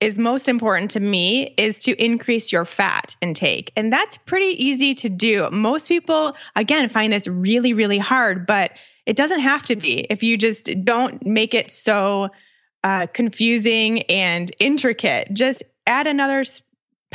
is 0.00 0.18
most 0.18 0.48
important 0.48 0.92
to 0.92 1.00
me 1.00 1.54
is 1.56 1.78
to 1.78 2.04
increase 2.04 2.52
your 2.52 2.64
fat 2.64 3.16
intake. 3.22 3.72
And 3.76 3.92
that's 3.92 4.18
pretty 4.18 4.64
easy 4.64 4.94
to 4.96 5.08
do. 5.08 5.48
Most 5.50 5.88
people, 5.88 6.36
again, 6.54 6.88
find 6.90 7.12
this 7.12 7.26
really, 7.26 7.72
really 7.72 7.98
hard, 7.98 8.46
but 8.46 8.72
it 9.06 9.16
doesn't 9.16 9.40
have 9.40 9.62
to 9.64 9.76
be 9.76 10.00
if 10.00 10.22
you 10.22 10.36
just 10.36 10.68
don't 10.84 11.24
make 11.24 11.54
it 11.54 11.70
so 11.70 12.30
uh, 12.84 13.06
confusing 13.06 14.02
and 14.02 14.50
intricate. 14.58 15.32
Just 15.32 15.62
add 15.86 16.06
another 16.06 16.44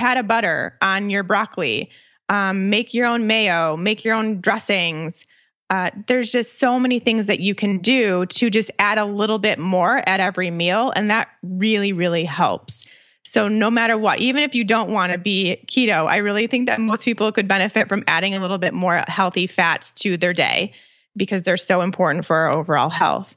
pat 0.01 0.17
of 0.17 0.25
butter 0.25 0.75
on 0.81 1.11
your 1.11 1.21
broccoli, 1.21 1.91
um, 2.27 2.71
make 2.71 2.95
your 2.95 3.05
own 3.05 3.27
mayo, 3.27 3.77
make 3.77 4.03
your 4.03 4.15
own 4.15 4.41
dressings. 4.41 5.27
Uh, 5.69 5.91
there's 6.07 6.31
just 6.31 6.57
so 6.57 6.79
many 6.79 6.97
things 6.97 7.27
that 7.27 7.39
you 7.39 7.53
can 7.53 7.77
do 7.77 8.25
to 8.25 8.49
just 8.49 8.71
add 8.79 8.97
a 8.97 9.05
little 9.05 9.37
bit 9.37 9.59
more 9.59 9.95
at 9.95 10.19
every 10.19 10.49
meal. 10.49 10.91
And 10.95 11.11
that 11.11 11.27
really, 11.43 11.93
really 11.93 12.25
helps. 12.25 12.83
So, 13.23 13.47
no 13.47 13.69
matter 13.69 13.95
what, 13.95 14.19
even 14.19 14.41
if 14.41 14.55
you 14.55 14.63
don't 14.63 14.89
want 14.89 15.11
to 15.11 15.19
be 15.19 15.63
keto, 15.67 16.07
I 16.07 16.17
really 16.17 16.47
think 16.47 16.65
that 16.65 16.81
most 16.81 17.05
people 17.05 17.31
could 17.31 17.47
benefit 17.47 17.87
from 17.87 18.03
adding 18.07 18.33
a 18.33 18.39
little 18.39 18.57
bit 18.57 18.73
more 18.73 19.03
healthy 19.07 19.45
fats 19.45 19.93
to 20.01 20.17
their 20.17 20.33
day 20.33 20.73
because 21.15 21.43
they're 21.43 21.57
so 21.57 21.81
important 21.81 22.25
for 22.25 22.35
our 22.35 22.57
overall 22.57 22.89
health. 22.89 23.35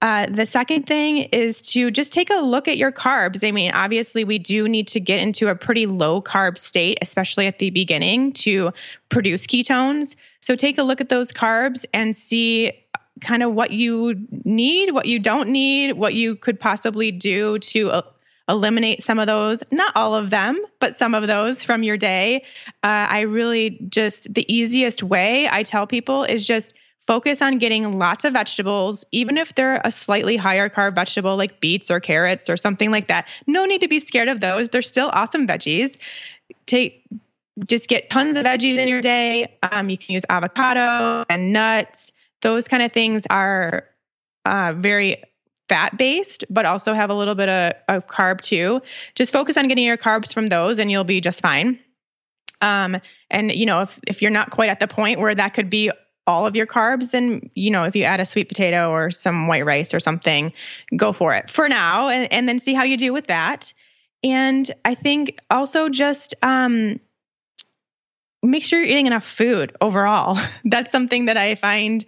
Uh, 0.00 0.26
the 0.26 0.46
second 0.46 0.86
thing 0.86 1.18
is 1.18 1.60
to 1.60 1.90
just 1.90 2.12
take 2.12 2.30
a 2.30 2.36
look 2.36 2.68
at 2.68 2.76
your 2.76 2.92
carbs. 2.92 3.46
I 3.46 3.50
mean, 3.50 3.72
obviously, 3.72 4.22
we 4.22 4.38
do 4.38 4.68
need 4.68 4.88
to 4.88 5.00
get 5.00 5.20
into 5.20 5.48
a 5.48 5.56
pretty 5.56 5.86
low 5.86 6.22
carb 6.22 6.56
state, 6.56 6.98
especially 7.02 7.48
at 7.48 7.58
the 7.58 7.70
beginning, 7.70 8.32
to 8.34 8.72
produce 9.08 9.46
ketones. 9.46 10.14
So 10.40 10.54
take 10.54 10.78
a 10.78 10.84
look 10.84 11.00
at 11.00 11.08
those 11.08 11.32
carbs 11.32 11.84
and 11.92 12.14
see 12.14 12.72
kind 13.20 13.42
of 13.42 13.52
what 13.52 13.72
you 13.72 14.26
need, 14.44 14.92
what 14.92 15.06
you 15.06 15.18
don't 15.18 15.48
need, 15.48 15.94
what 15.94 16.14
you 16.14 16.36
could 16.36 16.60
possibly 16.60 17.10
do 17.10 17.58
to 17.58 17.90
uh, 17.90 18.02
eliminate 18.48 19.02
some 19.02 19.18
of 19.18 19.26
those, 19.26 19.64
not 19.72 19.96
all 19.96 20.14
of 20.14 20.30
them, 20.30 20.64
but 20.78 20.94
some 20.94 21.14
of 21.14 21.26
those 21.26 21.64
from 21.64 21.82
your 21.82 21.96
day. 21.96 22.44
Uh, 22.84 23.06
I 23.10 23.22
really 23.22 23.70
just, 23.88 24.32
the 24.32 24.46
easiest 24.52 25.02
way 25.02 25.48
I 25.50 25.64
tell 25.64 25.88
people 25.88 26.22
is 26.22 26.46
just 26.46 26.72
focus 27.08 27.40
on 27.40 27.56
getting 27.56 27.98
lots 27.98 28.26
of 28.26 28.34
vegetables, 28.34 29.02
even 29.12 29.38
if 29.38 29.54
they're 29.54 29.80
a 29.82 29.90
slightly 29.90 30.36
higher 30.36 30.68
carb 30.68 30.94
vegetable 30.94 31.36
like 31.38 31.58
beets 31.58 31.90
or 31.90 32.00
carrots 32.00 32.50
or 32.50 32.56
something 32.58 32.90
like 32.90 33.08
that. 33.08 33.26
No 33.46 33.64
need 33.64 33.80
to 33.80 33.88
be 33.88 33.98
scared 33.98 34.28
of 34.28 34.42
those. 34.42 34.68
They're 34.68 34.82
still 34.82 35.08
awesome 35.14 35.48
veggies. 35.48 35.96
Take 36.66 37.06
just 37.64 37.88
get 37.88 38.10
tons 38.10 38.36
of 38.36 38.44
veggies 38.44 38.76
in 38.76 38.88
your 38.88 39.00
day. 39.00 39.56
Um, 39.62 39.88
you 39.88 39.96
can 39.96 40.12
use 40.12 40.22
avocado 40.28 41.24
and 41.30 41.50
nuts. 41.50 42.12
Those 42.42 42.68
kind 42.68 42.82
of 42.82 42.92
things 42.92 43.26
are 43.30 43.84
uh, 44.44 44.74
very 44.76 45.24
fat 45.66 45.96
based, 45.96 46.44
but 46.50 46.66
also 46.66 46.92
have 46.92 47.08
a 47.08 47.14
little 47.14 47.34
bit 47.34 47.48
of, 47.48 47.72
of 47.88 48.06
carb 48.06 48.42
too. 48.42 48.82
Just 49.14 49.32
focus 49.32 49.56
on 49.56 49.66
getting 49.66 49.84
your 49.84 49.96
carbs 49.96 50.34
from 50.34 50.48
those, 50.48 50.78
and 50.78 50.90
you'll 50.90 51.04
be 51.04 51.22
just 51.22 51.40
fine. 51.40 51.80
Um, 52.60 53.00
and 53.30 53.50
you 53.50 53.64
know, 53.64 53.80
if 53.80 53.98
if 54.06 54.20
you're 54.20 54.30
not 54.30 54.50
quite 54.50 54.68
at 54.68 54.78
the 54.78 54.88
point 54.88 55.20
where 55.20 55.34
that 55.34 55.54
could 55.54 55.70
be 55.70 55.90
all 56.28 56.46
of 56.46 56.54
your 56.54 56.66
carbs 56.66 57.14
and 57.14 57.50
you 57.54 57.70
know 57.70 57.84
if 57.84 57.96
you 57.96 58.04
add 58.04 58.20
a 58.20 58.26
sweet 58.26 58.48
potato 58.48 58.90
or 58.90 59.10
some 59.10 59.48
white 59.48 59.64
rice 59.64 59.94
or 59.94 59.98
something 59.98 60.52
go 60.94 61.12
for 61.12 61.34
it 61.34 61.48
for 61.48 61.68
now 61.68 62.08
and, 62.08 62.30
and 62.30 62.48
then 62.48 62.58
see 62.58 62.74
how 62.74 62.84
you 62.84 62.96
do 62.96 63.12
with 63.12 63.26
that. 63.28 63.72
And 64.22 64.70
i 64.84 64.94
think 64.94 65.38
also 65.50 65.88
just 65.88 66.34
um, 66.42 67.00
make 68.42 68.62
sure 68.62 68.78
you're 68.78 68.90
eating 68.90 69.06
enough 69.06 69.26
food 69.26 69.74
overall. 69.80 70.38
That's 70.64 70.92
something 70.92 71.26
that 71.26 71.38
i 71.38 71.54
find 71.54 72.04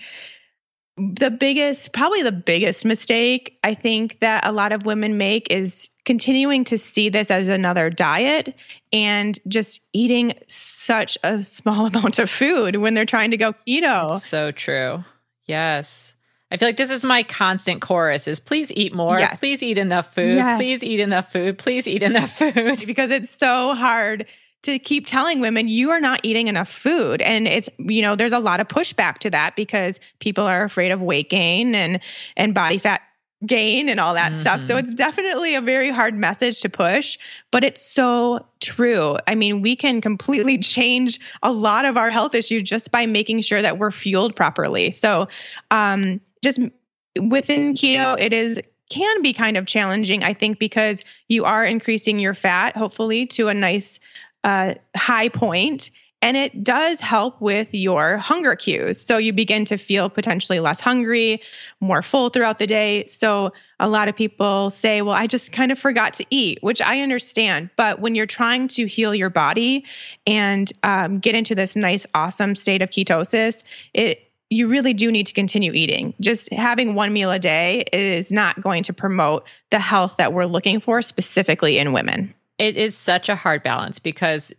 the 0.96 1.30
biggest 1.30 1.94
probably 1.94 2.22
the 2.22 2.32
biggest 2.32 2.84
mistake 2.84 3.58
i 3.64 3.72
think 3.72 4.20
that 4.20 4.46
a 4.46 4.52
lot 4.52 4.72
of 4.72 4.84
women 4.84 5.16
make 5.16 5.50
is 5.50 5.88
continuing 6.10 6.64
to 6.64 6.76
see 6.76 7.08
this 7.08 7.30
as 7.30 7.46
another 7.46 7.88
diet 7.88 8.52
and 8.92 9.38
just 9.46 9.80
eating 9.92 10.32
such 10.48 11.16
a 11.22 11.44
small 11.44 11.86
amount 11.94 12.18
of 12.18 12.28
food 12.28 12.74
when 12.74 12.94
they're 12.94 13.04
trying 13.04 13.30
to 13.30 13.36
go 13.36 13.52
keto. 13.52 14.16
so 14.16 14.50
true. 14.50 15.04
Yes. 15.46 16.16
I 16.50 16.56
feel 16.56 16.66
like 16.66 16.76
this 16.76 16.90
is 16.90 17.04
my 17.04 17.22
constant 17.22 17.80
chorus 17.80 18.26
is 18.26 18.40
please 18.40 18.72
eat 18.72 18.92
more. 18.92 19.20
Yes. 19.20 19.38
Please 19.38 19.62
eat 19.62 19.78
enough 19.78 20.12
food. 20.12 20.34
Yes. 20.34 20.58
Please 20.58 20.82
eat 20.82 20.98
enough 20.98 21.30
food. 21.30 21.58
Please 21.58 21.86
eat 21.86 22.02
enough 22.02 22.36
food. 22.36 22.82
because 22.88 23.12
it's 23.12 23.30
so 23.30 23.76
hard 23.76 24.26
to 24.62 24.80
keep 24.80 25.06
telling 25.06 25.38
women 25.38 25.68
you 25.68 25.90
are 25.90 26.00
not 26.00 26.18
eating 26.24 26.48
enough 26.48 26.68
food 26.68 27.22
and 27.22 27.46
it's 27.46 27.68
you 27.78 28.02
know 28.02 28.16
there's 28.16 28.32
a 28.32 28.40
lot 28.40 28.58
of 28.58 28.66
pushback 28.66 29.18
to 29.18 29.30
that 29.30 29.54
because 29.54 30.00
people 30.18 30.44
are 30.44 30.64
afraid 30.64 30.90
of 30.90 31.00
weight 31.00 31.30
gain 31.30 31.76
and 31.76 32.00
and 32.36 32.52
body 32.52 32.78
fat 32.78 33.00
gain 33.46 33.88
and 33.88 33.98
all 33.98 34.14
that 34.14 34.32
mm-hmm. 34.32 34.40
stuff. 34.40 34.62
So 34.62 34.74
mm-hmm. 34.74 34.84
it's 34.84 34.92
definitely 34.92 35.54
a 35.54 35.60
very 35.60 35.90
hard 35.90 36.14
message 36.14 36.60
to 36.60 36.68
push, 36.68 37.18
but 37.50 37.64
it's 37.64 37.82
so 37.82 38.46
true. 38.60 39.16
I 39.26 39.34
mean, 39.34 39.62
we 39.62 39.76
can 39.76 40.00
completely 40.00 40.58
change 40.58 41.18
a 41.42 41.50
lot 41.50 41.84
of 41.84 41.96
our 41.96 42.10
health 42.10 42.34
issues 42.34 42.62
just 42.62 42.90
by 42.90 43.06
making 43.06 43.40
sure 43.40 43.62
that 43.62 43.78
we're 43.78 43.90
fueled 43.90 44.36
properly. 44.36 44.90
So, 44.90 45.28
um, 45.70 46.20
just 46.42 46.58
within 47.20 47.74
keto, 47.74 48.20
it 48.20 48.32
is 48.32 48.60
can 48.90 49.22
be 49.22 49.32
kind 49.32 49.56
of 49.56 49.66
challenging, 49.66 50.24
I 50.24 50.34
think, 50.34 50.58
because 50.58 51.04
you 51.28 51.44
are 51.44 51.64
increasing 51.64 52.18
your 52.18 52.34
fat, 52.34 52.76
hopefully, 52.76 53.26
to 53.26 53.48
a 53.48 53.54
nice 53.54 54.00
uh, 54.42 54.74
high 54.96 55.28
point 55.28 55.90
and 56.22 56.36
it 56.36 56.62
does 56.62 57.00
help 57.00 57.40
with 57.40 57.68
your 57.72 58.18
hunger 58.18 58.54
cues. 58.54 59.00
So 59.00 59.16
you 59.16 59.32
begin 59.32 59.64
to 59.66 59.78
feel 59.78 60.10
potentially 60.10 60.60
less 60.60 60.80
hungry, 60.80 61.40
more 61.80 62.02
full 62.02 62.28
throughout 62.28 62.58
the 62.58 62.66
day. 62.66 63.06
So 63.06 63.52
a 63.78 63.88
lot 63.88 64.08
of 64.08 64.16
people 64.16 64.70
say, 64.70 65.00
well, 65.00 65.14
I 65.14 65.26
just 65.26 65.50
kind 65.52 65.72
of 65.72 65.78
forgot 65.78 66.14
to 66.14 66.26
eat, 66.28 66.58
which 66.62 66.82
I 66.82 67.00
understand. 67.00 67.70
But 67.76 68.00
when 68.00 68.14
you're 68.14 68.26
trying 68.26 68.68
to 68.68 68.86
heal 68.86 69.14
your 69.14 69.30
body 69.30 69.84
and 70.26 70.70
um, 70.82 71.20
get 71.20 71.34
into 71.34 71.54
this 71.54 71.74
nice, 71.74 72.06
awesome 72.14 72.54
state 72.54 72.82
of 72.82 72.90
ketosis, 72.90 73.62
it 73.94 74.26
you 74.52 74.66
really 74.66 74.92
do 74.92 75.12
need 75.12 75.26
to 75.26 75.32
continue 75.32 75.72
eating. 75.72 76.12
Just 76.20 76.52
having 76.52 76.96
one 76.96 77.12
meal 77.12 77.30
a 77.30 77.38
day 77.38 77.84
is 77.92 78.32
not 78.32 78.60
going 78.60 78.82
to 78.82 78.92
promote 78.92 79.44
the 79.70 79.78
health 79.78 80.16
that 80.18 80.32
we're 80.32 80.44
looking 80.44 80.80
for 80.80 81.02
specifically 81.02 81.78
in 81.78 81.92
women. 81.92 82.34
It 82.58 82.76
is 82.76 82.96
such 82.96 83.28
a 83.28 83.36
hard 83.36 83.62
balance 83.62 84.00
because 84.00 84.52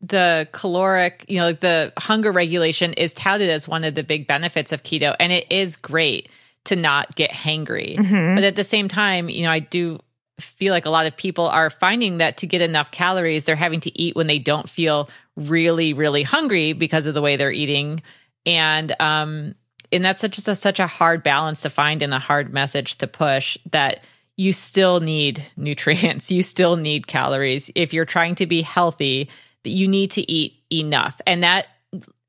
the 0.00 0.48
caloric, 0.52 1.24
you 1.28 1.38
know, 1.38 1.52
the 1.52 1.92
hunger 1.98 2.30
regulation 2.30 2.92
is 2.92 3.14
touted 3.14 3.50
as 3.50 3.66
one 3.66 3.84
of 3.84 3.94
the 3.94 4.04
big 4.04 4.26
benefits 4.26 4.72
of 4.72 4.82
keto, 4.82 5.14
and 5.18 5.32
it 5.32 5.50
is 5.50 5.76
great 5.76 6.28
to 6.64 6.76
not 6.76 7.14
get 7.14 7.30
hangry. 7.30 7.96
Mm-hmm. 7.96 8.34
But 8.34 8.44
at 8.44 8.56
the 8.56 8.64
same 8.64 8.88
time, 8.88 9.28
you 9.28 9.42
know, 9.42 9.50
I 9.50 9.58
do 9.58 9.98
feel 10.38 10.72
like 10.72 10.86
a 10.86 10.90
lot 10.90 11.06
of 11.06 11.16
people 11.16 11.48
are 11.48 11.70
finding 11.70 12.18
that 12.18 12.38
to 12.38 12.46
get 12.46 12.60
enough 12.60 12.90
calories, 12.90 13.44
they're 13.44 13.56
having 13.56 13.80
to 13.80 14.00
eat 14.00 14.14
when 14.14 14.28
they 14.28 14.38
don't 14.38 14.68
feel 14.68 15.08
really, 15.36 15.92
really 15.92 16.22
hungry 16.22 16.72
because 16.72 17.06
of 17.06 17.14
the 17.14 17.22
way 17.22 17.36
they're 17.36 17.50
eating. 17.50 18.02
And 18.46 18.94
um, 19.00 19.54
and 19.90 20.04
that's 20.04 20.20
such 20.20 20.38
a, 20.38 20.54
such 20.54 20.80
a 20.80 20.86
hard 20.86 21.22
balance 21.22 21.62
to 21.62 21.70
find 21.70 22.02
and 22.02 22.14
a 22.14 22.18
hard 22.18 22.52
message 22.52 22.96
to 22.98 23.06
push 23.06 23.58
that 23.70 24.04
you 24.36 24.52
still 24.52 25.00
need 25.00 25.44
nutrients, 25.56 26.30
you 26.30 26.42
still 26.42 26.76
need 26.76 27.06
calories 27.06 27.70
if 27.74 27.92
you're 27.92 28.04
trying 28.04 28.36
to 28.36 28.46
be 28.46 28.62
healthy 28.62 29.28
you 29.68 29.88
need 29.88 30.10
to 30.12 30.30
eat 30.30 30.54
enough. 30.72 31.20
And 31.26 31.42
that, 31.42 31.66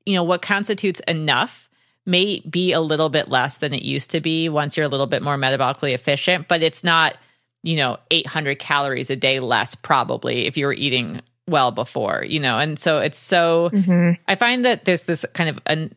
you 0.06 0.14
know, 0.14 0.24
what 0.24 0.42
constitutes 0.42 1.00
enough 1.00 1.68
may 2.06 2.40
be 2.40 2.72
a 2.72 2.80
little 2.80 3.08
bit 3.08 3.28
less 3.28 3.58
than 3.58 3.74
it 3.74 3.82
used 3.82 4.10
to 4.12 4.20
be 4.20 4.48
once 4.48 4.76
you're 4.76 4.86
a 4.86 4.88
little 4.88 5.06
bit 5.06 5.22
more 5.22 5.36
metabolically 5.36 5.92
efficient, 5.92 6.48
but 6.48 6.62
it's 6.62 6.82
not, 6.82 7.16
you 7.62 7.76
know, 7.76 7.98
800 8.10 8.58
calories 8.58 9.10
a 9.10 9.16
day 9.16 9.38
less 9.38 9.74
probably 9.74 10.46
if 10.46 10.56
you 10.56 10.66
were 10.66 10.72
eating 10.72 11.20
well 11.46 11.70
before, 11.70 12.24
you 12.24 12.40
know. 12.40 12.58
And 12.58 12.78
so 12.78 12.98
it's 12.98 13.18
so 13.18 13.70
mm-hmm. 13.72 14.12
I 14.26 14.34
find 14.34 14.64
that 14.64 14.84
there's 14.84 15.02
this 15.04 15.24
kind 15.34 15.50
of 15.50 15.58
an 15.66 15.94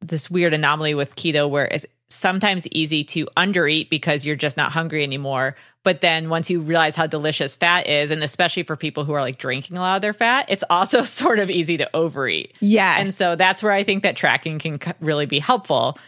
this 0.00 0.30
weird 0.30 0.54
anomaly 0.54 0.94
with 0.94 1.14
keto 1.14 1.48
where 1.48 1.66
it's 1.66 1.86
sometimes 2.12 2.66
easy 2.68 3.04
to 3.04 3.26
undereat 3.36 3.88
because 3.90 4.24
you're 4.24 4.36
just 4.36 4.56
not 4.56 4.72
hungry 4.72 5.02
anymore 5.02 5.56
but 5.84 6.00
then 6.00 6.28
once 6.28 6.48
you 6.48 6.60
realize 6.60 6.94
how 6.94 7.06
delicious 7.06 7.56
fat 7.56 7.88
is, 7.88 8.10
and 8.10 8.22
especially 8.22 8.62
for 8.62 8.76
people 8.76 9.04
who 9.04 9.12
are 9.12 9.20
like 9.20 9.38
drinking 9.38 9.76
a 9.76 9.80
lot 9.80 9.96
of 9.96 10.02
their 10.02 10.12
fat, 10.12 10.46
it's 10.48 10.64
also 10.70 11.02
sort 11.02 11.38
of 11.38 11.50
easy 11.50 11.76
to 11.76 11.90
overeat. 11.94 12.54
Yeah. 12.60 12.96
And 12.98 13.12
so 13.12 13.36
that's 13.36 13.62
where 13.62 13.72
I 13.72 13.82
think 13.82 14.02
that 14.04 14.16
tracking 14.16 14.58
can 14.58 14.80
really 15.00 15.26
be 15.26 15.38
helpful 15.38 15.98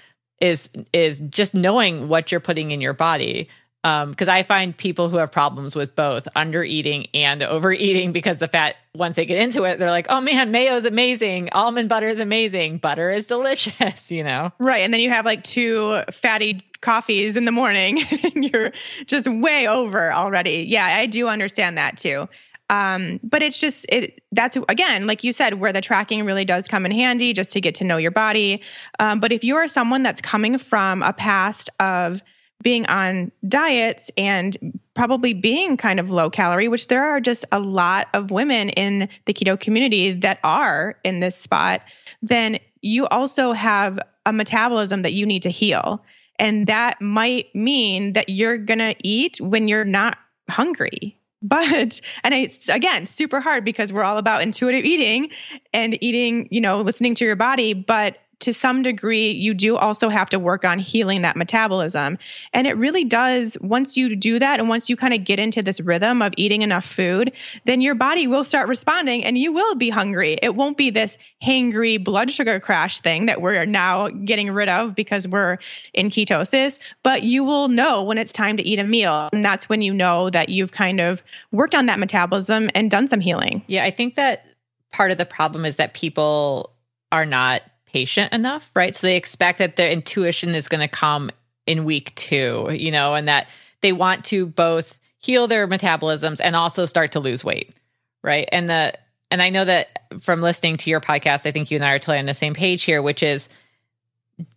is 0.40 0.70
is 0.92 1.20
just 1.20 1.54
knowing 1.54 2.08
what 2.08 2.30
you're 2.30 2.40
putting 2.40 2.72
in 2.72 2.80
your 2.80 2.92
body 2.92 3.48
because 3.84 4.28
um, 4.28 4.34
I 4.34 4.44
find 4.44 4.74
people 4.74 5.10
who 5.10 5.18
have 5.18 5.30
problems 5.30 5.76
with 5.76 5.94
both 5.94 6.26
under 6.34 6.64
eating 6.64 7.06
and 7.12 7.42
overeating 7.42 8.12
because 8.12 8.38
the 8.38 8.48
fat, 8.48 8.76
once 8.94 9.16
they 9.16 9.26
get 9.26 9.36
into 9.36 9.64
it, 9.64 9.78
they're 9.78 9.90
like, 9.90 10.06
oh 10.08 10.22
man, 10.22 10.50
mayo 10.50 10.74
is 10.74 10.86
amazing. 10.86 11.50
Almond 11.52 11.90
butter 11.90 12.08
is 12.08 12.18
amazing. 12.18 12.78
Butter 12.78 13.10
is 13.10 13.26
delicious, 13.26 14.10
you 14.10 14.24
know? 14.24 14.52
Right. 14.58 14.78
And 14.78 14.94
then 14.94 15.02
you 15.02 15.10
have 15.10 15.26
like 15.26 15.44
two 15.44 16.00
fatty 16.12 16.62
coffees 16.80 17.36
in 17.36 17.44
the 17.44 17.52
morning 17.52 18.02
and 18.22 18.50
you're 18.50 18.72
just 19.04 19.28
way 19.28 19.68
over 19.68 20.10
already. 20.14 20.64
Yeah, 20.66 20.86
I 20.86 21.04
do 21.04 21.28
understand 21.28 21.76
that 21.76 21.98
too. 21.98 22.26
Um, 22.70 23.20
but 23.22 23.42
it's 23.42 23.58
just 23.60 23.84
it 23.90 24.22
that's 24.32 24.56
again, 24.70 25.06
like 25.06 25.24
you 25.24 25.34
said, 25.34 25.60
where 25.60 25.74
the 25.74 25.82
tracking 25.82 26.24
really 26.24 26.46
does 26.46 26.68
come 26.68 26.86
in 26.86 26.92
handy 26.92 27.34
just 27.34 27.52
to 27.52 27.60
get 27.60 27.74
to 27.76 27.84
know 27.84 27.98
your 27.98 28.12
body. 28.12 28.62
Um, 28.98 29.20
but 29.20 29.30
if 29.30 29.44
you 29.44 29.56
are 29.56 29.68
someone 29.68 30.02
that's 30.02 30.22
coming 30.22 30.56
from 30.56 31.02
a 31.02 31.12
past 31.12 31.68
of 31.80 32.22
being 32.62 32.86
on 32.86 33.30
diets 33.46 34.10
and 34.16 34.80
probably 34.94 35.34
being 35.34 35.76
kind 35.76 36.00
of 36.00 36.10
low 36.10 36.30
calorie, 36.30 36.68
which 36.68 36.88
there 36.88 37.04
are 37.04 37.20
just 37.20 37.44
a 37.52 37.60
lot 37.60 38.08
of 38.14 38.30
women 38.30 38.70
in 38.70 39.08
the 39.26 39.34
keto 39.34 39.58
community 39.58 40.12
that 40.12 40.38
are 40.42 40.98
in 41.04 41.20
this 41.20 41.36
spot, 41.36 41.82
then 42.22 42.58
you 42.80 43.06
also 43.06 43.52
have 43.52 43.98
a 44.26 44.32
metabolism 44.32 45.02
that 45.02 45.12
you 45.12 45.26
need 45.26 45.42
to 45.42 45.50
heal. 45.50 46.02
And 46.38 46.66
that 46.66 47.00
might 47.00 47.54
mean 47.54 48.14
that 48.14 48.28
you're 48.28 48.58
going 48.58 48.78
to 48.78 48.94
eat 49.02 49.40
when 49.40 49.68
you're 49.68 49.84
not 49.84 50.18
hungry. 50.48 51.18
But, 51.46 52.00
and 52.22 52.32
it's 52.32 52.70
again 52.70 53.04
super 53.04 53.38
hard 53.38 53.66
because 53.66 53.92
we're 53.92 54.02
all 54.02 54.16
about 54.16 54.40
intuitive 54.40 54.86
eating 54.86 55.28
and 55.74 56.02
eating, 56.02 56.48
you 56.50 56.62
know, 56.62 56.78
listening 56.78 57.14
to 57.16 57.26
your 57.26 57.36
body. 57.36 57.74
But 57.74 58.16
to 58.40 58.52
some 58.52 58.82
degree, 58.82 59.30
you 59.30 59.54
do 59.54 59.76
also 59.76 60.08
have 60.08 60.30
to 60.30 60.38
work 60.38 60.64
on 60.64 60.78
healing 60.78 61.22
that 61.22 61.36
metabolism. 61.36 62.18
And 62.52 62.66
it 62.66 62.76
really 62.76 63.04
does, 63.04 63.56
once 63.60 63.96
you 63.96 64.16
do 64.16 64.38
that 64.38 64.60
and 64.60 64.68
once 64.68 64.90
you 64.90 64.96
kind 64.96 65.14
of 65.14 65.24
get 65.24 65.38
into 65.38 65.62
this 65.62 65.80
rhythm 65.80 66.22
of 66.22 66.32
eating 66.36 66.62
enough 66.62 66.84
food, 66.84 67.32
then 67.64 67.80
your 67.80 67.94
body 67.94 68.26
will 68.26 68.44
start 68.44 68.68
responding 68.68 69.24
and 69.24 69.38
you 69.38 69.52
will 69.52 69.74
be 69.74 69.88
hungry. 69.88 70.38
It 70.42 70.54
won't 70.54 70.76
be 70.76 70.90
this 70.90 71.18
hangry 71.42 72.02
blood 72.02 72.30
sugar 72.30 72.60
crash 72.60 73.00
thing 73.00 73.26
that 73.26 73.40
we're 73.40 73.64
now 73.64 74.08
getting 74.08 74.50
rid 74.50 74.68
of 74.68 74.94
because 74.94 75.26
we're 75.26 75.58
in 75.92 76.10
ketosis, 76.10 76.78
but 77.02 77.22
you 77.22 77.44
will 77.44 77.68
know 77.68 78.02
when 78.02 78.18
it's 78.18 78.32
time 78.32 78.56
to 78.56 78.62
eat 78.62 78.78
a 78.78 78.84
meal. 78.84 79.28
And 79.32 79.44
that's 79.44 79.68
when 79.68 79.82
you 79.82 79.94
know 79.94 80.30
that 80.30 80.48
you've 80.48 80.72
kind 80.72 81.00
of 81.00 81.22
worked 81.52 81.74
on 81.74 81.86
that 81.86 81.98
metabolism 81.98 82.70
and 82.74 82.90
done 82.90 83.08
some 83.08 83.20
healing. 83.20 83.62
Yeah, 83.66 83.84
I 83.84 83.90
think 83.90 84.16
that 84.16 84.46
part 84.92 85.10
of 85.10 85.18
the 85.18 85.26
problem 85.26 85.64
is 85.64 85.76
that 85.76 85.94
people 85.94 86.70
are 87.10 87.26
not 87.26 87.62
patient 87.94 88.32
enough, 88.32 88.72
right? 88.74 88.96
So 88.96 89.06
they 89.06 89.16
expect 89.16 89.60
that 89.60 89.76
their 89.76 89.88
intuition 89.88 90.56
is 90.56 90.66
going 90.66 90.80
to 90.80 90.88
come 90.88 91.30
in 91.64 91.84
week 91.84 92.12
two, 92.16 92.66
you 92.72 92.90
know, 92.90 93.14
and 93.14 93.28
that 93.28 93.48
they 93.82 93.92
want 93.92 94.24
to 94.26 94.46
both 94.46 94.98
heal 95.18 95.46
their 95.46 95.68
metabolisms 95.68 96.40
and 96.42 96.56
also 96.56 96.86
start 96.86 97.12
to 97.12 97.20
lose 97.20 97.44
weight, 97.44 97.72
right? 98.20 98.48
And 98.50 98.68
the 98.68 98.94
and 99.30 99.40
I 99.40 99.50
know 99.50 99.64
that 99.64 100.06
from 100.18 100.42
listening 100.42 100.76
to 100.78 100.90
your 100.90 101.00
podcast, 101.00 101.46
I 101.46 101.52
think 101.52 101.70
you 101.70 101.76
and 101.76 101.84
I 101.84 101.92
are 101.92 102.00
totally 102.00 102.18
on 102.18 102.26
the 102.26 102.34
same 102.34 102.52
page 102.52 102.82
here, 102.82 103.00
which 103.00 103.22
is 103.22 103.48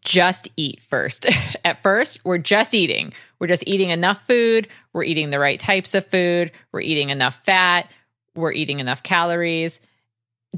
just 0.01 0.49
eat 0.57 0.81
first. 0.81 1.27
At 1.63 1.83
first, 1.83 2.25
we're 2.25 2.39
just 2.39 2.73
eating. 2.73 3.13
We're 3.37 3.45
just 3.45 3.67
eating 3.67 3.91
enough 3.91 4.25
food. 4.25 4.67
We're 4.93 5.03
eating 5.03 5.29
the 5.29 5.37
right 5.37 5.59
types 5.59 5.93
of 5.93 6.07
food. 6.07 6.51
We're 6.71 6.81
eating 6.81 7.11
enough 7.11 7.43
fat. 7.43 7.87
We're 8.33 8.51
eating 8.51 8.79
enough 8.79 9.03
calories. 9.03 9.79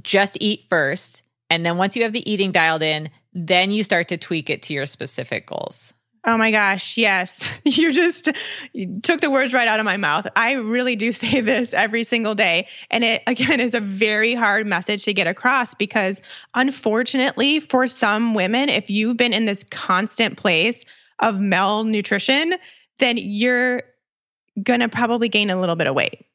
Just 0.01 0.37
eat 0.39 0.63
first. 0.69 1.23
And 1.49 1.65
then 1.65 1.77
once 1.77 1.95
you 1.95 2.03
have 2.03 2.13
the 2.13 2.29
eating 2.29 2.51
dialed 2.51 2.83
in, 2.83 3.09
then 3.33 3.71
you 3.71 3.83
start 3.83 4.09
to 4.09 4.17
tweak 4.17 4.49
it 4.49 4.63
to 4.63 4.73
your 4.73 4.85
specific 4.85 5.47
goals. 5.47 5.93
Oh 6.25 6.37
my 6.37 6.51
gosh, 6.51 6.97
yes. 6.97 7.49
You 7.65 7.93
just 7.93 8.29
you 8.73 8.99
took 9.01 9.21
the 9.21 9.29
words 9.29 9.53
right 9.53 9.67
out 9.67 9.79
of 9.79 9.85
my 9.85 9.97
mouth. 9.97 10.27
I 10.35 10.53
really 10.53 10.95
do 10.95 11.11
say 11.13 11.41
this 11.41 11.73
every 11.73 12.03
single 12.03 12.35
day. 12.35 12.67
And 12.91 13.03
it, 13.03 13.23
again, 13.25 13.59
is 13.59 13.73
a 13.73 13.79
very 13.79 14.35
hard 14.35 14.67
message 14.67 15.03
to 15.05 15.13
get 15.13 15.27
across 15.27 15.73
because, 15.73 16.21
unfortunately, 16.53 17.59
for 17.59 17.87
some 17.87 18.33
women, 18.33 18.69
if 18.69 18.89
you've 18.89 19.17
been 19.17 19.33
in 19.33 19.45
this 19.45 19.63
constant 19.63 20.37
place 20.37 20.83
of 21.19 21.39
malnutrition, 21.39 22.55
then 22.97 23.17
you're 23.17 23.83
going 24.61 24.81
to 24.81 24.89
probably 24.89 25.29
gain 25.29 25.49
a 25.49 25.59
little 25.59 25.75
bit 25.75 25.87
of 25.87 25.95
weight 25.95 26.25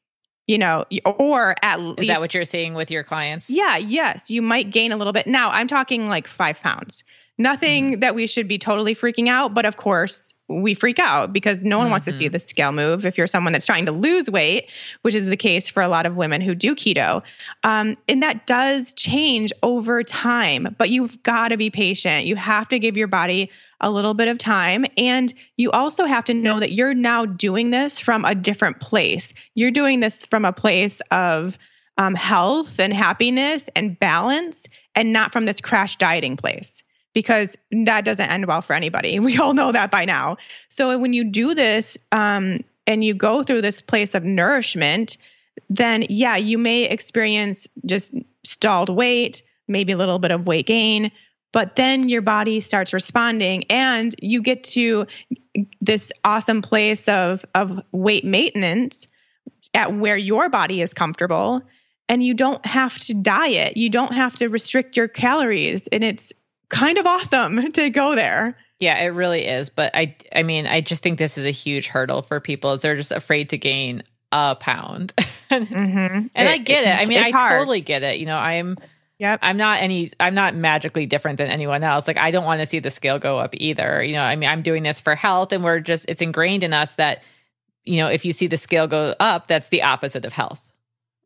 you 0.47 0.57
know, 0.57 0.85
or 1.05 1.55
at 1.61 1.79
least. 1.79 2.01
Is 2.01 2.07
that 2.07 2.19
what 2.19 2.33
you're 2.33 2.45
seeing 2.45 2.73
with 2.73 2.91
your 2.91 3.03
clients? 3.03 3.49
Yeah, 3.49 3.77
yes. 3.77 4.29
You 4.29 4.41
might 4.41 4.69
gain 4.69 4.91
a 4.91 4.97
little 4.97 5.13
bit. 5.13 5.27
Now, 5.27 5.49
I'm 5.51 5.67
talking 5.67 6.07
like 6.07 6.27
five 6.27 6.61
pounds. 6.61 7.03
Nothing 7.37 7.91
mm-hmm. 7.91 7.99
that 7.99 8.15
we 8.15 8.27
should 8.27 8.47
be 8.47 8.57
totally 8.57 8.95
freaking 8.95 9.27
out, 9.27 9.53
but 9.53 9.65
of 9.65 9.75
course, 9.75 10.33
we 10.47 10.73
freak 10.73 10.99
out 10.99 11.33
because 11.33 11.59
no 11.59 11.77
one 11.77 11.85
mm-hmm. 11.85 11.91
wants 11.91 12.05
to 12.05 12.13
see 12.13 12.25
mm-hmm. 12.25 12.31
the 12.31 12.39
scale 12.39 12.71
move 12.71 13.05
if 13.05 13.17
you're 13.17 13.27
someone 13.27 13.51
that's 13.51 13.65
trying 13.65 13.87
to 13.87 13.91
lose 13.91 14.29
weight, 14.29 14.69
which 15.01 15.15
is 15.15 15.25
the 15.25 15.35
case 15.35 15.67
for 15.67 15.83
a 15.83 15.89
lot 15.89 16.05
of 16.05 16.15
women 16.15 16.39
who 16.39 16.55
do 16.55 16.75
keto. 16.75 17.23
Um, 17.63 17.95
and 18.07 18.23
that 18.23 18.47
does 18.47 18.93
change 18.93 19.51
over 19.63 20.01
time, 20.01 20.75
but 20.77 20.89
you've 20.91 21.21
got 21.23 21.49
to 21.49 21.57
be 21.57 21.69
patient. 21.69 22.25
You 22.25 22.37
have 22.37 22.69
to 22.69 22.79
give 22.79 22.95
your 22.95 23.07
body 23.07 23.51
a 23.81 23.89
little 23.89 24.13
bit 24.13 24.27
of 24.27 24.37
time. 24.37 24.85
And 24.97 25.33
you 25.57 25.71
also 25.71 26.05
have 26.05 26.25
to 26.25 26.33
know 26.33 26.59
that 26.59 26.71
you're 26.71 26.93
now 26.93 27.25
doing 27.25 27.71
this 27.71 27.99
from 27.99 28.25
a 28.25 28.35
different 28.35 28.79
place. 28.79 29.33
You're 29.53 29.71
doing 29.71 29.99
this 29.99 30.17
from 30.25 30.45
a 30.45 30.53
place 30.53 31.01
of 31.11 31.57
um, 31.97 32.15
health 32.15 32.79
and 32.79 32.93
happiness 32.93 33.69
and 33.75 33.97
balance, 33.97 34.65
and 34.95 35.13
not 35.13 35.31
from 35.31 35.45
this 35.45 35.61
crash 35.61 35.97
dieting 35.97 36.37
place 36.37 36.83
because 37.13 37.55
that 37.71 38.05
doesn't 38.05 38.29
end 38.29 38.45
well 38.45 38.61
for 38.61 38.73
anybody. 38.73 39.19
We 39.25 39.39
all 39.39 39.53
know 39.53 39.71
that 39.71 39.89
by 39.89 40.05
now. 40.05 40.37
So 40.69 40.97
when 40.99 41.13
you 41.13 41.23
do 41.23 41.55
this 41.55 41.97
um, 42.11 42.63
and 42.85 43.03
you 43.03 43.15
go 43.15 43.41
through 43.41 43.61
this 43.61 43.81
place 43.81 44.13
of 44.13 44.23
nourishment, 44.23 45.17
then 45.69 46.05
yeah, 46.09 46.35
you 46.35 46.57
may 46.57 46.83
experience 46.83 47.67
just 47.85 48.13
stalled 48.43 48.89
weight, 48.89 49.41
maybe 49.67 49.93
a 49.93 49.97
little 49.97 50.19
bit 50.19 50.31
of 50.31 50.45
weight 50.45 50.67
gain, 50.67 51.11
but 51.55 51.77
then 51.77 52.09
your 52.09 52.21
body 52.21 52.59
starts 52.59 52.91
responding 52.91 53.63
and 53.69 54.13
you 54.21 54.41
get 54.41 54.65
to 54.65 55.07
this 55.79 56.11
awesome 56.25 56.61
place 56.61 57.07
of 57.07 57.45
of 57.55 57.79
weight 57.93 58.25
maintenance 58.25 59.07
at 59.73 59.93
where 59.95 60.17
your 60.17 60.49
body 60.49 60.81
is 60.81 60.93
comfortable 60.93 61.61
and 62.09 62.21
you 62.21 62.33
don't 62.33 62.65
have 62.65 62.97
to 62.97 63.13
diet. 63.13 63.77
You 63.77 63.89
don't 63.89 64.11
have 64.11 64.35
to 64.35 64.49
restrict 64.49 64.97
your 64.97 65.07
calories. 65.07 65.87
And 65.87 66.03
it's 66.03 66.33
kind 66.67 66.97
of 66.97 67.07
awesome 67.07 67.71
to 67.71 67.89
go 67.89 68.15
there. 68.15 68.57
Yeah, 68.81 69.01
it 69.01 69.13
really 69.13 69.45
is. 69.45 69.69
But 69.69 69.95
I 69.95 70.17
I 70.35 70.43
mean, 70.43 70.67
I 70.67 70.81
just 70.81 71.03
think 71.03 71.17
this 71.17 71.37
is 71.37 71.45
a 71.45 71.51
huge 71.51 71.87
hurdle 71.87 72.21
for 72.21 72.41
people 72.41 72.73
is 72.73 72.81
they're 72.81 72.97
just 72.97 73.13
afraid 73.13 73.51
to 73.51 73.57
gain 73.57 74.01
a 74.33 74.57
pound. 74.57 75.13
and, 75.49 75.67
mm-hmm. 75.69 76.27
and 76.35 76.49
it, 76.49 76.51
I 76.51 76.57
get 76.57 76.83
it. 76.83 76.89
it. 76.89 76.99
I 76.99 77.05
mean, 77.05 77.23
I 77.23 77.31
hard. 77.31 77.59
totally 77.59 77.79
get 77.79 78.03
it. 78.03 78.19
You 78.19 78.25
know, 78.25 78.35
I'm 78.35 78.77
Yep. 79.19 79.39
I'm 79.41 79.57
not 79.57 79.81
any 79.81 80.11
I'm 80.19 80.35
not 80.35 80.55
magically 80.55 81.05
different 81.05 81.37
than 81.37 81.47
anyone 81.47 81.83
else. 81.83 82.07
Like 82.07 82.17
I 82.17 82.31
don't 82.31 82.43
want 82.43 82.59
to 82.59 82.65
see 82.65 82.79
the 82.79 82.91
scale 82.91 83.17
go 83.17 83.39
up 83.39 83.53
either. 83.55 84.03
You 84.03 84.13
know, 84.13 84.23
I 84.23 84.35
mean 84.35 84.49
I'm 84.49 84.61
doing 84.61 84.83
this 84.83 84.99
for 84.99 85.15
health 85.15 85.51
and 85.51 85.63
we're 85.63 85.79
just 85.79 86.05
it's 86.09 86.21
ingrained 86.21 86.63
in 86.63 86.73
us 86.73 86.93
that 86.93 87.23
you 87.83 87.97
know, 87.97 88.07
if 88.07 88.25
you 88.25 88.33
see 88.33 88.47
the 88.47 88.57
scale 88.57 88.87
go 88.87 89.13
up, 89.19 89.47
that's 89.47 89.69
the 89.69 89.83
opposite 89.83 90.25
of 90.25 90.33
health. 90.33 90.61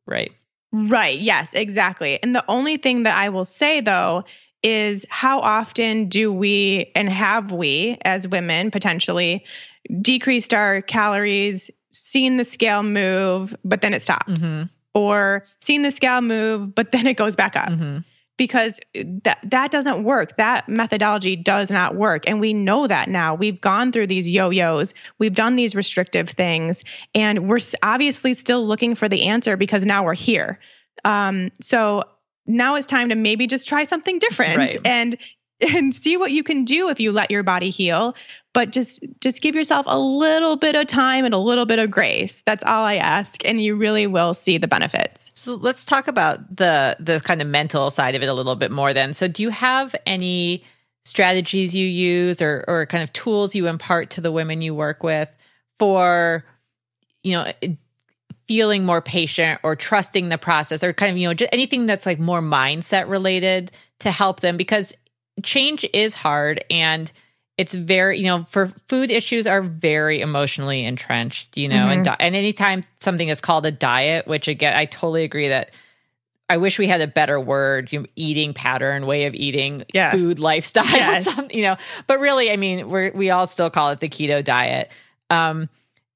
Right? 0.05 0.31
Right. 0.71 1.17
Yes, 1.17 1.53
exactly. 1.53 2.21
And 2.21 2.35
the 2.35 2.43
only 2.47 2.77
thing 2.77 3.03
that 3.03 3.17
I 3.17 3.29
will 3.29 3.45
say 3.45 3.81
though 3.81 4.25
is 4.61 5.05
how 5.09 5.39
often 5.39 6.09
do 6.09 6.31
we 6.31 6.91
and 6.95 7.09
have 7.09 7.51
we 7.51 7.97
as 8.03 8.27
women 8.27 8.69
potentially 8.71 9.45
decreased 10.01 10.53
our 10.53 10.81
calories, 10.81 11.71
seen 11.91 12.37
the 12.37 12.43
scale 12.43 12.83
move, 12.83 13.55
but 13.63 13.81
then 13.81 13.95
it 13.95 14.01
stops? 14.03 14.41
Mm-hmm 14.41 14.65
or 14.93 15.45
seeing 15.61 15.81
the 15.81 15.91
scale 15.91 16.21
move, 16.21 16.73
but 16.73 16.91
then 16.91 17.07
it 17.07 17.15
goes 17.15 17.35
back 17.35 17.55
up. 17.55 17.69
Mm-hmm. 17.69 17.99
Because 18.37 18.79
that 18.93 19.39
that 19.43 19.69
doesn't 19.69 20.05
work. 20.05 20.37
That 20.37 20.69
methodology 20.69 21.35
does 21.35 21.69
not 21.69 21.95
work. 21.95 22.23
And 22.25 22.39
we 22.39 22.53
know 22.53 22.87
that 22.87 23.09
now. 23.09 23.35
We've 23.35 23.59
gone 23.59 23.91
through 23.91 24.07
these 24.07 24.29
yo-yos. 24.29 24.93
We've 25.17 25.33
done 25.33 25.57
these 25.57 25.75
restrictive 25.75 26.29
things 26.29 26.85
and 27.13 27.49
we're 27.49 27.59
obviously 27.83 28.33
still 28.33 28.65
looking 28.65 28.95
for 28.95 29.09
the 29.09 29.25
answer 29.27 29.57
because 29.57 29.85
now 29.85 30.05
we're 30.05 30.13
here. 30.13 30.57
Um, 31.03 31.51
so 31.59 32.03
now 32.47 32.75
it's 32.75 32.87
time 32.87 33.09
to 33.09 33.15
maybe 33.15 33.45
just 33.45 33.67
try 33.67 33.85
something 33.85 34.19
different 34.19 34.57
right. 34.57 34.77
and 34.85 35.17
and 35.61 35.93
see 35.93 36.17
what 36.17 36.31
you 36.31 36.43
can 36.43 36.65
do 36.65 36.89
if 36.89 36.99
you 36.99 37.11
let 37.11 37.31
your 37.31 37.43
body 37.43 37.69
heal 37.69 38.15
but 38.53 38.71
just 38.71 39.03
just 39.21 39.41
give 39.41 39.55
yourself 39.55 39.85
a 39.87 39.99
little 39.99 40.55
bit 40.57 40.75
of 40.75 40.87
time 40.87 41.25
and 41.25 41.33
a 41.33 41.37
little 41.37 41.65
bit 41.65 41.79
of 41.79 41.91
grace. 41.91 42.41
That's 42.45 42.63
all 42.63 42.83
i 42.83 42.95
ask 42.95 43.45
and 43.45 43.61
you 43.61 43.75
really 43.75 44.07
will 44.07 44.33
see 44.33 44.57
the 44.57 44.67
benefits. 44.67 45.31
So 45.35 45.55
let's 45.55 45.83
talk 45.83 46.07
about 46.07 46.55
the 46.55 46.97
the 46.99 47.19
kind 47.19 47.41
of 47.41 47.47
mental 47.47 47.89
side 47.89 48.15
of 48.15 48.23
it 48.23 48.27
a 48.27 48.33
little 48.33 48.55
bit 48.55 48.71
more 48.71 48.93
then. 48.93 49.13
So 49.13 49.27
do 49.27 49.43
you 49.43 49.49
have 49.49 49.95
any 50.05 50.63
strategies 51.05 51.75
you 51.75 51.85
use 51.85 52.41
or 52.41 52.65
or 52.67 52.85
kind 52.85 53.03
of 53.03 53.13
tools 53.13 53.55
you 53.55 53.67
impart 53.67 54.09
to 54.11 54.21
the 54.21 54.31
women 54.31 54.61
you 54.61 54.73
work 54.75 55.03
with 55.03 55.29
for 55.77 56.43
you 57.23 57.33
know 57.33 57.51
feeling 58.47 58.83
more 58.83 59.01
patient 59.01 59.59
or 59.61 59.75
trusting 59.75 60.29
the 60.29 60.37
process 60.37 60.83
or 60.83 60.91
kind 60.91 61.11
of 61.11 61.17
you 61.17 61.27
know 61.27 61.33
just 61.35 61.53
anything 61.53 61.85
that's 61.85 62.05
like 62.05 62.19
more 62.19 62.41
mindset 62.41 63.07
related 63.07 63.71
to 63.99 64.11
help 64.11 64.39
them? 64.39 64.57
Because 64.57 64.93
change 65.43 65.85
is 65.93 66.15
hard 66.15 66.63
and 66.69 67.11
it's 67.59 67.73
very 67.73 68.17
you 68.17 68.25
know 68.25 68.45
for 68.45 68.67
food 68.87 69.11
issues 69.11 69.45
are 69.45 69.61
very 69.61 70.21
emotionally 70.21 70.85
entrenched 70.85 71.57
you 71.57 71.67
know 71.67 71.75
mm-hmm. 71.75 72.07
and 72.07 72.15
and 72.19 72.35
anytime 72.35 72.83
something 73.01 73.27
is 73.27 73.41
called 73.41 73.65
a 73.65 73.71
diet 73.71 74.27
which 74.27 74.47
again 74.47 74.75
i 74.75 74.85
totally 74.85 75.23
agree 75.23 75.49
that 75.49 75.71
i 76.49 76.55
wish 76.55 76.79
we 76.79 76.87
had 76.87 77.01
a 77.01 77.07
better 77.07 77.39
word 77.39 77.91
you 77.91 77.99
know, 77.99 78.05
eating 78.15 78.53
pattern 78.53 79.05
way 79.05 79.25
of 79.25 79.33
eating 79.33 79.83
yes. 79.93 80.15
food 80.15 80.39
lifestyle 80.39 80.85
yes. 80.91 81.27
you 81.53 81.61
know 81.61 81.75
but 82.07 82.19
really 82.19 82.49
i 82.49 82.55
mean 82.55 82.89
we 82.89 83.09
we 83.11 83.29
all 83.29 83.45
still 83.45 83.69
call 83.69 83.89
it 83.89 83.99
the 83.99 84.09
keto 84.09 84.41
diet 84.41 84.89
um 85.29 85.69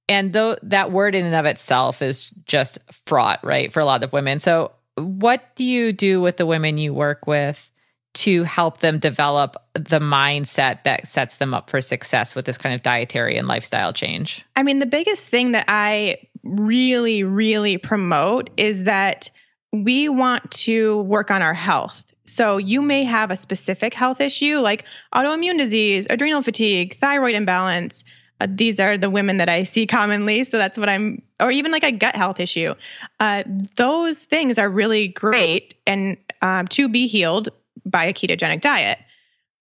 and 0.08 0.32
though 0.32 0.56
that 0.64 0.92
word 0.92 1.14
in 1.14 1.26
and 1.26 1.36
of 1.36 1.46
itself 1.46 2.02
is 2.02 2.30
just 2.46 2.80
fraught 3.06 3.44
right 3.44 3.74
for 3.74 3.82
a 3.82 3.86
lot 3.86 4.02
of 4.02 4.14
women 4.14 4.40
so 4.40 4.72
what 4.96 5.56
do 5.56 5.66
you 5.66 5.92
do 5.92 6.22
with 6.22 6.38
the 6.38 6.46
women 6.46 6.78
you 6.78 6.94
work 6.94 7.28
with 7.28 7.70
to 8.14 8.44
help 8.44 8.80
them 8.80 9.00
develop 9.00 9.56
the 9.74 10.00
mindset 10.00 10.84
that 10.84 11.08
sets 11.08 11.38
them 11.38 11.54
up 11.54 11.70
for 11.70 11.82
success 11.82 12.36
with 12.36 12.46
this 12.46 12.58
kind 12.58 12.76
of 12.76 12.84
dietary 12.84 13.38
and 13.38 13.48
lifestyle 13.48 13.92
change? 13.92 14.46
I 14.56 14.64
mean, 14.64 14.80
the 14.80 14.86
biggest 14.86 15.30
thing 15.30 15.54
that 15.54 15.66
I 15.68 16.18
really, 16.44 17.24
really 17.24 17.78
promote 17.78 18.50
is 18.58 18.84
that 18.84 19.32
we 19.72 20.10
want 20.10 20.52
to 20.52 21.02
work 21.02 21.32
on 21.32 21.42
our 21.42 21.54
health. 21.54 22.04
So 22.26 22.58
you 22.58 22.82
may 22.82 23.04
have 23.04 23.32
a 23.32 23.36
specific 23.36 23.94
health 23.94 24.22
issue 24.22 24.60
like 24.60 24.86
autoimmune 25.14 25.58
disease, 25.58 26.08
adrenal 26.10 26.42
fatigue, 26.42 26.96
thyroid 26.96 27.36
imbalance. 27.36 28.04
Uh, 28.40 28.48
these 28.50 28.80
are 28.80 28.98
the 28.98 29.10
women 29.10 29.38
that 29.38 29.50
I 29.50 29.64
see 29.64 29.88
commonly. 29.88 30.44
So 30.44 30.58
that's 30.58 30.78
what 30.78 30.90
I'm, 30.90 31.22
or 31.40 31.52
even 31.52 31.72
like 31.72 31.84
a 31.84 31.92
gut 31.92 32.16
health 32.16 32.40
issue. 32.40 32.76
Uh, 33.20 33.44
those 33.76 34.24
things 34.24 34.58
are 34.58 34.70
really 34.70 35.08
great 35.08 35.76
and 35.86 36.18
um, 36.42 36.68
to 36.70 36.88
be 36.88 37.08
healed 37.08 37.50
by 37.86 38.06
a 38.06 38.14
ketogenic 38.14 38.62
diet. 38.62 39.00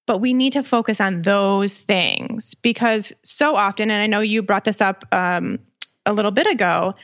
But 0.06 0.18
we 0.18 0.34
need 0.34 0.54
to 0.54 0.62
focus 0.62 1.00
on 1.00 1.22
those 1.22 1.76
things 1.76 2.54
because 2.54 3.12
so 3.22 3.54
often, 3.54 3.90
and 3.90 4.02
I 4.02 4.06
know 4.06 4.20
you 4.20 4.42
brought 4.42 4.64
this 4.64 4.80
up 4.80 5.04
um, 5.12 5.60
a 6.04 6.12
little 6.12 6.32
bit 6.32 6.46
ago, 6.46 6.94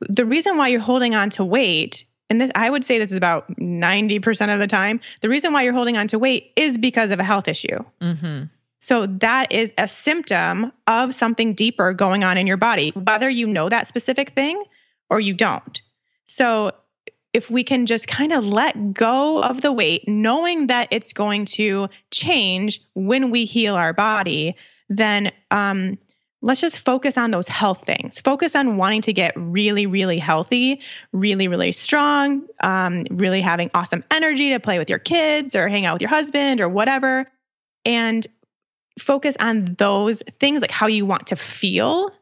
the 0.00 0.24
reason 0.24 0.56
why 0.56 0.68
you're 0.68 0.80
holding 0.80 1.14
on 1.14 1.30
to 1.30 1.44
weight, 1.44 2.04
and 2.30 2.40
this, 2.40 2.50
I 2.54 2.70
would 2.70 2.84
say 2.84 2.98
this 2.98 3.10
is 3.10 3.16
about 3.16 3.48
90% 3.56 4.52
of 4.52 4.60
the 4.60 4.66
time, 4.66 5.00
the 5.22 5.28
reason 5.28 5.52
why 5.52 5.62
you're 5.62 5.72
holding 5.72 5.96
on 5.96 6.08
to 6.08 6.18
weight 6.18 6.52
is 6.56 6.78
because 6.78 7.10
of 7.10 7.18
a 7.18 7.24
health 7.24 7.48
issue. 7.48 7.78
Mm-hmm. 8.00 8.44
So 8.78 9.06
that 9.06 9.52
is 9.52 9.72
a 9.78 9.88
symptom 9.88 10.72
of 10.86 11.14
something 11.14 11.54
deeper 11.54 11.92
going 11.92 12.24
on 12.24 12.38
in 12.38 12.46
your 12.46 12.58
body, 12.58 12.90
whether 12.90 13.28
you 13.28 13.46
know 13.46 13.68
that 13.68 13.86
specific 13.86 14.30
thing 14.30 14.62
or 15.10 15.18
you 15.18 15.34
don't. 15.34 15.80
So 16.26 16.72
if 17.36 17.50
we 17.50 17.64
can 17.64 17.84
just 17.84 18.08
kind 18.08 18.32
of 18.32 18.46
let 18.46 18.94
go 18.94 19.42
of 19.42 19.60
the 19.60 19.70
weight, 19.70 20.08
knowing 20.08 20.68
that 20.68 20.88
it's 20.90 21.12
going 21.12 21.44
to 21.44 21.86
change 22.10 22.80
when 22.94 23.30
we 23.30 23.44
heal 23.44 23.74
our 23.74 23.92
body, 23.92 24.56
then 24.88 25.30
um, 25.50 25.98
let's 26.40 26.62
just 26.62 26.78
focus 26.78 27.18
on 27.18 27.30
those 27.30 27.46
health 27.46 27.84
things. 27.84 28.18
Focus 28.20 28.56
on 28.56 28.78
wanting 28.78 29.02
to 29.02 29.12
get 29.12 29.34
really, 29.36 29.84
really 29.84 30.18
healthy, 30.18 30.80
really, 31.12 31.46
really 31.46 31.72
strong, 31.72 32.46
um, 32.62 33.04
really 33.10 33.42
having 33.42 33.70
awesome 33.74 34.02
energy 34.10 34.48
to 34.48 34.58
play 34.58 34.78
with 34.78 34.88
your 34.88 34.98
kids 34.98 35.54
or 35.54 35.68
hang 35.68 35.84
out 35.84 35.92
with 35.92 36.02
your 36.02 36.08
husband 36.08 36.62
or 36.62 36.70
whatever. 36.70 37.30
And 37.84 38.26
focus 38.98 39.36
on 39.38 39.66
those 39.76 40.22
things 40.40 40.62
like 40.62 40.70
how 40.70 40.86
you 40.86 41.04
want 41.04 41.26
to 41.26 41.36
feel 41.36 42.12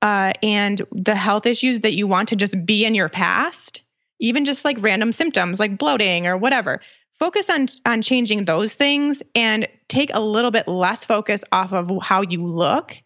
uh, 0.00 0.32
and 0.42 0.80
the 0.92 1.14
health 1.14 1.44
issues 1.44 1.80
that 1.80 1.94
you 1.94 2.06
want 2.06 2.30
to 2.30 2.36
just 2.36 2.64
be 2.64 2.86
in 2.86 2.94
your 2.94 3.10
past 3.10 3.82
even 4.18 4.44
just 4.44 4.64
like 4.64 4.78
random 4.80 5.12
symptoms 5.12 5.60
like 5.60 5.78
bloating 5.78 6.26
or 6.26 6.36
whatever. 6.36 6.80
Focus 7.18 7.48
on 7.48 7.68
on 7.86 8.02
changing 8.02 8.44
those 8.44 8.74
things 8.74 9.22
and 9.34 9.66
take 9.88 10.10
a 10.12 10.20
little 10.20 10.50
bit 10.50 10.68
less 10.68 11.04
focus 11.04 11.44
off 11.52 11.72
of 11.72 11.90
how 12.02 12.22
you 12.22 12.46
look. 12.46 12.96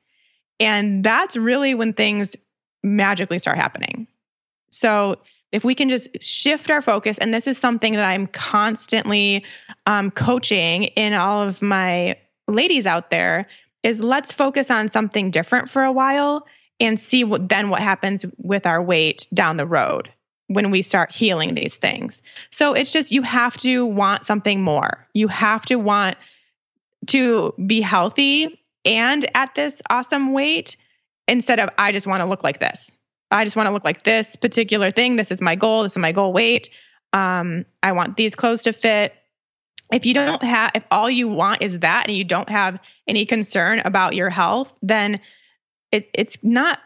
And 0.59 1.05
that's 1.05 1.37
really 1.37 1.75
when 1.75 1.93
things 1.93 2.37
magically 2.83 3.39
start 3.39 3.57
happening. 3.57 4.07
So 4.71 5.19
if 5.53 5.65
we 5.65 5.75
can 5.75 5.89
just 5.89 6.23
shift 6.23 6.71
our 6.71 6.81
focus 6.81 7.19
and 7.19 7.35
this 7.35 7.47
is 7.47 7.59
something 7.59 7.95
that 7.95 8.09
i'm 8.09 8.27
constantly 8.27 9.45
um, 9.87 10.11
coaching 10.11 10.85
in 10.85 11.13
all 11.15 11.43
of 11.43 11.63
my 11.63 12.17
ladies 12.49 12.87
out 12.87 13.11
there 13.11 13.47
is 13.83 14.01
let's 14.01 14.33
focus 14.33 14.71
on 14.71 14.89
something 14.89 15.31
different 15.31 15.71
for 15.71 15.83
a 15.83 15.93
while 15.93 16.47
and 16.79 16.99
see 16.99 17.25
what 17.25 17.49
then 17.49 17.69
what 17.69 17.81
happens 17.81 18.25
with 18.39 18.67
our 18.67 18.83
weight 18.83 19.27
down 19.33 19.57
the 19.57 19.67
road 19.67 20.13
when 20.51 20.73
we 20.73 20.83
start 20.83 21.15
healing 21.15 21.55
these 21.55 21.77
things. 21.77 22.23
So 22.51 22.73
it's 22.73 22.93
just 22.93 23.13
you 23.13 23.23
have 23.23 23.57
to 23.59 23.87
want 23.87 24.25
something 24.25 24.61
more. 24.61 25.07
You 25.15 25.29
have 25.29 25.65
to 25.67 25.77
want 25.77 26.17
to 27.07 27.55
be 27.65 27.81
healthy 27.81 28.61
and 28.85 29.25
at 29.37 29.55
this 29.55 29.81
awesome 29.89 30.33
weight 30.33 30.77
instead 31.29 31.61
of 31.61 31.71
I 31.79 31.93
just 31.93 32.09
want 32.09 32.23
to 32.23 32.27
look 32.27 32.43
like 32.43 32.59
this. 32.59 32.91
I 33.31 33.45
just 33.45 33.55
want 33.55 33.69
to 33.69 33.73
look 33.73 33.85
like 33.85 34.03
this 34.03 34.35
particular 34.35 34.91
thing. 34.91 35.15
This 35.15 35.31
is 35.31 35.41
my 35.41 35.55
goal. 35.55 35.85
This 35.85 35.93
is 35.93 35.99
my 35.99 36.11
goal 36.11 36.33
weight. 36.33 36.71
Um, 37.13 37.65
I 37.81 37.93
want 37.93 38.17
these 38.17 38.35
clothes 38.35 38.63
to 38.63 38.73
fit. 38.73 39.15
If 39.93 40.05
you 40.05 40.15
don't 40.15 40.43
have, 40.43 40.73
if 40.75 40.83
all 40.91 41.09
you 41.09 41.29
want 41.29 41.63
is 41.63 41.79
that 41.79 42.09
and 42.09 42.17
you 42.17 42.25
don't 42.25 42.49
have 42.49 42.81
any 43.07 43.25
concern 43.25 43.83
about 43.85 44.17
your 44.17 44.31
health, 44.31 44.75
then 44.83 45.21
it, 45.93 46.11
it's 46.13 46.43
not, 46.43 46.81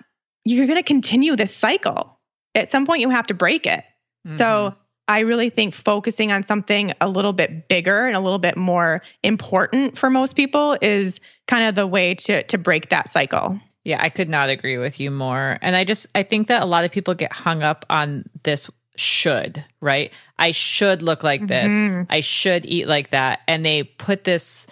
you're 0.44 0.66
going 0.66 0.78
to 0.78 0.82
continue 0.82 1.34
this 1.34 1.56
cycle 1.56 2.13
at 2.54 2.70
some 2.70 2.86
point 2.86 3.00
you 3.00 3.10
have 3.10 3.26
to 3.28 3.34
break 3.34 3.66
it. 3.66 3.84
Mm-hmm. 4.26 4.36
So 4.36 4.74
I 5.06 5.20
really 5.20 5.50
think 5.50 5.74
focusing 5.74 6.32
on 6.32 6.42
something 6.42 6.92
a 7.00 7.08
little 7.08 7.32
bit 7.32 7.68
bigger 7.68 8.06
and 8.06 8.16
a 8.16 8.20
little 8.20 8.38
bit 8.38 8.56
more 8.56 9.02
important 9.22 9.98
for 9.98 10.08
most 10.08 10.34
people 10.34 10.76
is 10.80 11.20
kind 11.46 11.68
of 11.68 11.74
the 11.74 11.86
way 11.86 12.14
to 12.14 12.42
to 12.44 12.58
break 12.58 12.88
that 12.88 13.08
cycle. 13.08 13.60
Yeah, 13.84 14.02
I 14.02 14.08
could 14.08 14.30
not 14.30 14.48
agree 14.48 14.78
with 14.78 14.98
you 14.98 15.10
more. 15.10 15.58
And 15.60 15.76
I 15.76 15.84
just 15.84 16.06
I 16.14 16.22
think 16.22 16.48
that 16.48 16.62
a 16.62 16.66
lot 16.66 16.84
of 16.84 16.90
people 16.90 17.14
get 17.14 17.32
hung 17.32 17.62
up 17.62 17.84
on 17.90 18.24
this 18.44 18.70
should, 18.96 19.62
right? 19.80 20.10
I 20.38 20.52
should 20.52 21.02
look 21.02 21.22
like 21.22 21.46
this. 21.46 21.72
Mm-hmm. 21.72 22.04
I 22.08 22.20
should 22.20 22.64
eat 22.64 22.88
like 22.88 23.08
that 23.10 23.40
and 23.46 23.64
they 23.64 23.82
put 23.82 24.24
this 24.24 24.66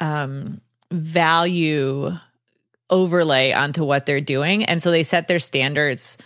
um 0.00 0.60
value 0.90 2.12
overlay 2.88 3.52
onto 3.52 3.84
what 3.84 4.06
they're 4.06 4.20
doing 4.20 4.64
and 4.64 4.80
so 4.80 4.90
they 4.90 5.02
set 5.02 5.26
their 5.26 5.40
standards 5.40 6.16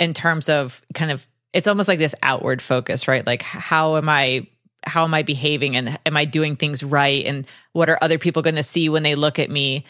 in 0.00 0.14
terms 0.14 0.48
of 0.48 0.82
kind 0.94 1.12
of 1.12 1.24
it's 1.52 1.66
almost 1.66 1.88
like 1.88 1.98
this 1.98 2.14
outward 2.22 2.62
focus, 2.62 3.06
right? 3.06 3.24
Like 3.24 3.42
how 3.42 3.96
am 3.96 4.08
I 4.08 4.48
how 4.84 5.04
am 5.04 5.12
I 5.12 5.22
behaving 5.22 5.76
and 5.76 5.98
am 6.06 6.16
I 6.16 6.24
doing 6.24 6.56
things 6.56 6.82
right 6.82 7.24
and 7.26 7.46
what 7.72 7.90
are 7.90 7.98
other 8.00 8.18
people 8.18 8.40
going 8.40 8.54
to 8.56 8.62
see 8.62 8.88
when 8.88 9.02
they 9.02 9.14
look 9.14 9.38
at 9.38 9.50
me? 9.50 9.84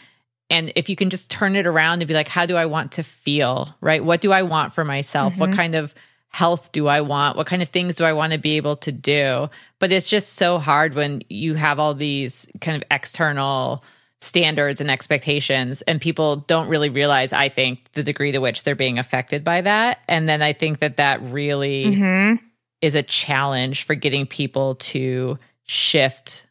And 0.49 0.73
if 0.75 0.89
you 0.89 0.97
can 0.97 1.09
just 1.09 1.31
turn 1.31 1.55
it 1.55 1.65
around 1.65 2.01
and 2.01 2.07
be 2.07 2.13
like 2.13 2.27
how 2.27 2.45
do 2.45 2.57
I 2.57 2.65
want 2.65 2.93
to 2.93 3.03
feel, 3.03 3.73
right? 3.79 4.03
What 4.03 4.21
do 4.21 4.31
I 4.31 4.43
want 4.43 4.73
for 4.73 4.83
myself? 4.83 5.33
Mm-hmm. 5.33 5.39
What 5.39 5.53
kind 5.53 5.75
of 5.75 5.95
health 6.27 6.71
do 6.71 6.87
I 6.87 7.01
want? 7.01 7.37
What 7.37 7.47
kind 7.47 7.61
of 7.61 7.69
things 7.69 7.95
do 7.95 8.03
I 8.03 8.13
want 8.13 8.33
to 8.33 8.39
be 8.39 8.57
able 8.57 8.75
to 8.77 8.91
do? 8.91 9.49
But 9.79 9.91
it's 9.91 10.09
just 10.09 10.33
so 10.33 10.57
hard 10.57 10.93
when 10.93 11.21
you 11.29 11.55
have 11.55 11.79
all 11.79 11.93
these 11.93 12.47
kind 12.59 12.75
of 12.75 12.83
external 12.91 13.83
standards 14.21 14.79
and 14.79 14.89
expectations 14.89 15.81
and 15.83 15.99
people 15.99 16.37
don't 16.37 16.69
really 16.69 16.89
realize 16.89 17.33
i 17.33 17.49
think 17.49 17.91
the 17.93 18.03
degree 18.03 18.31
to 18.31 18.37
which 18.37 18.63
they're 18.63 18.75
being 18.75 18.99
affected 18.99 19.43
by 19.43 19.61
that. 19.61 19.99
And 20.07 20.29
then 20.29 20.41
i 20.41 20.53
think 20.53 20.79
that 20.79 20.97
that 20.97 21.21
really 21.23 21.85
mm-hmm. 21.85 22.45
is 22.81 22.95
a 22.95 23.03
challenge 23.03 23.83
for 23.83 23.95
getting 23.95 24.27
people 24.27 24.75
to 24.75 25.39
shift 25.65 26.45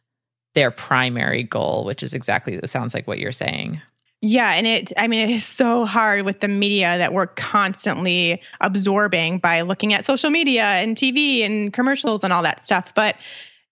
their 0.53 0.69
primary 0.69 1.43
goal 1.43 1.85
which 1.85 2.03
is 2.03 2.13
exactly 2.13 2.55
it 2.55 2.69
sounds 2.69 2.93
like 2.93 3.07
what 3.07 3.19
you're 3.19 3.31
saying. 3.31 3.81
Yeah, 4.23 4.51
and 4.51 4.67
it 4.67 4.93
I 4.97 5.07
mean 5.07 5.29
it 5.29 5.33
is 5.33 5.45
so 5.45 5.83
hard 5.83 6.25
with 6.25 6.41
the 6.41 6.47
media 6.47 6.99
that 6.99 7.11
we're 7.11 7.25
constantly 7.25 8.41
absorbing 8.59 9.39
by 9.39 9.61
looking 9.61 9.93
at 9.93 10.05
social 10.05 10.29
media 10.29 10.63
and 10.63 10.95
TV 10.95 11.43
and 11.43 11.73
commercials 11.73 12.23
and 12.23 12.31
all 12.31 12.43
that 12.43 12.61
stuff, 12.61 12.93
but 12.93 13.15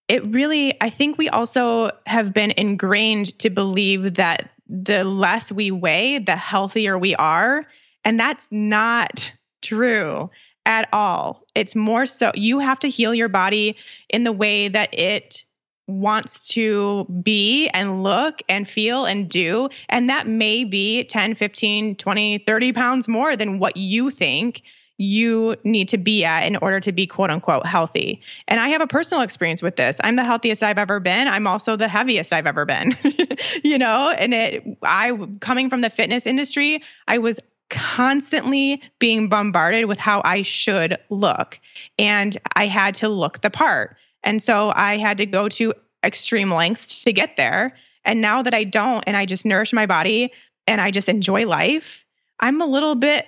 it 0.10 0.28
really 0.28 0.74
I 0.82 0.89
think 0.89 1.18
we 1.18 1.30
also 1.30 1.91
have 2.05 2.34
been 2.34 2.51
ingrained 2.57 3.38
to 3.39 3.49
believe 3.49 4.16
that 4.16 4.51
the 4.68 5.03
less 5.03 5.51
we 5.51 5.72
weigh, 5.72 6.20
the 6.20 6.36
healthier 6.36 6.97
we 6.97 7.16
are, 7.16 7.66
and 8.03 8.20
that's 8.20 8.47
not 8.51 9.32
true 9.62 10.30
at 10.66 10.89
all. 10.91 11.43
It's 11.55 11.76
more 11.76 12.05
so 12.05 12.32
you 12.36 12.60
have 12.60 12.80
to 12.80 12.89
heal 12.89 13.14
your 13.14 13.30
body 13.30 13.78
in 14.10 14.24
the 14.24 14.32
way 14.32 14.68
that 14.68 14.97
it 14.97 15.43
wants 15.88 16.49
to 16.49 17.05
be 17.24 17.68
and 17.70 18.03
look 18.03 18.41
and 18.47 18.68
feel 18.68 19.05
and 19.05 19.28
do. 19.28 19.70
And 19.89 20.10
that 20.10 20.28
may 20.28 20.64
be 20.64 21.03
10, 21.03 21.34
15, 21.36 21.95
20, 21.95 22.38
30 22.39 22.74
pounds 22.74 23.07
more 23.07 23.36
than 23.36 23.57
what 23.57 23.76
you 23.76 24.12
think 24.12 24.62
you 25.00 25.56
need 25.64 25.88
to 25.88 25.97
be 25.97 26.26
at 26.26 26.45
in 26.45 26.58
order 26.58 26.82
to 26.82 26.91
be 26.91 27.08
quote 27.08 27.32
unquote 27.32 27.66
healthy. 27.66 28.22
And 28.50 28.60
I 28.60 28.68
have 28.70 28.82
a 28.82 28.88
personal 28.88 29.24
experience 29.24 29.64
with 29.64 29.78
this. 29.78 30.00
I'm 30.04 30.18
the 30.18 30.26
healthiest 30.26 30.62
I've 30.62 30.78
ever 30.78 31.00
been. 31.00 31.30
I'm 31.30 31.47
also 31.47 31.78
the 31.78 31.88
heaviest 31.88 32.34
I've 32.34 32.45
ever 32.45 32.66
been. 32.66 32.97
you 33.64 33.78
know, 33.78 34.10
and 34.10 34.34
it 34.34 34.78
I 34.84 35.18
coming 35.39 35.70
from 35.70 35.80
the 35.80 35.89
fitness 35.89 36.28
industry, 36.28 36.84
I 37.08 37.20
was 37.20 37.39
constantly 37.70 38.82
being 39.00 39.30
bombarded 39.30 39.86
with 39.86 40.00
how 40.00 40.22
I 40.26 40.41
should 40.41 40.97
look. 41.10 41.60
And 41.97 42.38
I 42.56 42.68
had 42.68 42.95
to 42.95 43.08
look 43.08 43.39
the 43.39 43.50
part. 43.50 43.95
And 44.24 44.41
so 44.43 44.74
I 44.76 44.97
had 44.97 45.20
to 45.20 45.26
go 45.26 45.47
to 45.47 45.74
extreme 46.04 46.54
lengths 46.54 47.04
to 47.06 47.14
get 47.14 47.38
there. 47.38 47.78
And 48.04 48.20
now 48.20 48.41
that 48.41 48.54
I 48.54 48.66
don't, 48.66 49.04
and 49.08 49.16
I 49.16 49.26
just 49.26 49.45
nourish 49.45 49.72
my 49.72 49.86
body 49.86 50.34
and 50.68 50.82
I 50.82 50.91
just 50.91 51.08
enjoy 51.08 51.47
life, 51.47 52.04
I'm 52.39 52.62
a 52.62 52.66
little 52.66 52.95
bit, 52.95 53.26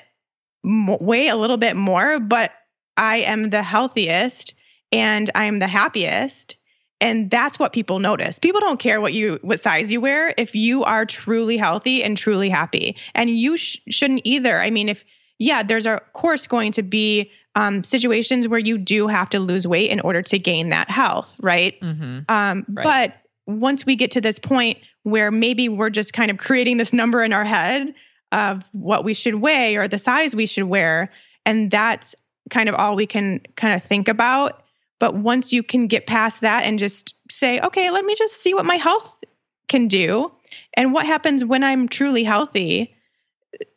weigh 0.63 1.27
a 1.27 1.35
little 1.35 1.57
bit 1.57 1.75
more, 1.75 2.19
but 2.19 2.51
I 2.97 3.17
am 3.17 3.49
the 3.49 3.63
healthiest 3.63 4.53
and 4.91 5.29
I 5.33 5.45
am 5.45 5.57
the 5.57 5.67
happiest. 5.67 6.57
And 6.99 7.31
that's 7.31 7.57
what 7.57 7.73
people 7.73 7.97
notice. 7.97 8.37
People 8.37 8.59
don't 8.59 8.79
care 8.79 9.01
what 9.01 9.13
you 9.13 9.39
what 9.41 9.59
size 9.59 9.91
you 9.91 9.99
wear 10.01 10.33
if 10.37 10.53
you 10.53 10.83
are 10.83 11.05
truly 11.05 11.57
healthy 11.57 12.03
and 12.03 12.15
truly 12.15 12.49
happy. 12.49 12.95
And 13.15 13.29
you 13.29 13.57
sh- 13.57 13.77
shouldn't 13.89 14.21
either. 14.23 14.61
I 14.61 14.69
mean, 14.69 14.87
if 14.87 15.03
yeah, 15.39 15.63
there's 15.63 15.87
of 15.87 15.99
course 16.13 16.45
going 16.45 16.73
to 16.73 16.83
be 16.83 17.31
um, 17.55 17.83
situations 17.83 18.47
where 18.47 18.59
you 18.59 18.77
do 18.77 19.07
have 19.07 19.29
to 19.29 19.39
lose 19.39 19.67
weight 19.67 19.89
in 19.89 19.99
order 19.99 20.21
to 20.21 20.37
gain 20.37 20.69
that 20.69 20.91
health, 20.91 21.33
right? 21.39 21.79
Mm-hmm. 21.81 22.19
Um, 22.29 22.65
right? 22.69 22.83
But 22.83 23.13
once 23.47 23.83
we 23.83 23.95
get 23.95 24.11
to 24.11 24.21
this 24.21 24.37
point 24.37 24.77
where 25.03 25.31
maybe 25.31 25.67
we're 25.69 25.89
just 25.89 26.13
kind 26.13 26.29
of 26.29 26.37
creating 26.37 26.77
this 26.77 26.93
number 26.93 27.23
in 27.23 27.33
our 27.33 27.43
head 27.43 27.93
of 28.31 28.63
what 28.71 29.03
we 29.03 29.13
should 29.13 29.35
weigh 29.35 29.75
or 29.77 29.87
the 29.87 29.99
size 29.99 30.35
we 30.35 30.45
should 30.45 30.63
wear, 30.63 31.11
and 31.45 31.69
that's 31.69 32.15
kind 32.49 32.69
of 32.69 32.75
all 32.75 32.95
we 32.95 33.07
can 33.07 33.41
kind 33.55 33.75
of 33.75 33.83
think 33.83 34.07
about. 34.07 34.63
But 34.99 35.15
once 35.15 35.51
you 35.51 35.63
can 35.63 35.87
get 35.87 36.05
past 36.05 36.41
that 36.41 36.63
and 36.65 36.77
just 36.77 37.15
say, 37.29 37.59
okay, 37.59 37.89
let 37.89 38.05
me 38.05 38.15
just 38.15 38.41
see 38.41 38.53
what 38.53 38.65
my 38.65 38.75
health 38.75 39.23
can 39.67 39.87
do 39.87 40.31
and 40.75 40.93
what 40.93 41.05
happens 41.05 41.43
when 41.43 41.63
I'm 41.63 41.87
truly 41.87 42.23
healthy, 42.23 42.95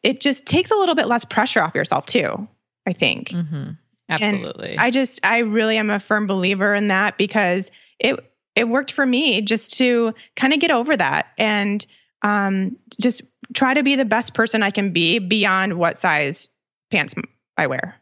it 0.02 0.20
just 0.20 0.44
takes 0.44 0.70
a 0.70 0.76
little 0.76 0.94
bit 0.94 1.07
less 1.07 1.24
pressure 1.24 1.62
off 1.62 1.74
yourself 1.74 2.07
too. 2.07 2.46
I 2.86 2.92
think. 2.92 3.30
Mm-hmm. 3.30 3.70
Absolutely. 4.09 4.72
And 4.72 4.80
I 4.80 4.90
just, 4.90 5.24
I 5.24 5.38
really 5.38 5.78
am 5.78 5.90
a 5.90 5.98
firm 5.98 6.26
believer 6.26 6.74
in 6.74 6.88
that 6.88 7.16
because 7.16 7.70
it, 7.98 8.18
it 8.55 8.68
worked 8.68 8.92
for 8.92 9.05
me 9.05 9.40
just 9.40 9.78
to 9.78 10.14
kind 10.36 10.52
of 10.52 10.61
get 10.61 10.70
over 10.70 10.94
that 10.94 11.28
and 11.38 11.84
um, 12.25 12.77
just 13.01 13.22
try 13.53 13.75
to 13.75 13.83
be 13.83 13.97
the 13.97 14.07
best 14.07 14.35
person 14.35 14.62
I 14.62 14.70
can 14.70 14.93
be 14.93 15.20
beyond 15.20 15.75
what 15.75 15.99
size 15.99 16.49
pants 16.91 17.14
I 17.57 17.66
wear. 17.68 17.95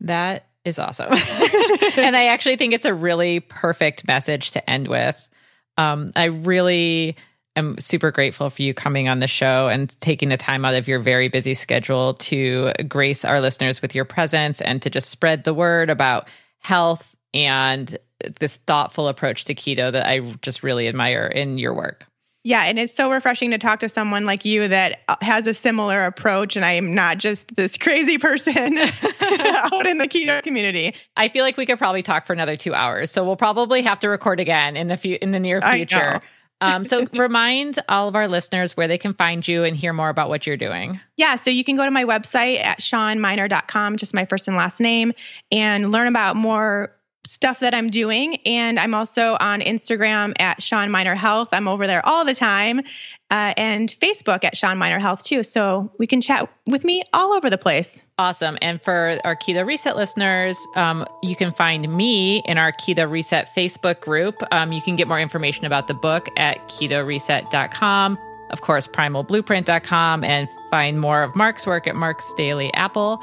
That 0.00 0.46
is 0.64 0.78
awesome. 0.78 1.12
and 1.96 2.16
I 2.16 2.28
actually 2.32 2.56
think 2.56 2.72
it's 2.72 2.86
a 2.86 2.94
really 2.94 3.40
perfect 3.40 4.08
message 4.08 4.52
to 4.52 4.68
end 4.70 4.88
with. 4.88 5.28
Um, 5.76 6.10
I 6.16 6.24
really 6.24 7.16
am 7.54 7.78
super 7.78 8.10
grateful 8.10 8.48
for 8.48 8.62
you 8.62 8.72
coming 8.72 9.10
on 9.10 9.18
the 9.18 9.28
show 9.28 9.68
and 9.68 9.94
taking 10.00 10.30
the 10.30 10.36
time 10.38 10.64
out 10.64 10.74
of 10.74 10.88
your 10.88 10.98
very 10.98 11.28
busy 11.28 11.52
schedule 11.52 12.14
to 12.14 12.72
grace 12.88 13.26
our 13.26 13.42
listeners 13.42 13.82
with 13.82 13.94
your 13.94 14.06
presence 14.06 14.62
and 14.62 14.80
to 14.82 14.90
just 14.90 15.10
spread 15.10 15.44
the 15.44 15.54
word 15.54 15.90
about 15.90 16.28
health 16.60 17.14
and 17.34 17.98
this 18.40 18.56
thoughtful 18.56 19.08
approach 19.08 19.44
to 19.44 19.54
keto 19.54 19.92
that 19.92 20.06
I 20.06 20.20
just 20.40 20.62
really 20.62 20.88
admire 20.88 21.26
in 21.26 21.58
your 21.58 21.74
work. 21.74 22.06
Yeah, 22.46 22.62
and 22.62 22.78
it's 22.78 22.94
so 22.94 23.10
refreshing 23.10 23.50
to 23.50 23.58
talk 23.58 23.80
to 23.80 23.88
someone 23.88 24.24
like 24.24 24.44
you 24.44 24.68
that 24.68 25.00
has 25.20 25.48
a 25.48 25.52
similar 25.52 26.04
approach, 26.04 26.54
and 26.54 26.64
I 26.64 26.74
am 26.74 26.94
not 26.94 27.18
just 27.18 27.56
this 27.56 27.76
crazy 27.78 28.18
person 28.18 28.56
out 28.78 29.84
in 29.84 29.98
the 29.98 30.06
keto 30.06 30.44
community. 30.44 30.94
I 31.16 31.26
feel 31.26 31.42
like 31.42 31.56
we 31.56 31.66
could 31.66 31.78
probably 31.78 32.04
talk 32.04 32.24
for 32.24 32.34
another 32.34 32.56
two 32.56 32.72
hours, 32.72 33.10
so 33.10 33.24
we'll 33.24 33.34
probably 33.34 33.82
have 33.82 33.98
to 33.98 34.08
record 34.08 34.38
again 34.38 34.76
in 34.76 34.86
the 34.86 34.96
few 34.96 35.18
in 35.20 35.32
the 35.32 35.40
near 35.40 35.60
future. 35.60 36.20
Um, 36.60 36.84
so 36.84 37.08
remind 37.14 37.80
all 37.88 38.06
of 38.06 38.14
our 38.14 38.28
listeners 38.28 38.76
where 38.76 38.86
they 38.86 38.98
can 38.98 39.14
find 39.14 39.46
you 39.46 39.64
and 39.64 39.76
hear 39.76 39.92
more 39.92 40.08
about 40.08 40.28
what 40.28 40.46
you're 40.46 40.56
doing. 40.56 41.00
Yeah, 41.16 41.34
so 41.34 41.50
you 41.50 41.64
can 41.64 41.76
go 41.76 41.84
to 41.84 41.90
my 41.90 42.04
website 42.04 42.62
at 42.62 42.78
shawnmynar.com, 42.78 43.96
just 43.96 44.14
my 44.14 44.24
first 44.24 44.46
and 44.46 44.56
last 44.56 44.80
name, 44.80 45.14
and 45.50 45.90
learn 45.90 46.06
about 46.06 46.36
more 46.36 46.95
stuff 47.26 47.60
that 47.60 47.74
I'm 47.74 47.90
doing. 47.90 48.36
And 48.46 48.78
I'm 48.78 48.94
also 48.94 49.36
on 49.38 49.60
Instagram 49.60 50.34
at 50.40 50.62
Shawn 50.62 50.90
Mynar 50.90 51.16
Health. 51.16 51.48
I'm 51.52 51.68
over 51.68 51.86
there 51.86 52.04
all 52.06 52.24
the 52.24 52.34
time. 52.34 52.80
Uh, 53.28 53.52
and 53.56 53.88
Facebook 54.00 54.44
at 54.44 54.56
Shawn 54.56 54.78
Mynar 54.78 55.00
Health 55.00 55.24
too. 55.24 55.42
So 55.42 55.90
we 55.98 56.06
can 56.06 56.20
chat 56.20 56.48
with 56.70 56.84
me 56.84 57.02
all 57.12 57.32
over 57.32 57.50
the 57.50 57.58
place. 57.58 58.00
Awesome. 58.18 58.56
And 58.62 58.80
for 58.80 59.18
our 59.24 59.34
Keto 59.34 59.66
Reset 59.66 59.96
listeners, 59.96 60.64
um, 60.76 61.04
you 61.22 61.34
can 61.34 61.52
find 61.52 61.88
me 61.88 62.42
in 62.46 62.56
our 62.56 62.70
Keto 62.70 63.10
Reset 63.10 63.48
Facebook 63.54 64.00
group. 64.00 64.36
Um, 64.52 64.72
you 64.72 64.80
can 64.80 64.94
get 64.94 65.08
more 65.08 65.20
information 65.20 65.64
about 65.64 65.88
the 65.88 65.94
book 65.94 66.28
at 66.36 66.68
ketoreset.com. 66.68 68.18
Of 68.50 68.60
course, 68.60 68.86
primalblueprint.com 68.86 70.22
and 70.22 70.48
find 70.70 71.00
more 71.00 71.24
of 71.24 71.34
Mark's 71.34 71.66
work 71.66 71.88
at 71.88 71.96
Mark's 71.96 72.32
Daily 72.34 72.72
Apple. 72.74 73.20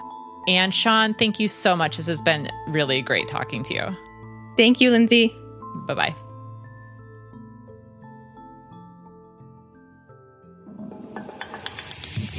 And 0.48 0.74
Shawn, 0.74 1.14
thank 1.14 1.40
you 1.40 1.48
so 1.48 1.76
much. 1.76 1.98
This 1.98 2.08
has 2.08 2.22
been 2.22 2.50
really 2.68 3.02
great 3.02 3.28
talking 3.28 3.64
to 3.64 3.74
you. 3.74 3.88
Thank 4.58 4.82
you, 4.82 4.92
Lindsay. 4.92 5.34
Bye 5.88 5.94
bye. 5.94 6.16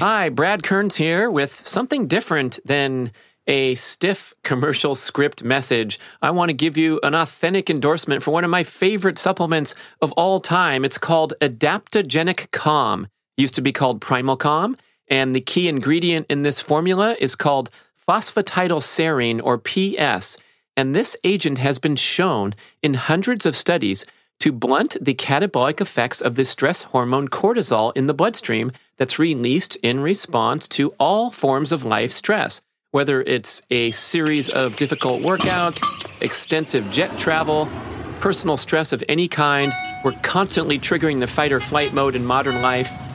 Hi, 0.01 0.29
Brad 0.29 0.63
Kearns 0.63 0.97
here 0.97 1.31
with 1.31 1.51
something 1.51 2.07
different 2.07 2.59
than 2.65 3.11
a 3.47 3.75
stiff 3.75 4.35
commercial 4.43 4.95
script 4.95 5.45
message. 5.45 5.99
I 6.21 6.31
want 6.31 6.51
to 6.51 6.55
give 6.55 6.77
you 6.77 7.01
an 7.03 7.15
authentic 7.15 7.71
endorsement 7.71 8.23
for 8.23 8.31
one 8.31 8.45
of 8.45 8.51
my 8.51 8.65
favorite 8.65 9.19
supplements 9.19 9.75
of 10.03 10.13
all 10.13 10.41
time. 10.41 10.85
It's 10.85 10.99
called 10.99 11.33
Adaptogenic 11.41 12.51
Calm. 12.51 13.05
It 13.37 13.43
used 13.43 13.55
to 13.55 13.63
be 13.63 13.73
called 13.73 14.01
Primal 14.01 14.37
Calm, 14.37 14.77
and 15.09 15.35
the 15.35 15.41
key 15.41 15.69
ingredient 15.69 16.27
in 16.29 16.43
this 16.43 16.61
formula 16.61 17.17
is 17.19 17.35
called 17.35 17.71
phosphatidylserine 18.09 19.41
or 19.43 19.59
PS, 19.59 20.37
and 20.77 20.95
this 20.95 21.17
agent 21.25 21.59
has 21.59 21.79
been 21.79 21.97
shown 21.97 22.55
in 22.83 22.95
hundreds 22.95 23.47
of 23.47 23.57
studies 23.57 24.05
to 24.41 24.53
blunt 24.53 24.97
the 25.01 25.15
catabolic 25.15 25.81
effects 25.81 26.21
of 26.21 26.35
the 26.35 26.45
stress 26.45 26.83
hormone 26.83 27.29
cortisol 27.29 27.93
in 27.97 28.07
the 28.07 28.15
bloodstream 28.15 28.71
that's 28.97 29.19
released 29.19 29.77
in 29.77 30.01
response 30.01 30.69
to 30.69 30.91
all 30.99 31.31
forms 31.31 31.73
of 31.73 31.85
life 31.85 32.13
stress, 32.13 32.61
whether 32.91 33.23
it's 33.23 33.63
a 33.71 33.91
series 33.93 34.51
of 34.51 34.77
difficult 34.77 35.23
workouts, 35.23 35.83
extensive 36.21 36.91
jet 36.91 37.17
travel, 37.19 37.69
personal 38.21 38.57
stress 38.57 38.93
of 38.93 39.03
any 39.09 39.29
kind. 39.29 39.73
We're 40.05 40.13
constantly 40.23 40.79
triggering 40.79 41.21
the 41.21 41.27
fight 41.27 41.53
or 41.53 41.61
flight 41.61 41.93
mode 41.93 42.15
in 42.15 42.25
modern 42.25 42.61
life 42.61 42.91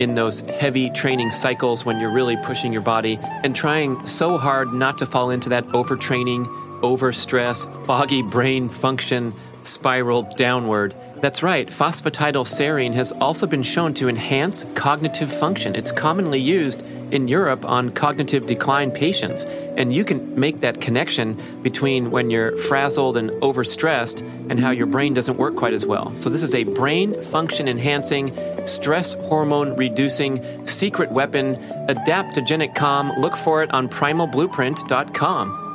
in 0.00 0.14
those 0.14 0.40
heavy 0.40 0.90
training 0.90 1.30
cycles 1.30 1.84
when 1.84 2.00
you're 2.00 2.10
really 2.10 2.36
pushing 2.36 2.72
your 2.72 2.82
body 2.82 3.18
and 3.22 3.54
trying 3.54 4.04
so 4.06 4.38
hard 4.38 4.72
not 4.72 4.98
to 4.98 5.06
fall 5.06 5.30
into 5.30 5.48
that 5.48 5.66
overtraining, 5.68 6.46
overstress, 6.82 7.66
foggy 7.86 8.22
brain 8.22 8.68
function 8.68 9.32
spiral 9.62 10.22
downward. 10.36 10.94
That's 11.20 11.42
right, 11.42 11.66
phosphatidylserine 11.66 12.94
has 12.94 13.10
also 13.12 13.46
been 13.46 13.64
shown 13.64 13.92
to 13.94 14.08
enhance 14.08 14.64
cognitive 14.74 15.32
function. 15.32 15.74
It's 15.74 15.90
commonly 15.90 16.38
used 16.38 16.86
in 17.10 17.26
Europe 17.26 17.64
on 17.64 17.90
cognitive 17.90 18.46
decline 18.46 18.90
patients. 18.90 19.44
And 19.44 19.92
you 19.92 20.04
can 20.04 20.38
make 20.38 20.60
that 20.60 20.80
connection 20.80 21.36
between 21.62 22.10
when 22.10 22.30
you're 22.30 22.56
frazzled 22.56 23.16
and 23.16 23.30
overstressed 23.42 24.20
and 24.50 24.60
how 24.60 24.70
your 24.70 24.86
brain 24.86 25.14
doesn't 25.14 25.36
work 25.36 25.56
quite 25.56 25.74
as 25.74 25.86
well. 25.86 26.14
So, 26.16 26.30
this 26.30 26.42
is 26.42 26.54
a 26.54 26.64
brain 26.64 27.20
function 27.20 27.68
enhancing, 27.68 28.36
stress 28.66 29.14
hormone 29.14 29.76
reducing 29.76 30.66
secret 30.66 31.10
weapon, 31.10 31.56
adaptogenic 31.88 32.74
calm. 32.74 33.12
Look 33.18 33.36
for 33.36 33.62
it 33.62 33.72
on 33.72 33.88
primalblueprint.com. 33.88 35.67